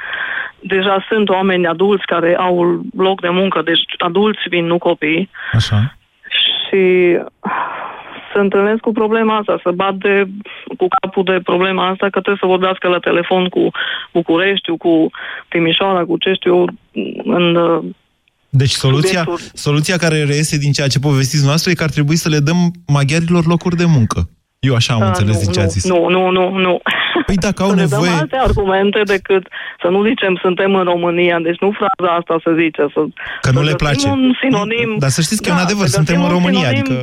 Deja 0.60 1.04
sunt 1.08 1.28
oameni 1.28 1.66
adulți 1.66 2.06
care 2.06 2.36
au 2.36 2.80
loc 2.96 3.20
de 3.20 3.28
muncă, 3.28 3.62
deci 3.64 3.82
adulți 3.98 4.48
vin, 4.48 4.66
nu 4.66 4.78
copii. 4.78 5.30
Așa. 5.52 5.96
Și 6.28 7.18
se 8.32 8.38
întâlnesc 8.38 8.80
cu 8.80 8.92
problema 8.92 9.36
asta, 9.36 9.60
să 9.62 9.70
bat 9.70 9.94
de, 9.94 10.24
cu 10.78 10.86
capul 11.00 11.24
de 11.24 11.40
problema 11.44 11.86
asta, 11.86 12.04
că 12.04 12.20
trebuie 12.20 12.40
să 12.40 12.46
vorbească 12.46 12.88
la 12.88 12.98
telefon 12.98 13.48
cu 13.48 13.70
Bucureștiul, 14.12 14.76
cu 14.76 15.10
Timișoara, 15.48 16.04
cu 16.04 16.16
ce 16.18 16.32
știu 16.32 16.54
eu, 16.54 16.66
în 17.24 17.54
uh, 17.54 17.84
Deci 18.54 18.72
soluția, 18.72 19.22
Subiectul- 19.24 19.50
soluția 19.54 19.96
care 19.96 20.24
reiese 20.24 20.56
din 20.56 20.72
ceea 20.72 20.88
ce 20.88 20.98
povestiți 20.98 21.44
noastră 21.44 21.70
e 21.70 21.74
că 21.74 21.82
ar 21.82 21.90
trebui 21.90 22.16
să 22.16 22.28
le 22.28 22.38
dăm 22.40 22.72
maghiarilor 22.86 23.46
locuri 23.46 23.76
de 23.76 23.84
muncă. 23.84 24.30
Eu 24.68 24.74
așa 24.74 24.92
am 24.94 25.02
Ah, 25.02 25.06
înțeles 25.08 25.34
nu, 25.34 25.40
din 25.42 25.52
ce 25.52 25.58
nu, 25.58 25.64
ați 25.64 25.72
zis. 25.78 25.84
Nu, 25.92 26.08
nu, 26.08 26.30
nu, 26.30 26.44
nu. 26.66 26.80
Păi 27.26 27.34
dacă 27.46 27.62
au 27.62 27.68
să 27.68 27.74
ne 27.74 27.80
nevoie... 27.80 28.10
dăm 28.10 28.18
alte 28.18 28.36
argumente 28.48 29.00
decât 29.14 29.44
să 29.82 29.88
nu 29.94 30.04
zicem 30.08 30.38
suntem 30.44 30.74
în 30.74 30.84
România, 30.92 31.38
deci 31.46 31.58
nu 31.64 31.70
fraza 31.80 32.10
asta 32.20 32.34
să 32.44 32.50
zice. 32.62 32.82
Să, 32.94 33.00
Că 33.44 33.50
nu 33.56 33.60
să 33.62 33.68
le 33.70 33.74
găsim 33.74 33.76
place. 33.86 34.06
un 34.08 34.32
sinonim. 34.42 34.90
Dar 34.98 35.08
să 35.16 35.20
știți 35.26 35.42
că 35.42 35.48
e 35.48 35.52
un 35.52 35.64
adevăr, 35.66 35.86
să 35.86 35.94
suntem 35.98 36.14
găsim 36.14 36.28
în 36.28 36.32
un 36.34 36.38
România, 36.38 36.68
sinonim- 36.68 36.78
adică... 36.78 36.94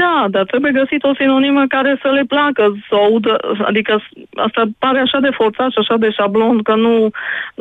Da, 0.00 0.16
dar 0.34 0.44
trebuie 0.52 0.72
găsit 0.82 1.02
o 1.10 1.14
sinonimă 1.20 1.62
care 1.74 1.98
să 2.02 2.08
le 2.16 2.24
placă, 2.32 2.64
să 2.88 2.94
o 2.98 3.02
audă, 3.08 3.32
adică 3.70 3.92
asta 4.46 4.60
pare 4.78 4.98
așa 5.06 5.18
de 5.26 5.32
forțat 5.40 5.70
și 5.74 5.78
așa 5.82 5.96
de 6.04 6.10
șablon 6.18 6.62
că 6.68 6.74
nu, 6.74 6.94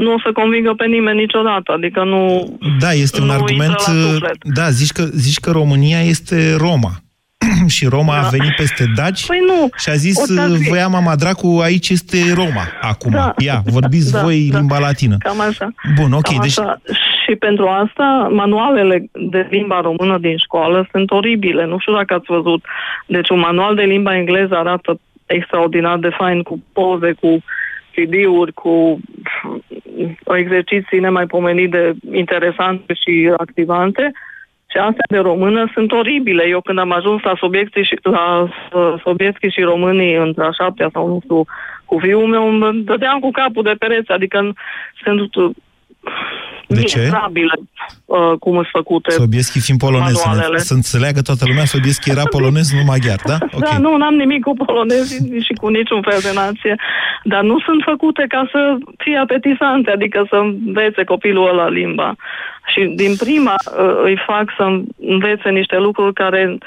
nu 0.03 0.09
o 0.15 0.19
să 0.25 0.29
convingă 0.39 0.71
pe 0.81 0.85
nimeni 0.95 1.19
niciodată, 1.25 1.69
adică 1.77 2.01
nu... 2.13 2.21
Da, 2.83 2.91
este 3.05 3.19
un 3.21 3.27
nu 3.27 3.33
argument... 3.37 3.69
intră 3.69 3.93
la 3.93 3.99
suflet. 4.09 4.37
Da, 4.59 4.69
zici 4.69 4.91
că, 4.97 5.03
zici 5.25 5.39
că 5.39 5.49
România 5.51 5.99
este 6.13 6.37
Roma. 6.65 6.91
și 7.75 7.85
Roma 7.85 8.13
Da. 8.13 8.25
a 8.27 8.29
venit 8.29 8.55
peste 8.55 8.85
daci 8.95 9.25
Păi 9.25 9.39
nu. 9.47 9.69
și 9.77 9.89
a 9.89 9.93
zis, 9.93 10.17
Oricare 10.29 10.53
fi. 10.57 10.67
voia 10.69 10.87
mama 10.87 11.15
dracu, 11.15 11.59
aici 11.63 11.89
este 11.89 12.17
Roma 12.33 12.65
acum. 12.81 13.11
Da. 13.11 13.33
Ia, 13.37 13.61
vorbiți 13.65 14.11
Da, 14.11 14.21
voi 14.21 14.49
da. 14.51 14.57
limba 14.57 14.79
latină. 14.79 15.15
Cam 15.19 15.39
așa. 15.41 15.73
Bun, 15.95 16.11
ok, 16.11 16.21
Cam 16.21 16.37
deci... 16.41 16.59
așa. 16.59 16.81
Și 17.25 17.35
pentru 17.35 17.65
asta, 17.67 18.29
manualele 18.31 19.09
de 19.29 19.47
limba 19.49 19.81
română 19.81 20.17
din 20.17 20.37
școală 20.37 20.87
sunt 20.91 21.11
oribile. 21.11 21.65
Nu 21.65 21.79
știu 21.79 21.93
dacă 21.93 22.13
ați 22.13 22.25
văzut. 22.27 22.65
Deci 23.07 23.29
un 23.29 23.39
manual 23.39 23.75
de 23.75 23.81
limba 23.83 24.15
engleză 24.17 24.55
arată 24.55 24.99
extraordinar 25.25 25.97
de 25.97 26.09
fain, 26.17 26.41
cu 26.41 26.63
poze, 26.73 27.11
cu 27.21 27.43
CD-uri, 27.95 28.53
cu 28.53 28.99
exerciții 30.37 30.99
nemaipomenit 30.99 31.71
de 31.71 31.93
interesante 32.13 32.93
și 32.93 33.31
activante. 33.37 34.11
Și 34.75 34.81
astea 34.81 35.05
de 35.09 35.17
română 35.17 35.69
sunt 35.73 35.91
oribile. 35.91 36.43
Eu 36.47 36.61
când 36.61 36.79
am 36.79 36.91
ajuns 36.91 37.21
la 37.21 37.35
Sobiectii 37.39 37.83
și, 37.83 37.97
la 38.01 38.41
uh, 38.41 38.93
Sobiectii 39.03 39.51
și 39.51 39.61
românii 39.61 40.15
între 40.15 40.43
a 40.43 40.51
șaptea 40.51 40.89
sau 40.93 41.07
nu 41.07 41.19
știu, 41.23 41.45
cu 41.85 41.99
fiul 41.99 42.27
meu, 42.27 42.47
îmi 42.47 42.83
dădeam 42.83 43.19
cu 43.19 43.31
capul 43.31 43.63
de 43.63 43.75
pereți, 43.79 44.11
adică 44.11 44.53
sunt 45.03 45.35
uh, 45.35 45.49
De 46.67 46.81
ce? 46.81 46.99
mizerabile 46.99 47.53
uh, 48.05 48.37
cum 48.39 48.53
sunt 48.53 48.67
făcute. 48.71 49.11
Sobieschi 49.11 49.59
fiind 49.59 49.79
polonez, 49.79 50.15
să, 50.15 50.27
ne, 50.27 50.33
manualele. 50.33 50.57
să 50.57 50.73
înțeleagă 50.73 51.21
toată 51.21 51.43
lumea, 51.47 51.65
Sobieschi 51.65 52.09
era 52.09 52.23
polonez, 52.29 52.71
nu 52.71 52.83
maghiar, 52.83 53.19
da? 53.31 53.37
Ok. 53.51 53.59
Da, 53.59 53.77
nu, 53.77 53.97
n-am 53.97 54.15
nimic 54.15 54.43
cu 54.43 54.53
polonezii 54.53 55.41
și 55.41 55.53
cu 55.53 55.67
niciun 55.67 56.01
fel 56.01 56.19
de 56.21 56.31
nație, 56.33 56.75
dar 57.23 57.43
nu 57.43 57.59
sunt 57.59 57.81
făcute 57.85 58.25
ca 58.27 58.49
să 58.51 58.77
fie 58.97 59.17
apetisante, 59.17 59.91
adică 59.91 60.25
să 60.29 60.35
învețe 60.35 61.03
copilul 61.03 61.49
ăla 61.49 61.69
limba. 61.69 62.15
Și 62.65 62.81
din 62.95 63.15
prima 63.15 63.55
uh, 63.55 64.01
îi 64.03 64.17
fac 64.27 64.45
să 64.57 64.63
învețe 64.99 65.49
niște 65.49 65.77
lucruri 65.77 66.13
care 66.13 66.57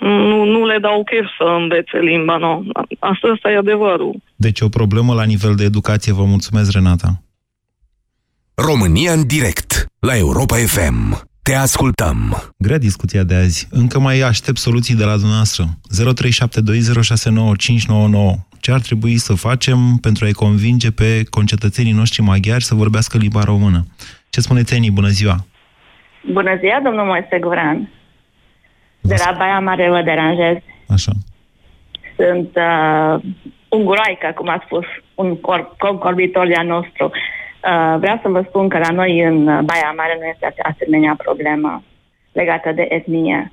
nu, 0.00 0.44
nu 0.44 0.66
le 0.66 0.78
dau 0.78 1.04
chef 1.04 1.26
să 1.38 1.44
învețe 1.44 1.98
limba, 1.98 2.36
nu. 2.36 2.64
Asta, 2.98 3.28
asta 3.34 3.50
e 3.50 3.56
adevărul. 3.56 4.14
Deci 4.36 4.60
o 4.60 4.68
problemă 4.68 5.14
la 5.14 5.24
nivel 5.24 5.54
de 5.54 5.64
educație. 5.64 6.12
Vă 6.12 6.24
mulțumesc, 6.24 6.72
Renata. 6.72 7.08
România 8.68 9.12
în 9.12 9.26
direct 9.26 9.86
la 10.00 10.16
Europa 10.16 10.56
FM. 10.56 11.28
Te 11.42 11.54
ascultăm. 11.54 12.16
Grea 12.58 12.78
discuția 12.78 13.22
de 13.22 13.34
azi. 13.34 13.68
Încă 13.70 13.98
mai 14.00 14.20
aștept 14.20 14.58
soluții 14.58 14.94
de 14.96 15.04
la 15.04 15.16
dumneavoastră. 15.16 15.64
0372069599. 15.64 15.68
Ce 18.60 18.72
ar 18.72 18.80
trebui 18.80 19.16
să 19.16 19.34
facem 19.34 19.78
pentru 20.00 20.24
a-i 20.24 20.32
convinge 20.32 20.90
pe 20.90 21.24
concetățenii 21.30 21.92
noștri 21.92 22.22
maghiari 22.22 22.64
să 22.64 22.74
vorbească 22.74 23.18
limba 23.18 23.42
română? 23.44 23.84
Ce 24.30 24.40
spuneți, 24.40 24.74
Eni? 24.74 24.90
Bună 24.90 25.08
ziua! 25.08 25.36
Bună 26.32 26.56
ziua, 26.60 26.80
domnul 26.84 27.04
Moise 27.04 27.38
Guran. 27.40 27.90
De 29.00 29.14
la 29.24 29.34
Baia 29.38 29.60
Mare 29.60 29.88
vă 29.88 30.02
deranjez. 30.02 30.56
Așa. 30.88 31.12
Sunt 32.16 32.50
uh, 32.54 33.22
unguroaică, 33.68 34.32
cum 34.34 34.48
a 34.48 34.62
spus 34.64 34.84
un 35.14 35.36
cor- 35.36 35.76
concorbitor 35.78 36.46
de-a 36.46 36.62
nostru. 36.62 37.10
Uh, 37.64 37.98
vreau 37.98 38.18
să 38.22 38.28
vă 38.28 38.44
spun 38.48 38.68
că 38.68 38.78
la 38.78 38.88
noi 38.90 39.20
în 39.20 39.44
Baia 39.44 39.92
Mare 39.96 40.16
nu 40.20 40.26
este 40.32 40.62
asemenea 40.72 41.14
problemă 41.24 41.82
legată 42.32 42.72
de 42.74 42.86
etnie. 42.88 43.52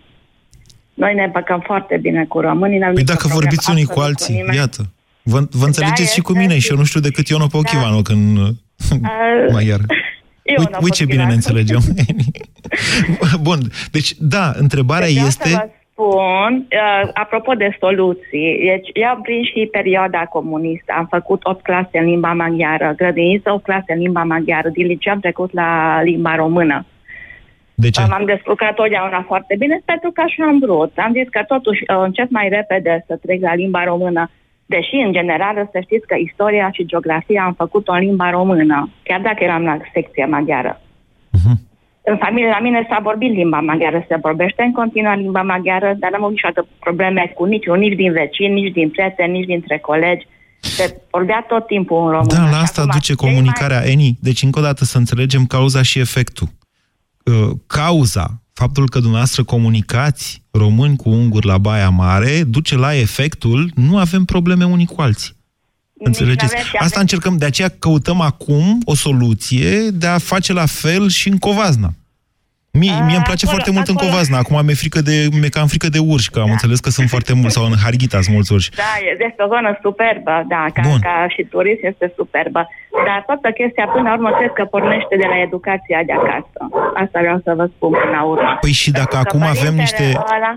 Noi 0.94 1.14
ne 1.14 1.24
împăcăm 1.24 1.60
foarte 1.66 1.98
bine 1.98 2.26
cu 2.26 2.40
românii. 2.40 2.78
n-am 2.80 2.94
Păi 2.94 3.02
nicio 3.02 3.14
dacă 3.14 3.28
problemă 3.28 3.40
vorbiți 3.42 3.70
unii 3.70 3.84
cu 3.84 3.90
absolut 3.92 4.10
alții, 4.10 4.36
nimeni. 4.36 4.56
iată. 4.58 4.82
Vă, 5.24 5.40
vă 5.52 5.66
înțelegeți 5.66 6.14
și 6.14 6.22
cu 6.22 6.32
este 6.32 6.42
mine 6.42 6.54
și- 6.54 6.60
și 6.66 6.72
eu 6.72 6.78
nu 6.78 6.84
știu 6.84 7.00
decât 7.00 7.28
Iono 7.28 7.48
Pochivanu 7.48 8.02
când 8.10 8.38
Uh, 8.38 8.50
maghiar. 9.54 9.80
eu 10.44 10.56
Uite, 10.62 10.72
nu 10.72 10.78
uite 10.82 10.96
ce 10.96 11.04
pot 11.04 11.12
bine 11.12 11.22
fi 11.22 11.28
ne 11.28 11.28
la- 11.28 11.34
înțelegem. 11.34 11.80
Bun, 13.42 13.60
deci 13.92 14.14
da, 14.20 14.52
întrebarea 14.56 15.08
Vreau 15.08 15.26
este... 15.28 15.72
să 15.98 16.04
vă 16.04 16.10
spun, 16.14 16.68
uh, 16.72 17.10
apropo 17.14 17.54
de 17.54 17.78
soluții, 17.80 18.60
deci 18.66 18.90
eu 18.94 19.08
am 19.08 19.22
prins 19.22 19.48
și 19.48 19.70
perioada 19.72 20.26
comunistă. 20.26 20.94
Am 20.98 21.08
făcut 21.10 21.46
8 21.46 21.64
clase 21.64 21.98
în 21.98 22.06
limba 22.06 22.34
maghiară, 22.34 22.94
grădiniță 22.98 23.52
8 23.52 23.64
clase 23.64 23.94
în 23.94 24.00
limba 24.00 24.24
maghiară, 24.24 24.70
din 24.70 24.88
liceu 24.88 25.14
am 25.14 25.20
trecut 25.20 25.54
la 25.54 26.02
limba 26.02 26.36
română. 26.36 26.86
De 27.74 27.90
ce? 27.90 28.02
M-am 28.10 28.26
descurcat 28.26 28.74
totdeauna 28.74 29.22
foarte 29.28 29.56
bine 29.58 29.82
pentru 29.86 30.12
că 30.12 30.22
așa 30.22 30.44
am 30.44 30.60
vrut. 30.60 30.92
Am 30.96 31.12
zis 31.12 31.28
că 31.30 31.42
totuși 31.48 31.82
uh, 31.82 32.02
încep 32.04 32.30
mai 32.30 32.50
repede 32.50 33.04
să 33.08 33.20
trec 33.22 33.42
la 33.42 33.56
limba 33.56 33.84
română. 33.84 34.30
Deși, 34.66 34.96
în 34.96 35.12
general, 35.12 35.70
să 35.72 35.80
știți 35.82 36.08
că 36.08 36.16
istoria 36.16 36.70
și 36.74 36.86
geografia 36.86 37.44
am 37.44 37.54
făcut-o 37.54 37.92
în 37.92 38.00
limba 38.00 38.30
română, 38.30 38.90
chiar 39.04 39.22
dacă 39.22 39.44
eram 39.44 39.64
la 39.64 39.78
secția 39.94 40.28
maghiară. 40.28 40.82
În 42.12 42.18
familie 42.18 42.50
la 42.50 42.60
mine 42.60 42.88
s-a 42.90 43.00
vorbit 43.04 43.32
limba 43.32 43.60
maghiară, 43.60 44.06
se 44.08 44.18
vorbește 44.22 44.62
în 44.64 44.72
continuare 44.72 45.20
limba 45.20 45.42
maghiară, 45.42 45.96
dar 46.00 46.12
n-am 46.12 46.24
avut 46.24 46.36
niciodată 46.36 46.68
probleme 46.80 47.32
cu 47.36 47.44
niciun, 47.44 47.80
nici 47.80 47.96
din 47.96 48.12
vecini, 48.12 48.54
nici 48.62 48.74
din 48.74 48.90
prieteni, 48.90 49.32
nici 49.38 49.46
dintre 49.46 49.78
colegi. 49.78 50.28
Se 50.60 51.02
vorbea 51.12 51.46
tot 51.48 51.68
timpul 51.68 51.98
în 52.06 52.12
română. 52.12 52.34
Da, 52.34 52.44
la 52.44 52.58
Și 52.58 52.62
asta 52.62 52.82
acum, 52.82 52.92
duce 52.94 53.14
cei 53.14 53.26
comunicarea 53.26 53.82
Eni. 53.92 54.18
Deci, 54.22 54.44
încă 54.44 54.60
o 54.60 54.62
dată, 54.62 54.84
să 54.84 54.98
înțelegem 54.98 55.46
cauza 55.46 55.82
și 55.82 56.00
efectul. 56.00 56.48
Uh, 57.24 57.50
Cauza, 57.68 58.42
faptul 58.54 58.90
că 58.90 58.98
dumneavoastră 59.00 59.44
comunicați 59.44 60.44
români 60.52 60.96
cu 60.96 61.10
unguri 61.10 61.46
la 61.46 61.58
Baia 61.58 61.90
Mare, 61.90 62.44
duce 62.44 62.76
la 62.78 62.96
efectul 62.96 63.72
nu 63.76 63.98
avem 63.98 64.24
probleme 64.24 64.66
unii 64.66 64.86
cu 64.86 65.02
alții. 65.02 65.37
Înțelegeți? 66.00 66.44
n-avem 66.54 66.60
și 66.68 66.76
Asta 66.76 66.86
avem- 66.86 67.00
încercăm, 67.02 67.38
de 67.38 67.46
aceea 67.46 67.70
căutăm 67.80 68.22
acum 68.22 68.78
o 68.86 68.96
soluție 68.96 69.78
de 69.94 70.08
a 70.08 70.18
face 70.18 70.54
la 70.54 70.66
fel 70.66 71.10
și 71.10 71.28
în 71.30 71.38
Covazna. 71.38 71.90
Mie, 72.72 72.92
mie 73.06 73.16
îmi 73.16 73.24
place 73.24 73.46
acolo- 73.46 73.52
foarte 73.56 73.72
mult 73.72 73.88
în 73.88 73.96
acolo- 73.96 74.10
Covazna. 74.10 74.38
Acum 74.38 74.66
mi-e 74.66 74.74
frică 74.84 75.02
de, 75.02 75.28
mi-e 75.32 75.50
cam 75.50 75.68
frică 75.68 75.90
de 75.90 76.00
urși, 76.00 76.30
că 76.30 76.40
am 76.40 76.52
înțeles 76.52 76.80
că 76.80 76.90
sunt 76.90 77.10
foarte 77.10 77.34
mulți, 77.34 77.54
sau 77.56 77.64
în 77.66 77.76
Harghita 77.84 78.22
sunt 78.22 78.34
mulți 78.36 78.52
urși. 78.54 78.70
Da, 78.70 78.92
este 79.28 79.42
o 79.46 79.48
zonă 79.48 79.80
superbă, 79.82 80.46
da, 80.54 80.66
ca, 80.74 80.82
Bun. 80.90 81.00
ca 81.00 81.26
și 81.36 81.42
turism 81.54 81.86
este 81.92 82.14
superbă. 82.16 82.62
Dar 83.06 83.24
toată 83.26 83.50
chestia, 83.60 83.86
până 83.94 84.08
la 84.10 84.14
urmă, 84.18 84.30
cred 84.40 84.52
că 84.54 84.64
pornește 84.66 85.16
de 85.22 85.28
la 85.34 85.38
educația 85.48 86.00
de 86.06 86.14
acasă. 86.20 86.60
Asta 87.04 87.18
vreau 87.20 87.40
să 87.44 87.54
vă 87.60 87.66
spun 87.76 87.92
până 88.02 88.12
la 88.18 88.24
urmă. 88.24 88.58
Păi 88.62 88.72
și 88.72 88.92
dacă 88.92 89.16
Pentru 89.16 89.24
că 89.24 89.28
acum 89.28 89.42
avem 89.56 89.76
părintele 89.76 90.06
niște- 90.08 90.10
Ăla, 90.36 90.52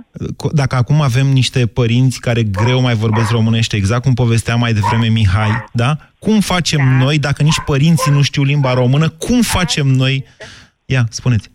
Dacă 0.63 0.75
acum 0.77 1.01
avem 1.01 1.27
niște 1.27 1.61
părinți 1.67 2.21
care 2.21 2.43
greu 2.43 2.81
mai 2.81 2.95
vorbesc 2.95 3.31
românește, 3.31 3.77
exact 3.77 4.03
cum 4.03 4.15
povestea 4.15 4.57
mai 4.57 4.73
devreme 4.73 5.07
Mihai, 5.19 5.65
da? 5.73 5.91
Cum 6.19 6.41
facem 6.41 6.79
da. 6.85 7.05
noi, 7.05 7.19
dacă 7.19 7.43
nici 7.43 7.61
părinții 7.65 8.13
nu 8.13 8.23
știu 8.23 8.43
limba 8.43 8.73
română, 8.75 9.09
cum 9.25 9.41
facem 9.41 9.87
noi... 9.87 10.15
Ia, 10.85 11.03
spuneți. 11.11 11.51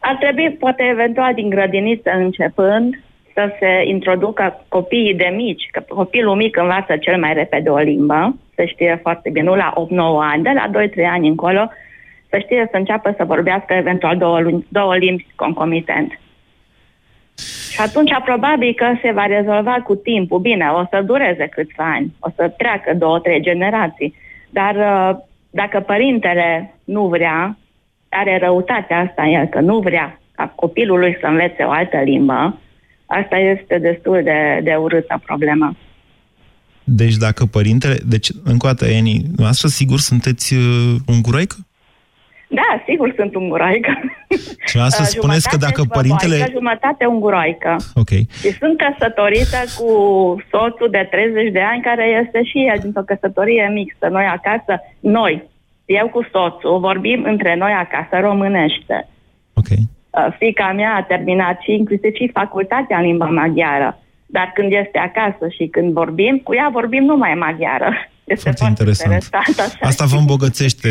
ar 0.00 0.16
trebui, 0.20 0.50
poate 0.50 0.82
eventual 0.92 1.34
din 1.34 1.48
grădiniță 1.48 2.10
începând, 2.16 3.02
să 3.34 3.56
se 3.58 3.82
introducă 3.84 4.64
copiii 4.68 5.14
de 5.14 5.32
mici, 5.36 5.68
că 5.70 5.84
copilul 5.88 6.36
mic 6.36 6.56
învață 6.56 6.96
cel 6.96 7.18
mai 7.18 7.32
repede 7.32 7.68
o 7.68 7.78
limbă, 7.78 8.36
să 8.54 8.64
știe 8.64 8.98
foarte 9.02 9.30
bine, 9.30 9.44
nu 9.44 9.54
la 9.54 9.72
8-9 9.76 9.76
ani, 10.32 10.42
de 10.42 10.50
la 10.54 10.70
2-3 10.82 11.06
ani 11.10 11.28
încolo, 11.28 11.70
să 12.28 12.38
știe 12.38 12.68
să 12.70 12.76
înceapă 12.76 13.14
să 13.16 13.24
vorbească 13.24 13.72
eventual 13.74 14.16
două, 14.16 14.40
luni- 14.40 14.66
două 14.68 14.96
limbi 14.96 15.26
concomitent. 15.34 16.20
Și 17.70 17.80
atunci 17.80 18.10
probabil 18.24 18.74
că 18.74 18.92
se 19.02 19.10
va 19.12 19.26
rezolva 19.26 19.76
cu 19.84 19.94
timpul. 19.94 20.38
Bine, 20.38 20.68
o 20.68 20.84
să 20.90 21.02
dureze 21.02 21.46
câțiva 21.46 21.92
ani, 21.92 22.14
o 22.20 22.28
să 22.36 22.48
treacă 22.48 22.94
două, 22.94 23.18
trei 23.18 23.40
generații. 23.40 24.14
Dar 24.50 24.74
uh, 24.74 25.16
dacă 25.50 25.80
părintele 25.80 26.74
nu 26.84 27.06
vrea, 27.06 27.56
are 28.08 28.38
răutatea 28.38 28.98
asta 28.98 29.22
în 29.22 29.34
el, 29.34 29.46
că 29.46 29.60
nu 29.60 29.78
vrea 29.78 30.20
ca 30.32 30.52
copilul 30.54 30.98
lui 30.98 31.16
să 31.20 31.26
învețe 31.26 31.62
o 31.62 31.70
altă 31.70 31.98
limbă, 32.04 32.58
asta 33.18 33.36
este 33.36 33.78
destul 33.78 34.20
de, 34.24 34.60
de 34.62 34.74
urâtă 34.74 35.20
problemă. 35.24 35.76
Deci 36.84 37.16
dacă 37.16 37.44
părintele... 37.44 37.96
Deci, 38.06 38.28
încă 38.44 38.66
o 38.66 38.70
dată, 38.70 38.86
Eni, 38.86 39.22
noastră 39.36 39.68
sigur 39.68 39.98
sunteți 39.98 40.54
uh, 40.54 40.94
unguroică? 41.06 41.56
Da, 42.48 42.82
sigur 42.88 43.12
sunt 43.16 43.34
unguroică. 43.34 43.92
Și 44.66 44.76
noastră 44.76 45.02
Uh, 45.06 45.12
spuneți 45.16 45.48
că 45.48 45.56
jumătate 45.56 45.66
dacă 45.66 45.80
părintele... 45.98 46.34
slăboaică, 46.34 46.58
Jumătate 46.58 47.04
unguroică. 47.04 47.76
Ok. 47.94 48.12
Și 48.42 48.50
sunt 48.60 48.74
căsătorită 48.84 49.60
cu 49.78 49.90
soțul 50.50 50.88
de 50.90 51.08
30 51.10 51.52
de 51.52 51.60
ani, 51.60 51.82
care 51.82 52.04
este 52.24 52.44
și 52.50 52.58
el 52.70 52.78
dintr-o 52.82 53.02
căsătorie 53.02 53.70
mixtă. 53.74 54.08
Noi 54.08 54.26
acasă, 54.36 54.72
noi, 55.00 55.34
eu 55.84 56.08
cu 56.08 56.20
soțul, 56.32 56.78
vorbim 56.78 57.20
între 57.24 57.54
noi 57.56 57.72
acasă 57.84 58.14
românește. 58.20 59.08
Ok. 59.60 59.70
Uh, 60.10 60.26
Fica 60.38 60.72
mea 60.72 60.94
a 60.94 61.02
terminat 61.02 61.60
și 61.60 61.72
inclusiv 61.72 62.12
și 62.14 62.30
facultatea 62.32 62.98
în 62.98 63.04
limba 63.04 63.26
maghiară. 63.26 63.98
Dar 64.26 64.50
când 64.54 64.72
este 64.72 64.98
acasă 64.98 65.44
și 65.56 65.66
când 65.66 65.92
vorbim, 65.92 66.40
cu 66.44 66.54
ea 66.54 66.68
vorbim 66.72 67.04
numai 67.04 67.34
maghiară. 67.34 67.90
Este 68.24 68.42
Foarte 68.42 68.58
foarte 68.64 68.82
interesant. 68.82 69.12
interesant. 69.12 69.72
Așa. 69.72 69.86
Asta 69.88 70.04
vă 70.04 70.16
îmbogățește, 70.16 70.88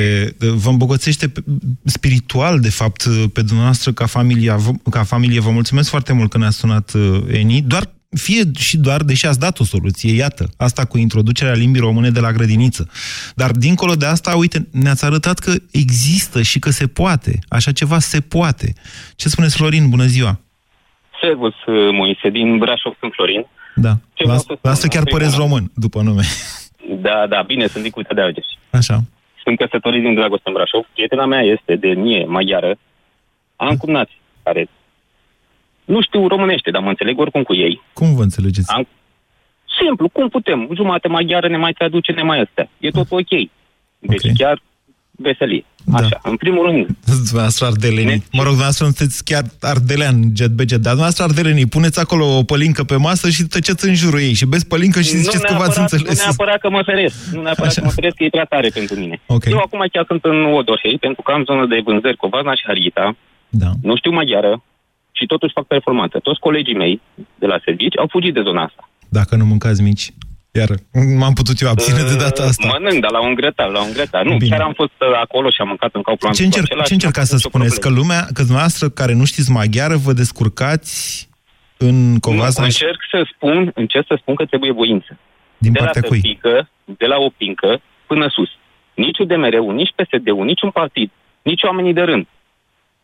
vă 0.64 0.70
îmbogățește 0.70 1.28
pe- 1.30 1.44
spiritual, 1.84 2.60
de 2.60 2.70
fapt, 2.70 3.04
pe 3.34 3.42
dumneavoastră 3.42 3.92
ca 3.92 4.06
familie. 4.06 4.52
Vă- 4.56 4.90
Ca 4.92 5.04
familie. 5.04 5.40
Vă 5.40 5.50
mulțumesc 5.50 5.90
foarte 5.90 6.14
mult 6.14 6.30
că 6.32 6.38
ne-a 6.38 6.50
sunat 6.50 6.92
uh, 6.94 7.22
Eni. 7.32 7.62
Doar, 7.62 7.84
fie 8.18 8.42
și 8.58 8.78
doar, 8.78 9.02
deși 9.04 9.26
ați 9.26 9.40
dat 9.40 9.60
o 9.60 9.64
soluție, 9.64 10.14
iată, 10.14 10.50
asta 10.58 10.86
cu 10.86 10.98
introducerea 10.98 11.54
limbii 11.54 11.82
române 11.82 12.10
de 12.10 12.20
la 12.20 12.32
grădiniță. 12.32 12.90
Dar, 13.36 13.52
dincolo 13.52 13.94
de 13.94 14.06
asta, 14.06 14.36
uite, 14.36 14.68
ne-ați 14.72 15.06
arătat 15.06 15.40
că 15.40 15.54
există 15.72 16.42
și 16.42 16.60
că 16.60 16.70
se 16.70 16.88
poate. 16.88 17.40
Așa 17.50 17.72
ceva 17.72 18.00
se 18.00 18.20
poate. 18.22 18.74
Ce 19.16 19.30
spuneți, 19.30 19.56
Florin? 19.56 19.90
Bună 19.90 20.06
ziua! 20.06 20.40
Servus, 21.22 21.54
uh, 21.66 21.90
Moise, 21.92 22.30
din 22.30 22.58
Brașov 22.58 22.94
sunt 23.00 23.12
Florin. 23.16 23.46
Da. 23.76 23.90
Ce 24.14 24.24
La, 24.24 24.30
vreau 24.30 24.40
să 24.40 24.58
la 24.62 24.70
asta 24.72 24.74
spun? 24.88 24.90
chiar 24.90 25.00
În 25.00 25.06
primul 25.06 25.20
păreți 25.20 25.36
rând- 25.38 25.44
român, 25.50 25.72
după 25.76 26.02
nume. 26.02 26.24
Da, 27.02 27.26
da, 27.30 27.42
bine, 27.42 27.68
sunt 27.68 27.84
din 27.84 27.92
Curtea 27.92 28.16
de 28.16 28.22
Argeș. 28.22 28.46
Așa. 28.70 29.04
Sunt 29.44 29.58
căsătorit 29.58 30.02
din 30.02 30.14
Dragoste 30.14 30.44
în 30.50 30.54
Brașov. 30.54 30.84
Prietena 30.94 31.26
mea 31.26 31.42
este 31.42 31.76
de 31.76 31.88
mie 31.88 32.26
maghiară. 32.26 32.76
Am 33.56 33.78
cumnați 33.78 34.12
care 34.44 34.70
nu 35.94 36.02
știu 36.02 36.28
românește, 36.28 36.72
dar 36.72 36.82
mă 36.82 36.90
înțeleg 36.90 37.20
oricum 37.20 37.44
cu 37.44 37.54
ei. 37.56 37.82
Cum 37.94 38.16
vă 38.16 38.22
înțelegeți? 38.22 38.72
Am... 38.72 38.88
Simplu, 39.80 40.10
cum 40.10 40.30
putem? 40.30 40.70
Jumate 40.76 41.08
maghiară 41.08 41.48
ne 41.48 41.58
mai 41.58 41.74
traduce, 41.74 42.12
ne 42.12 42.22
mai 42.22 42.40
astea. 42.42 42.70
E 42.78 42.90
tot 42.90 43.12
ok. 43.12 43.30
Deci 43.30 44.24
okay. 44.24 44.34
chiar 44.38 44.62
veselie. 45.12 45.66
Așa, 45.94 46.20
în 46.24 46.36
primul 46.36 46.66
rând. 46.66 46.88
Dumneavoastră 47.06 47.66
ardelenii. 47.66 48.24
Mă 48.38 48.44
rog, 48.46 48.54
dumneavoastră 48.56 48.86
sunteți 48.86 49.24
chiar 49.24 49.44
ardelean, 49.62 50.16
jet 50.36 50.54
beget, 50.60 50.82
dar 50.86 50.94
dumneavoastră 50.96 51.24
ardelenii. 51.24 51.66
Puneți 51.66 52.00
acolo 52.00 52.26
o 52.38 52.44
pălincă 52.44 52.84
pe 52.84 52.96
masă 52.96 53.30
și 53.30 53.44
tăceți 53.44 53.88
în 53.88 53.96
jurul 53.96 54.20
ei 54.20 54.34
și 54.34 54.46
beți 54.46 54.68
pălincă 54.68 55.02
și 55.02 55.16
ziceți 55.24 55.46
că 55.46 55.54
v-ați 55.60 55.78
neapărat, 55.78 55.92
înțeles. 55.92 56.18
nu 56.18 56.24
neapărat 56.24 56.60
că 56.60 56.70
mă 56.70 56.82
feresc. 56.86 57.16
Nu 57.32 57.42
neapărat 57.42 57.74
că 57.74 57.82
mă 57.84 57.92
feresc, 58.00 58.16
că 58.16 58.24
e 58.24 58.30
prea 58.38 58.50
tare 58.54 58.70
pentru 58.70 58.96
mine. 58.96 59.22
Okay. 59.26 59.52
Eu 59.54 59.60
acum 59.66 59.82
chiar 59.92 60.06
sunt 60.08 60.24
în 60.24 60.38
Odorhei, 60.58 60.98
pentru 60.98 61.22
că 61.22 61.32
am 61.32 61.44
zonă 61.44 61.66
de 61.66 61.82
vânzări 61.86 62.18
Covazna 62.24 62.54
și 62.56 62.64
Harghita. 62.66 63.16
Da. 63.50 63.70
Nu 63.82 63.96
știu 63.96 64.12
maghiară 64.12 64.64
și 65.20 65.26
totuși 65.26 65.54
fac 65.54 65.66
performanță. 65.76 66.20
Toți 66.20 66.40
colegii 66.40 66.76
mei 66.84 67.02
de 67.42 67.46
la 67.46 67.58
servici 67.66 67.98
au 67.98 68.08
fugit 68.10 68.34
de 68.34 68.42
zona 68.42 68.64
asta. 68.64 68.90
Dacă 69.10 69.36
nu 69.36 69.46
mâncați 69.46 69.82
mici, 69.82 70.06
iar 70.52 70.70
m-am 71.22 71.34
putut 71.34 71.60
eu 71.60 71.70
abține 71.70 72.04
de 72.12 72.16
data 72.16 72.44
asta. 72.44 72.68
Mănânc, 72.68 73.02
dar 73.02 73.12
la 73.12 73.22
un 73.28 73.34
grătar, 73.34 73.70
la 73.70 73.82
un 73.82 73.94
grătar. 73.94 74.24
Nu, 74.26 74.38
Bine. 74.38 74.50
chiar 74.50 74.62
am 74.70 74.74
fost 74.74 74.98
uh, 75.00 75.20
acolo 75.26 75.50
și 75.50 75.62
am 75.62 75.68
mâncat 75.68 75.92
în 75.94 76.02
Kaufland. 76.02 76.36
Ce, 76.36 76.44
încerc, 76.44 76.84
ce 76.84 76.94
încercați 76.94 77.30
să 77.30 77.38
spuneți? 77.38 77.80
Că 77.80 77.90
lumea, 77.90 78.22
că 78.34 78.42
dumneavoastră 78.42 78.90
care 78.90 79.14
nu 79.14 79.26
știți 79.26 79.52
maghiară, 79.52 79.96
vă 79.96 80.14
descurcați 80.14 81.30
în 81.78 82.20
Covazna? 82.20 82.62
Nu, 82.64 82.66
încerc 82.66 83.02
să 83.12 83.28
spun, 83.34 83.72
încerc 83.76 84.06
să 84.08 84.16
spun 84.22 84.36
că 84.36 84.46
trebuie 84.46 84.72
voință. 84.72 85.18
Din 85.58 85.72
de 85.72 85.80
partea 85.80 86.02
la 86.04 86.08
cui? 86.08 86.22
tătică, 86.22 86.70
de 86.86 87.06
la 87.06 87.18
o 87.18 87.30
pincă 87.38 87.82
până 88.08 88.28
sus. 88.30 88.50
Nici 88.96 89.18
UDMR-ul, 89.18 89.74
nici 89.74 89.94
PSD-ul, 89.96 90.46
nici 90.46 90.62
un 90.62 90.72
partid, 90.72 91.10
nici 91.42 91.64
oamenii 91.64 91.94
de 91.94 92.02
rând. 92.02 92.28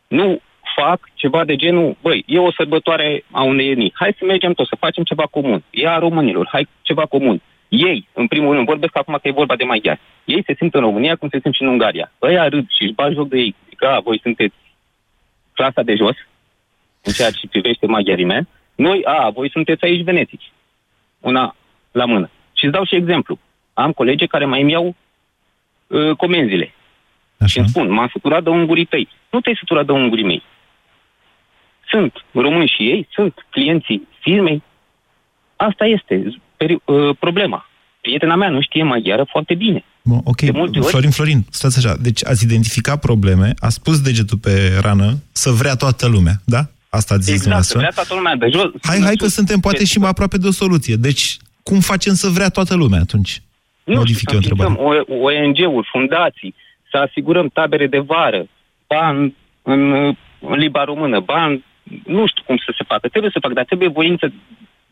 Nu 0.07 0.41
fac 0.76 0.99
ceva 1.13 1.45
de 1.45 1.55
genul, 1.55 1.97
băi, 2.01 2.23
e 2.28 2.39
o 2.39 2.51
sărbătoare 2.51 3.23
a 3.32 3.43
unei 3.43 3.69
etnii, 3.69 3.91
hai 3.95 4.15
să 4.17 4.26
mergem 4.26 4.53
toți, 4.53 4.69
să 4.69 4.76
facem 4.80 5.03
ceva 5.03 5.23
comun. 5.23 5.63
E 5.69 5.88
a 5.88 5.97
românilor, 5.97 6.47
hai 6.51 6.67
ceva 6.82 7.05
comun. 7.05 7.41
Ei, 7.67 8.07
în 8.13 8.28
primul 8.28 8.53
rând, 8.53 8.65
vorbesc 8.65 8.97
acum 8.97 9.17
că 9.21 9.28
e 9.28 9.41
vorba 9.41 9.55
de 9.55 9.63
maghiari. 9.63 9.99
Ei 10.26 10.43
se 10.45 10.53
simt 10.57 10.73
în 10.73 10.82
România 10.82 11.15
cum 11.15 11.30
se 11.30 11.39
simt 11.41 11.55
și 11.55 11.61
în 11.61 11.67
Ungaria. 11.67 12.11
Ăia 12.21 12.47
râd 12.47 12.65
și 12.69 12.84
își 12.84 12.93
bat 12.93 13.11
joc 13.11 13.28
de 13.28 13.38
ei. 13.38 13.55
Că 13.76 13.86
a, 13.86 13.99
voi 13.99 14.19
sunteți 14.21 14.55
clasa 15.53 15.82
de 15.82 15.95
jos, 15.95 16.15
în 17.01 17.13
ceea 17.13 17.32
ce 17.32 17.47
privește 17.47 17.86
maghiarii 17.86 18.26
mei. 18.26 18.47
Noi, 18.76 19.01
a, 19.05 19.30
voi 19.30 19.49
sunteți 19.51 19.84
aici 19.86 20.03
venetici. 20.03 20.51
Una 21.19 21.55
la 21.91 22.05
mână. 22.05 22.30
Și 22.53 22.63
îți 22.65 22.73
dau 22.73 22.86
și 22.86 22.95
exemplu. 22.95 23.39
Am 23.73 23.91
colegi 23.91 24.28
care 24.28 24.45
mai 24.45 24.61
îmi 24.61 24.71
iau 24.71 24.95
uh, 25.88 26.15
comenzile. 26.15 26.73
Așa. 27.38 27.47
Și 27.47 27.57
îmi 27.57 27.67
spun, 27.67 27.91
m-am 27.91 28.09
săturat 28.11 28.43
de 28.43 28.49
ungurii 28.49 28.86
tăi. 28.86 29.07
Nu 29.30 29.39
te-ai 29.39 29.55
săturat 29.59 29.86
de 29.86 29.91
ungurii 29.91 30.23
mei. 30.23 30.43
Sunt 31.89 32.13
români 32.31 32.71
și 32.77 32.83
ei, 32.83 33.07
sunt 33.11 33.33
clienții 33.49 34.07
firmei. 34.21 34.63
Asta 35.55 35.86
este 35.86 36.23
peri- 36.57 36.81
uh, 36.86 37.15
problema. 37.19 37.69
Prietena 38.01 38.36
mea 38.36 38.49
nu 38.49 38.61
știe 38.61 38.83
maghiară 38.83 39.25
foarte 39.29 39.53
bine. 39.53 39.83
Bun, 40.01 40.19
ok, 40.23 40.41
De 40.41 40.51
multe 40.51 40.79
ori- 40.79 40.86
Florin, 40.88 41.09
Florin, 41.11 41.45
stați 41.49 41.77
așa. 41.86 41.95
Deci 42.01 42.25
ați 42.25 42.43
identificat 42.43 42.99
probleme, 42.99 43.53
a 43.59 43.69
spus 43.69 44.01
degetul 44.01 44.38
pe 44.38 44.79
rană 44.81 45.13
să 45.31 45.49
vrea 45.49 45.75
toată 45.75 46.07
lumea, 46.07 46.33
da? 46.45 46.59
Asta 46.89 47.13
ați 47.13 47.23
zis 47.23 47.33
Exact, 47.33 47.63
să 47.63 47.73
dumneavoastră. 47.73 47.77
vrea 47.79 47.89
toată 47.95 48.13
lumea 48.13 48.36
de 48.36 48.47
jos. 48.57 48.71
Hai, 48.81 48.99
hai 49.03 49.15
că 49.15 49.27
suntem 49.27 49.59
poate 49.59 49.86
și 49.86 49.99
mai 49.99 50.09
aproape 50.09 50.38
de 50.38 50.47
o 50.47 50.51
soluție. 50.51 50.95
Deci, 50.95 51.38
cum 51.63 51.79
facem 51.79 52.13
să 52.13 52.27
vrea 52.29 52.49
toată 52.49 52.75
lumea 52.75 52.99
atunci? 52.99 53.41
Nu 53.83 53.95
Modific 53.95 54.31
eu 54.31 54.39
știu, 54.39 54.55
să 54.55 54.63
întrebarea. 54.63 54.91
înființăm 54.91 55.15
O- 55.19 55.67
ONG-uri, 55.69 55.88
fundații, 55.91 56.55
să 56.91 56.97
asigurăm 56.97 57.47
tabere 57.47 57.88
de 57.88 57.99
vară, 57.99 58.45
bani 58.88 59.36
în 59.61 59.91
uh, 59.91 60.15
în 60.39 60.57
limba 60.57 60.83
română, 60.83 61.19
bani, 61.19 61.65
nu 62.05 62.27
știu 62.27 62.43
cum 62.45 62.57
să 62.57 62.71
se 62.77 62.83
facă, 62.88 63.07
trebuie 63.07 63.31
să 63.33 63.39
facă, 63.41 63.53
dar 63.53 63.65
trebuie 63.65 63.88
voință 63.99 64.33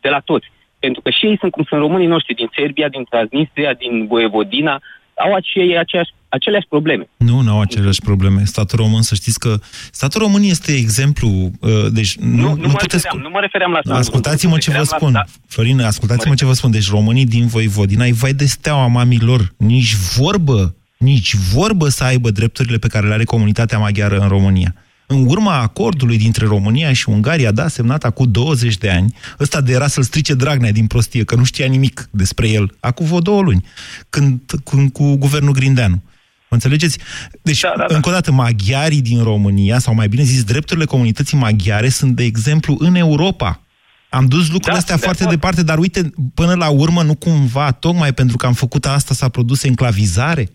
de 0.02 0.10
la 0.10 0.20
toți. 0.20 0.48
Pentru 0.80 1.02
că 1.02 1.10
și 1.10 1.26
ei 1.26 1.38
sunt 1.40 1.52
cum 1.52 1.64
sunt 1.68 1.80
românii 1.80 2.08
noștri 2.08 2.34
din 2.42 2.50
Serbia, 2.58 2.88
din 2.90 3.04
Transnistria, 3.10 3.74
din 3.74 4.08
Voievodina, 4.08 4.82
au 5.26 5.34
acei, 5.34 5.78
aceeași, 5.78 6.12
aceleași 6.30 6.66
probleme. 6.70 7.10
Nu, 7.18 7.40
nu 7.40 7.52
au 7.52 7.62
aceleași 7.62 8.02
probleme. 8.02 8.42
Statul 8.44 8.80
român, 8.80 9.02
să 9.02 9.16
știți 9.16 9.40
că 9.40 9.56
statul 9.92 10.22
român 10.22 10.42
este 10.44 10.72
exemplu, 10.76 11.28
uh, 11.60 11.70
deci 11.92 12.16
nu, 12.16 12.28
Nu, 12.36 12.42
nu, 12.42 12.56
nu 12.56 12.68
mă, 12.68 12.74
puteți... 12.74 12.94
refeream, 12.96 13.20
nu 13.22 13.30
mă 13.30 13.40
refeream 13.40 13.72
la 13.72 13.78
asta. 13.78 13.94
Ascultați-mă 13.96 14.58
ce 14.58 14.72
vă 14.72 14.78
refeream 14.78 14.88
la- 14.92 14.98
spun. 14.98 15.12
da. 15.12 15.24
Florin, 15.48 15.80
ascultați-mă 15.80 16.34
ce 16.34 16.46
vă 16.46 16.54
spun. 16.54 16.72
Deci 16.72 16.90
românii 16.90 17.26
din 17.26 17.48
Voivodina, 17.48 18.04
îi 18.04 18.12
vai 18.12 18.34
de 18.34 18.46
steaua 18.46 18.88
mamilor, 18.88 19.54
nici 19.58 19.94
vorbă, 20.18 20.76
nici 20.98 21.36
vorbă 21.54 21.88
să 21.88 22.04
aibă 22.04 22.30
drepturile 22.30 22.78
pe 22.78 22.88
care 22.88 23.08
le 23.08 23.14
are 23.14 23.24
comunitatea 23.24 23.78
maghiară 23.78 24.18
în 24.20 24.28
România. 24.28 24.76
În 25.14 25.26
urma 25.28 25.60
acordului 25.60 26.18
dintre 26.18 26.46
România 26.46 26.94
și 26.94 27.10
Ungaria, 27.10 27.52
da, 27.52 27.68
semnat 27.68 28.04
acum 28.04 28.32
20 28.32 28.78
de 28.78 28.90
ani, 28.90 29.14
ăsta 29.40 29.62
de 29.62 29.72
era 29.72 29.88
să-l 29.88 30.04
strice 30.04 30.34
Dragnea 30.34 30.72
din 30.72 30.88
prostie, 30.88 31.24
că 31.24 31.36
nu 31.36 31.44
știa 31.44 31.66
nimic 31.66 32.08
despre 32.12 32.50
el, 32.50 32.76
acum 32.80 33.06
vreo 33.06 33.20
două 33.20 33.42
luni, 33.42 33.66
când, 34.10 34.42
când 34.64 34.92
cu 34.92 35.16
guvernul 35.18 35.54
Grindeanu. 35.54 36.02
Mă 36.50 36.60
înțelegeți? 36.60 37.00
Deci, 37.42 37.60
da, 37.62 37.74
da, 37.78 37.86
da. 37.88 37.96
încă 37.96 38.10
o 38.10 38.12
dată, 38.12 38.32
maghiarii 38.32 39.02
din 39.02 39.24
România, 39.24 39.80
sau 39.80 39.94
mai 39.94 40.08
bine 40.08 40.24
zis, 40.24 40.44
drepturile 40.44 40.86
comunității 40.86 41.38
maghiare 41.38 41.88
sunt, 41.88 42.16
de 42.16 42.24
exemplu, 42.24 42.76
în 42.80 42.96
Europa. 42.96 43.62
Am 44.10 44.26
dus 44.26 44.46
lucrurile 44.46 44.72
da, 44.72 44.78
astea 44.78 44.96
de 44.96 45.02
foarte 45.02 45.24
acord. 45.24 45.36
departe, 45.36 45.64
dar 45.64 45.78
uite, 45.78 46.10
până 46.34 46.54
la 46.54 46.70
urmă, 46.70 47.02
nu 47.04 47.16
cumva, 47.16 47.72
tocmai 47.72 48.14
pentru 48.14 48.38
că 48.38 48.46
am 48.46 48.54
făcut 48.54 48.86
asta, 48.86 49.14
s-a 49.14 49.30
produs 49.30 49.64
enclavizare? 49.64 50.46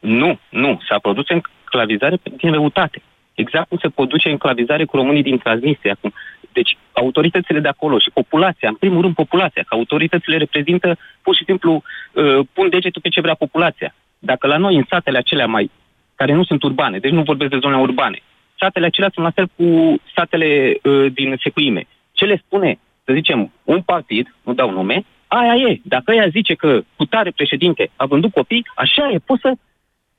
Nu, 0.00 0.38
nu. 0.50 0.80
S-a 0.88 0.98
produs 0.98 1.24
enclavizare 1.28 2.20
din 2.36 2.50
răutate. 2.50 3.02
Exact 3.42 3.68
cum 3.68 3.78
se 3.78 3.88
produce 3.88 4.28
enclavizare 4.28 4.84
cu 4.84 4.96
românii 4.96 5.22
din 5.22 5.38
Transnistria 5.38 5.92
acum. 5.92 6.12
Deci, 6.52 6.76
autoritățile 6.92 7.60
de 7.60 7.68
acolo 7.68 7.98
și 7.98 8.10
populația, 8.12 8.68
în 8.68 8.74
primul 8.74 9.02
rând 9.02 9.14
populația, 9.14 9.62
că 9.62 9.74
autoritățile 9.74 10.36
reprezintă 10.36 10.96
pur 11.22 11.34
și 11.36 11.44
simplu 11.44 11.82
uh, 12.12 12.38
pun 12.52 12.68
degetul 12.68 13.02
pe 13.02 13.08
ce 13.08 13.20
vrea 13.20 13.34
populația. 13.34 13.94
Dacă 14.18 14.46
la 14.46 14.56
noi, 14.56 14.76
în 14.76 14.84
satele 14.90 15.18
acelea 15.18 15.46
mai, 15.46 15.70
care 16.14 16.32
nu 16.32 16.44
sunt 16.44 16.62
urbane, 16.62 16.98
deci 16.98 17.10
nu 17.10 17.22
vorbesc 17.22 17.50
de 17.50 17.58
zone 17.60 17.76
urbane, 17.76 18.18
satele 18.58 18.86
acelea 18.86 19.10
sunt 19.14 19.24
la 19.24 19.30
fel 19.30 19.48
cu 19.56 19.96
satele 20.14 20.76
uh, 20.82 21.06
din 21.12 21.36
secuime. 21.42 21.86
Ce 22.12 22.24
le 22.24 22.42
spune, 22.46 22.78
să 23.04 23.12
zicem, 23.12 23.52
un 23.64 23.80
partid, 23.82 24.34
nu 24.42 24.52
dau 24.54 24.70
nume, 24.70 25.04
aia 25.26 25.54
e. 25.54 25.80
Dacă 25.82 26.12
ea 26.12 26.28
zice 26.28 26.54
că 26.54 26.80
cu 26.96 27.04
tare 27.04 27.30
președinte 27.30 27.90
a 27.96 28.06
vândut 28.06 28.32
copii, 28.32 28.66
așa 28.74 29.10
e, 29.10 29.18
poți 29.18 29.40
să 29.40 29.52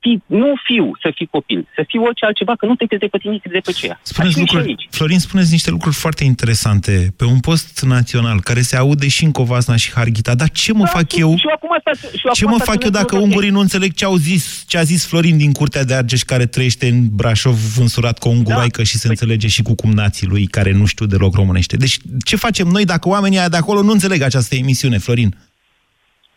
fii, 0.00 0.22
nu 0.26 0.50
fiu 0.68 0.86
să 1.02 1.08
fii 1.14 1.26
copil, 1.26 1.68
să 1.76 1.82
fii 1.88 1.98
orice 2.06 2.24
altceva, 2.24 2.54
că 2.56 2.66
nu 2.66 2.74
te 2.74 2.84
crezi 2.86 3.00
de 3.02 3.06
pe 3.06 3.18
tine, 3.18 3.38
crezi 3.38 3.54
de 3.58 3.62
pe 3.68 3.72
ceea. 3.80 4.00
Spuneți 4.02 4.34
Așa 4.34 4.42
e 4.42 4.46
și 4.46 4.52
lucruri, 4.52 4.68
aici. 4.68 4.86
Florin, 4.90 5.18
spuneți 5.18 5.50
niște 5.50 5.70
lucruri 5.70 5.94
foarte 5.94 6.24
interesante 6.24 7.12
pe 7.16 7.24
un 7.24 7.40
post 7.40 7.80
național 7.82 8.40
care 8.40 8.60
se 8.60 8.76
aude 8.76 9.08
și 9.08 9.24
în 9.24 9.30
Covasna 9.30 9.76
și 9.76 9.92
Harghita. 9.92 10.34
Dar 10.34 10.50
ce 10.50 10.72
mă 10.72 10.86
fac 10.86 11.16
eu? 11.16 11.30
Da, 11.30 11.36
Și 11.36 11.46
eu 11.48 11.52
acum 11.54 11.68
asta, 11.78 11.90
și 12.18 12.26
eu 12.26 12.32
Ce 12.32 12.44
acum 12.44 12.50
mă 12.50 12.60
asta 12.60 12.64
fac 12.72 12.74
eu 12.74 12.88
ținând 12.88 12.94
dacă 12.94 13.06
cont 13.06 13.20
de- 13.22 13.28
ungurii 13.28 13.50
nu 13.50 13.60
înțeleg 13.60 13.94
ce 13.94 14.04
au 14.04 14.16
zis, 14.16 14.64
ce 14.66 14.78
a 14.78 14.82
zis 14.82 15.06
Florin 15.06 15.36
din 15.36 15.52
Curtea 15.52 15.84
de 15.84 15.94
Argeș 15.94 16.22
care 16.22 16.46
trăiește 16.46 16.88
în 16.88 17.06
Brașov 17.12 17.58
însurat 17.78 18.18
cu 18.18 18.28
o 18.28 18.30
unguroaică 18.30 18.82
și 18.82 18.96
se 18.98 19.08
înțelege 19.08 19.48
și 19.48 19.62
cu 19.62 19.74
cumnații 19.74 20.26
lui 20.26 20.46
care 20.46 20.72
nu 20.72 20.84
știu 20.84 21.06
deloc 21.06 21.34
românește. 21.34 21.76
Deci 21.76 21.96
ce 22.24 22.36
facem 22.36 22.66
noi 22.68 22.84
dacă 22.84 23.08
oamenii 23.08 23.38
aia 23.38 23.48
de 23.48 23.56
acolo 23.56 23.82
nu 23.82 23.92
înțeleg 23.92 24.22
această 24.22 24.54
emisiune, 24.54 24.98
Florin? 24.98 25.34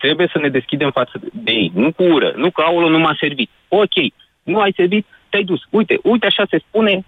Trebuie 0.04 0.28
să 0.32 0.38
ne 0.38 0.48
deschidem 0.48 0.90
față 0.90 1.20
de 1.32 1.52
ei. 1.52 1.72
Nu 1.74 1.92
cu 1.92 2.02
ură, 2.02 2.32
nu 2.36 2.50
că 2.50 2.62
aolo 2.62 2.88
nu 2.88 2.98
m-a 2.98 3.16
servit. 3.18 3.50
Ok, 3.68 3.96
nu 4.42 4.60
ai 4.60 4.72
servit, 4.76 5.06
te-ai 5.28 5.44
dus. 5.44 5.60
Uite, 5.70 5.98
uite 6.02 6.26
așa 6.26 6.44
se 6.50 6.58
spune, 6.58 7.04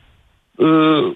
uh, 0.54 1.12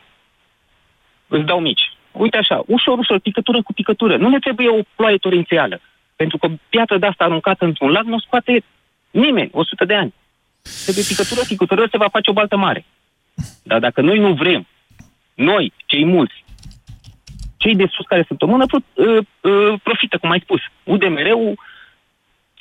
îți 1.28 1.44
dau 1.44 1.60
mici. 1.60 1.92
Uite 2.12 2.36
așa, 2.36 2.62
ușor, 2.66 2.98
ușor, 2.98 3.18
picătură 3.18 3.62
cu 3.62 3.72
picătură. 3.72 4.16
Nu 4.16 4.28
ne 4.28 4.38
trebuie 4.38 4.68
o 4.68 4.82
ploaie 4.94 5.16
torențială. 5.16 5.80
Pentru 6.16 6.38
că 6.38 6.48
piatră 6.68 6.98
de 6.98 7.06
asta 7.06 7.24
aruncată 7.24 7.64
într-un 7.64 7.90
lac 7.90 8.04
nu 8.04 8.14
o 8.14 8.20
scoate 8.20 8.64
nimeni, 9.10 9.50
100 9.52 9.84
de 9.84 9.94
ani. 9.94 10.14
Trebuie 10.82 11.04
picătură, 11.08 11.40
picătură, 11.48 11.86
se 11.90 11.98
va 11.98 12.08
face 12.08 12.30
o 12.30 12.32
baltă 12.32 12.56
mare. 12.56 12.84
Dar 13.62 13.78
dacă 13.78 14.00
noi 14.00 14.18
nu 14.18 14.32
vrem, 14.32 14.66
noi, 15.34 15.72
cei 15.86 16.04
mulți, 16.04 16.44
cei 17.58 17.74
de 17.76 17.86
sus 17.90 18.06
care 18.06 18.24
sunt 18.26 18.42
o 18.42 18.46
mână, 18.46 18.66
pro- 18.66 19.04
uh, 19.04 19.18
uh, 19.40 19.80
profită, 19.82 20.18
cum 20.18 20.30
ai 20.30 20.40
spus. 20.40 20.60
UDMR-ul 20.84 21.58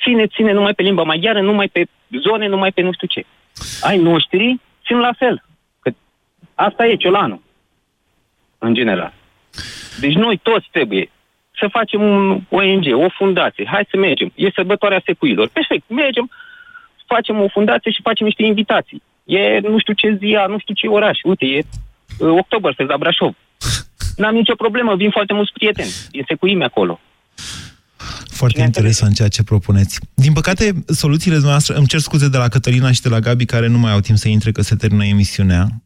ține, 0.02 0.26
ține 0.26 0.52
numai 0.52 0.74
pe 0.74 0.82
limba 0.82 1.02
maghiară, 1.02 1.40
numai 1.40 1.68
pe 1.68 1.84
zone, 2.22 2.46
numai 2.46 2.72
pe 2.72 2.80
nu 2.80 2.92
știu 2.92 3.06
ce. 3.06 3.26
Ai 3.80 3.98
noștri 3.98 4.60
țin 4.86 4.98
la 4.98 5.12
fel. 5.18 5.44
Că 5.80 5.90
asta 6.54 6.86
e 6.86 6.96
ciolanul, 6.96 7.42
în 8.58 8.74
general. 8.74 9.12
Deci 10.00 10.14
noi 10.14 10.36
toți 10.36 10.68
trebuie 10.70 11.10
să 11.58 11.68
facem 11.70 12.02
un 12.02 12.40
ONG, 12.48 12.86
o 12.92 13.08
fundație. 13.08 13.66
Hai 13.66 13.86
să 13.90 13.96
mergem. 13.96 14.32
E 14.34 14.50
sărbătoarea 14.50 15.02
secuilor. 15.04 15.48
Perfect, 15.48 15.88
mergem, 15.88 16.30
facem 17.06 17.40
o 17.40 17.48
fundație 17.48 17.90
și 17.90 18.02
facem 18.02 18.26
niște 18.26 18.42
invitații. 18.42 19.02
E 19.24 19.58
nu 19.58 19.78
știu 19.78 19.92
ce 19.92 20.18
zi, 20.20 20.36
a, 20.38 20.46
nu 20.46 20.58
știu 20.58 20.74
ce 20.74 20.86
oraș. 20.86 21.18
Uite, 21.22 21.46
e 21.46 21.58
uh, 21.58 22.30
Oktoberfest 22.30 22.88
la 22.88 22.96
Brașov. 22.96 23.34
N-am 24.18 24.34
nicio 24.34 24.54
problemă, 24.54 24.96
vin 24.96 25.10
foarte 25.10 25.32
mulți 25.32 25.52
prieteni. 25.52 25.90
E 26.10 26.22
secuime 26.28 26.64
acolo. 26.64 27.00
Foarte 28.30 28.60
interesant 28.60 29.14
ceea 29.14 29.28
ce 29.28 29.42
propuneți. 29.42 30.00
Din 30.14 30.32
păcate, 30.32 30.84
soluțiile 30.86 31.38
noastre, 31.38 31.76
îmi 31.76 31.86
cer 31.86 32.00
scuze 32.00 32.28
de 32.28 32.36
la 32.36 32.48
Cătălina 32.48 32.92
și 32.92 33.02
de 33.02 33.08
la 33.08 33.18
Gabi, 33.20 33.44
care 33.44 33.66
nu 33.66 33.78
mai 33.78 33.92
au 33.92 34.00
timp 34.00 34.18
să 34.18 34.28
intre, 34.28 34.52
că 34.52 34.62
se 34.62 34.74
termină 34.74 35.04
emisiunea. 35.04 35.82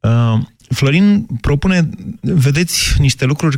Uh, 0.00 0.38
Florin 0.68 1.26
propune, 1.40 1.88
vedeți, 2.20 3.00
niște 3.00 3.24
lucruri 3.24 3.56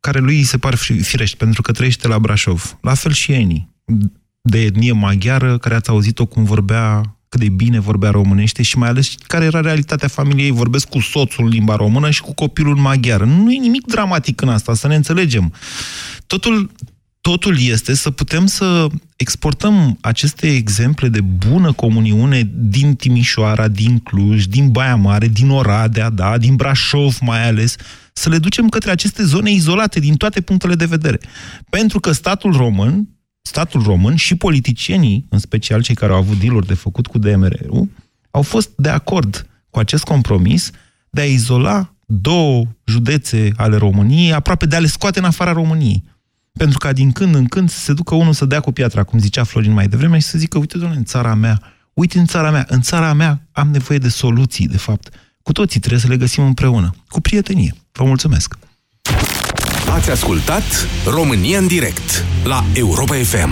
care 0.00 0.18
lui 0.18 0.36
îi 0.36 0.42
se 0.42 0.58
par 0.58 0.74
fi- 0.74 1.02
firești, 1.02 1.36
pentru 1.36 1.62
că 1.62 1.72
trăiește 1.72 2.08
la 2.08 2.18
Brașov. 2.18 2.78
La 2.80 2.94
fel 2.94 3.12
și 3.12 3.32
Eni, 3.32 3.68
de 4.40 4.60
etnie 4.60 4.92
maghiară, 4.92 5.58
care 5.58 5.74
ați 5.74 5.90
auzit-o 5.90 6.26
cum 6.26 6.44
vorbea, 6.44 7.15
cât 7.28 7.40
de 7.40 7.48
bine 7.48 7.80
vorbea 7.80 8.10
românește 8.10 8.62
și 8.62 8.78
mai 8.78 8.88
ales 8.88 9.14
care 9.26 9.44
era 9.44 9.60
realitatea 9.60 10.08
familiei. 10.08 10.50
Vorbesc 10.50 10.88
cu 10.88 11.00
soțul 11.00 11.44
în 11.44 11.50
limba 11.50 11.76
română 11.76 12.10
și 12.10 12.20
cu 12.20 12.34
copilul 12.34 12.76
maghiar. 12.76 13.22
Nu 13.22 13.52
e 13.52 13.58
nimic 13.58 13.86
dramatic 13.86 14.40
în 14.40 14.48
asta, 14.48 14.74
să 14.74 14.86
ne 14.86 14.94
înțelegem. 14.94 15.52
Totul, 16.26 16.70
totul 17.20 17.60
este 17.60 17.94
să 17.94 18.10
putem 18.10 18.46
să 18.46 18.86
exportăm 19.16 19.98
aceste 20.00 20.54
exemple 20.54 21.08
de 21.08 21.20
bună 21.20 21.72
comuniune 21.72 22.50
din 22.54 22.94
Timișoara, 22.94 23.68
din 23.68 23.98
Cluj, 23.98 24.44
din 24.44 24.70
Baia 24.70 24.96
Mare, 24.96 25.28
din 25.28 25.50
Oradea, 25.50 26.10
da, 26.10 26.38
din 26.38 26.54
Brașov 26.54 27.16
mai 27.20 27.48
ales, 27.48 27.76
să 28.12 28.28
le 28.28 28.38
ducem 28.38 28.68
către 28.68 28.90
aceste 28.90 29.24
zone 29.24 29.50
izolate 29.50 30.00
din 30.00 30.14
toate 30.14 30.40
punctele 30.40 30.74
de 30.74 30.84
vedere. 30.84 31.20
Pentru 31.70 32.00
că 32.00 32.12
statul 32.12 32.52
român, 32.52 33.08
statul 33.46 33.82
român 33.82 34.16
și 34.16 34.34
politicienii, 34.34 35.26
în 35.28 35.38
special 35.38 35.82
cei 35.82 35.94
care 35.94 36.12
au 36.12 36.18
avut 36.18 36.38
deal 36.38 36.60
de 36.60 36.74
făcut 36.74 37.06
cu 37.06 37.18
DMR-ul, 37.18 37.88
au 38.30 38.42
fost 38.42 38.70
de 38.76 38.88
acord 38.88 39.46
cu 39.70 39.78
acest 39.78 40.04
compromis 40.04 40.70
de 41.10 41.20
a 41.20 41.24
izola 41.24 41.94
două 42.06 42.64
județe 42.84 43.52
ale 43.56 43.76
României, 43.76 44.32
aproape 44.32 44.66
de 44.66 44.76
a 44.76 44.78
le 44.78 44.86
scoate 44.86 45.18
în 45.18 45.24
afara 45.24 45.52
României. 45.52 46.04
Pentru 46.52 46.78
ca 46.78 46.92
din 46.92 47.12
când 47.12 47.34
în 47.34 47.44
când 47.44 47.70
să 47.70 47.78
se 47.78 47.92
ducă 47.92 48.14
unul 48.14 48.32
să 48.32 48.44
dea 48.44 48.60
cu 48.60 48.72
piatra, 48.72 49.02
cum 49.02 49.18
zicea 49.18 49.44
Florin 49.44 49.72
mai 49.72 49.88
devreme, 49.88 50.18
și 50.18 50.26
să 50.26 50.38
zică, 50.38 50.58
uite, 50.58 50.78
domnule, 50.78 50.98
în 50.98 51.04
țara 51.04 51.34
mea, 51.34 51.62
uite 51.92 52.18
în 52.18 52.26
țara 52.26 52.50
mea, 52.50 52.66
în 52.68 52.80
țara 52.80 53.12
mea 53.12 53.48
am 53.52 53.68
nevoie 53.70 53.98
de 53.98 54.08
soluții, 54.08 54.68
de 54.68 54.76
fapt. 54.76 55.14
Cu 55.42 55.52
toții 55.52 55.80
trebuie 55.80 56.00
să 56.00 56.08
le 56.08 56.16
găsim 56.16 56.44
împreună, 56.44 56.94
cu 57.08 57.20
prietenie. 57.20 57.74
Vă 57.92 58.04
mulțumesc! 58.04 58.58
Ați 59.94 60.10
ascultat 60.10 60.62
România 61.06 61.58
în 61.58 61.66
direct 61.66 62.24
la 62.44 62.64
Europa 62.72 63.14
FM. 63.14 63.50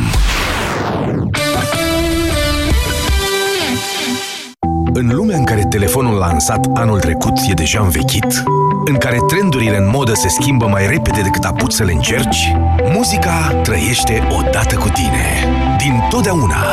În 4.93 5.14
lumea 5.14 5.37
în 5.37 5.45
care 5.45 5.64
telefonul 5.70 6.18
lansat 6.18 6.66
anul 6.74 7.01
trecut 7.01 7.32
e 7.49 7.53
deja 7.53 7.80
învechit, 7.80 8.43
în 8.85 8.97
care 8.97 9.18
trendurile 9.26 9.76
în 9.76 9.89
modă 9.89 10.14
se 10.14 10.28
schimbă 10.28 10.66
mai 10.66 10.87
repede 10.87 11.20
decât 11.20 11.45
apuci 11.45 11.72
să 11.72 11.85
le 11.85 11.93
încerci, 11.93 12.53
muzica 12.93 13.61
trăiește 13.62 14.28
odată 14.39 14.74
cu 14.74 14.89
tine. 14.89 15.49
Din 15.78 16.03
totdeauna. 16.11 16.64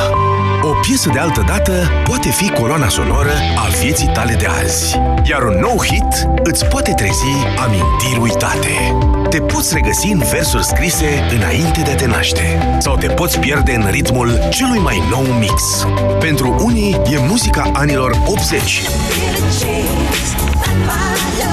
O 0.61 0.73
piesă 0.81 1.09
de 1.13 1.19
altă 1.19 1.43
dată 1.47 1.71
poate 2.03 2.29
fi 2.29 2.49
coloana 2.49 2.87
sonoră 2.87 3.31
a 3.65 3.67
vieții 3.81 4.11
tale 4.13 4.33
de 4.33 4.45
azi. 4.45 4.99
Iar 5.29 5.43
un 5.43 5.59
nou 5.59 5.83
hit 5.83 6.27
îți 6.43 6.65
poate 6.65 6.93
trezi 6.93 7.25
amintiri 7.57 8.19
uitate. 8.19 8.95
Te 9.31 9.41
poți 9.41 9.73
regăsi 9.73 10.07
în 10.07 10.23
versuri 10.31 10.65
scrise 10.65 11.27
înainte 11.35 11.81
de 11.81 11.91
a 11.91 11.95
te 11.95 12.05
naște. 12.05 12.77
Sau 12.79 12.97
te 12.97 13.07
poți 13.07 13.39
pierde 13.39 13.73
în 13.73 13.87
ritmul 13.89 14.39
celui 14.49 14.79
mai 14.79 15.03
nou 15.09 15.21
mix. 15.21 15.87
Pentru 16.19 16.55
unii 16.63 17.01
e 17.11 17.17
muzica 17.27 17.71
anilor 17.73 18.21
80, 18.25 18.81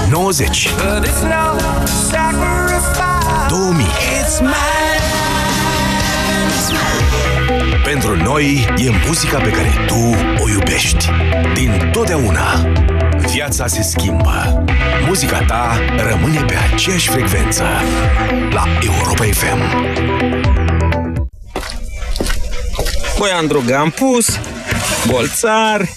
90, 0.09 0.69
2000. 3.47 3.85
Pentru 7.83 8.15
noi 8.15 8.67
e 8.77 8.89
muzica 9.07 9.37
pe 9.37 9.49
care 9.49 9.69
tu 9.87 10.15
o 10.43 10.49
iubești. 10.49 11.09
Din 11.53 11.89
totdeauna. 11.91 12.65
Viața 13.31 13.67
se 13.67 13.81
schimbă. 13.81 14.63
Muzica 15.05 15.45
ta 15.47 15.79
rămâne 16.09 16.43
pe 16.47 16.55
aceeași 16.73 17.09
frecvență. 17.09 17.63
La 18.51 18.63
Europa 18.81 19.23
FM. 19.23 19.59
Băi, 23.17 23.29
Andrug, 23.39 23.71
am 23.71 23.89
pus 23.89 24.39
bolțar, 25.07 25.89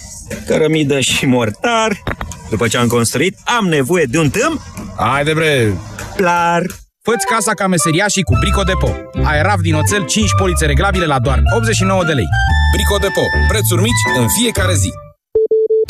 cărămidă 0.47 1.01
și 1.01 1.26
mortar. 1.26 2.03
După 2.51 2.68
ce 2.68 2.76
am 2.76 2.87
construit, 2.87 3.39
am 3.59 3.66
nevoie 3.68 4.05
de 4.05 4.18
un 4.18 4.30
tâm 4.30 4.61
Haide 4.97 5.33
bre! 5.33 5.72
Clar! 6.16 6.62
Făți 7.03 7.26
casa 7.26 7.55
ca 7.55 7.66
meseriașii 7.66 8.22
cu 8.22 8.37
Brico 8.41 8.62
Depo. 8.62 8.91
Aerav 9.24 9.61
din 9.61 9.74
oțel 9.74 10.05
5 10.05 10.30
polițe 10.39 10.66
reglabile 10.66 11.07
la 11.07 11.18
doar 11.18 11.43
89 11.57 12.05
de 12.05 12.12
lei. 12.12 12.28
Brico 12.74 12.97
Depo. 12.97 13.26
Prețuri 13.49 13.83
mici 13.83 14.18
în 14.18 14.26
fiecare 14.28 14.74
zi. 14.74 14.91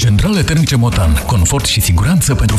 Centrale 0.02 0.42
termice 0.42 0.76
Motan. 0.76 1.22
Confort 1.26 1.64
și 1.64 1.80
siguranță 1.80 2.34
pentru 2.34 2.50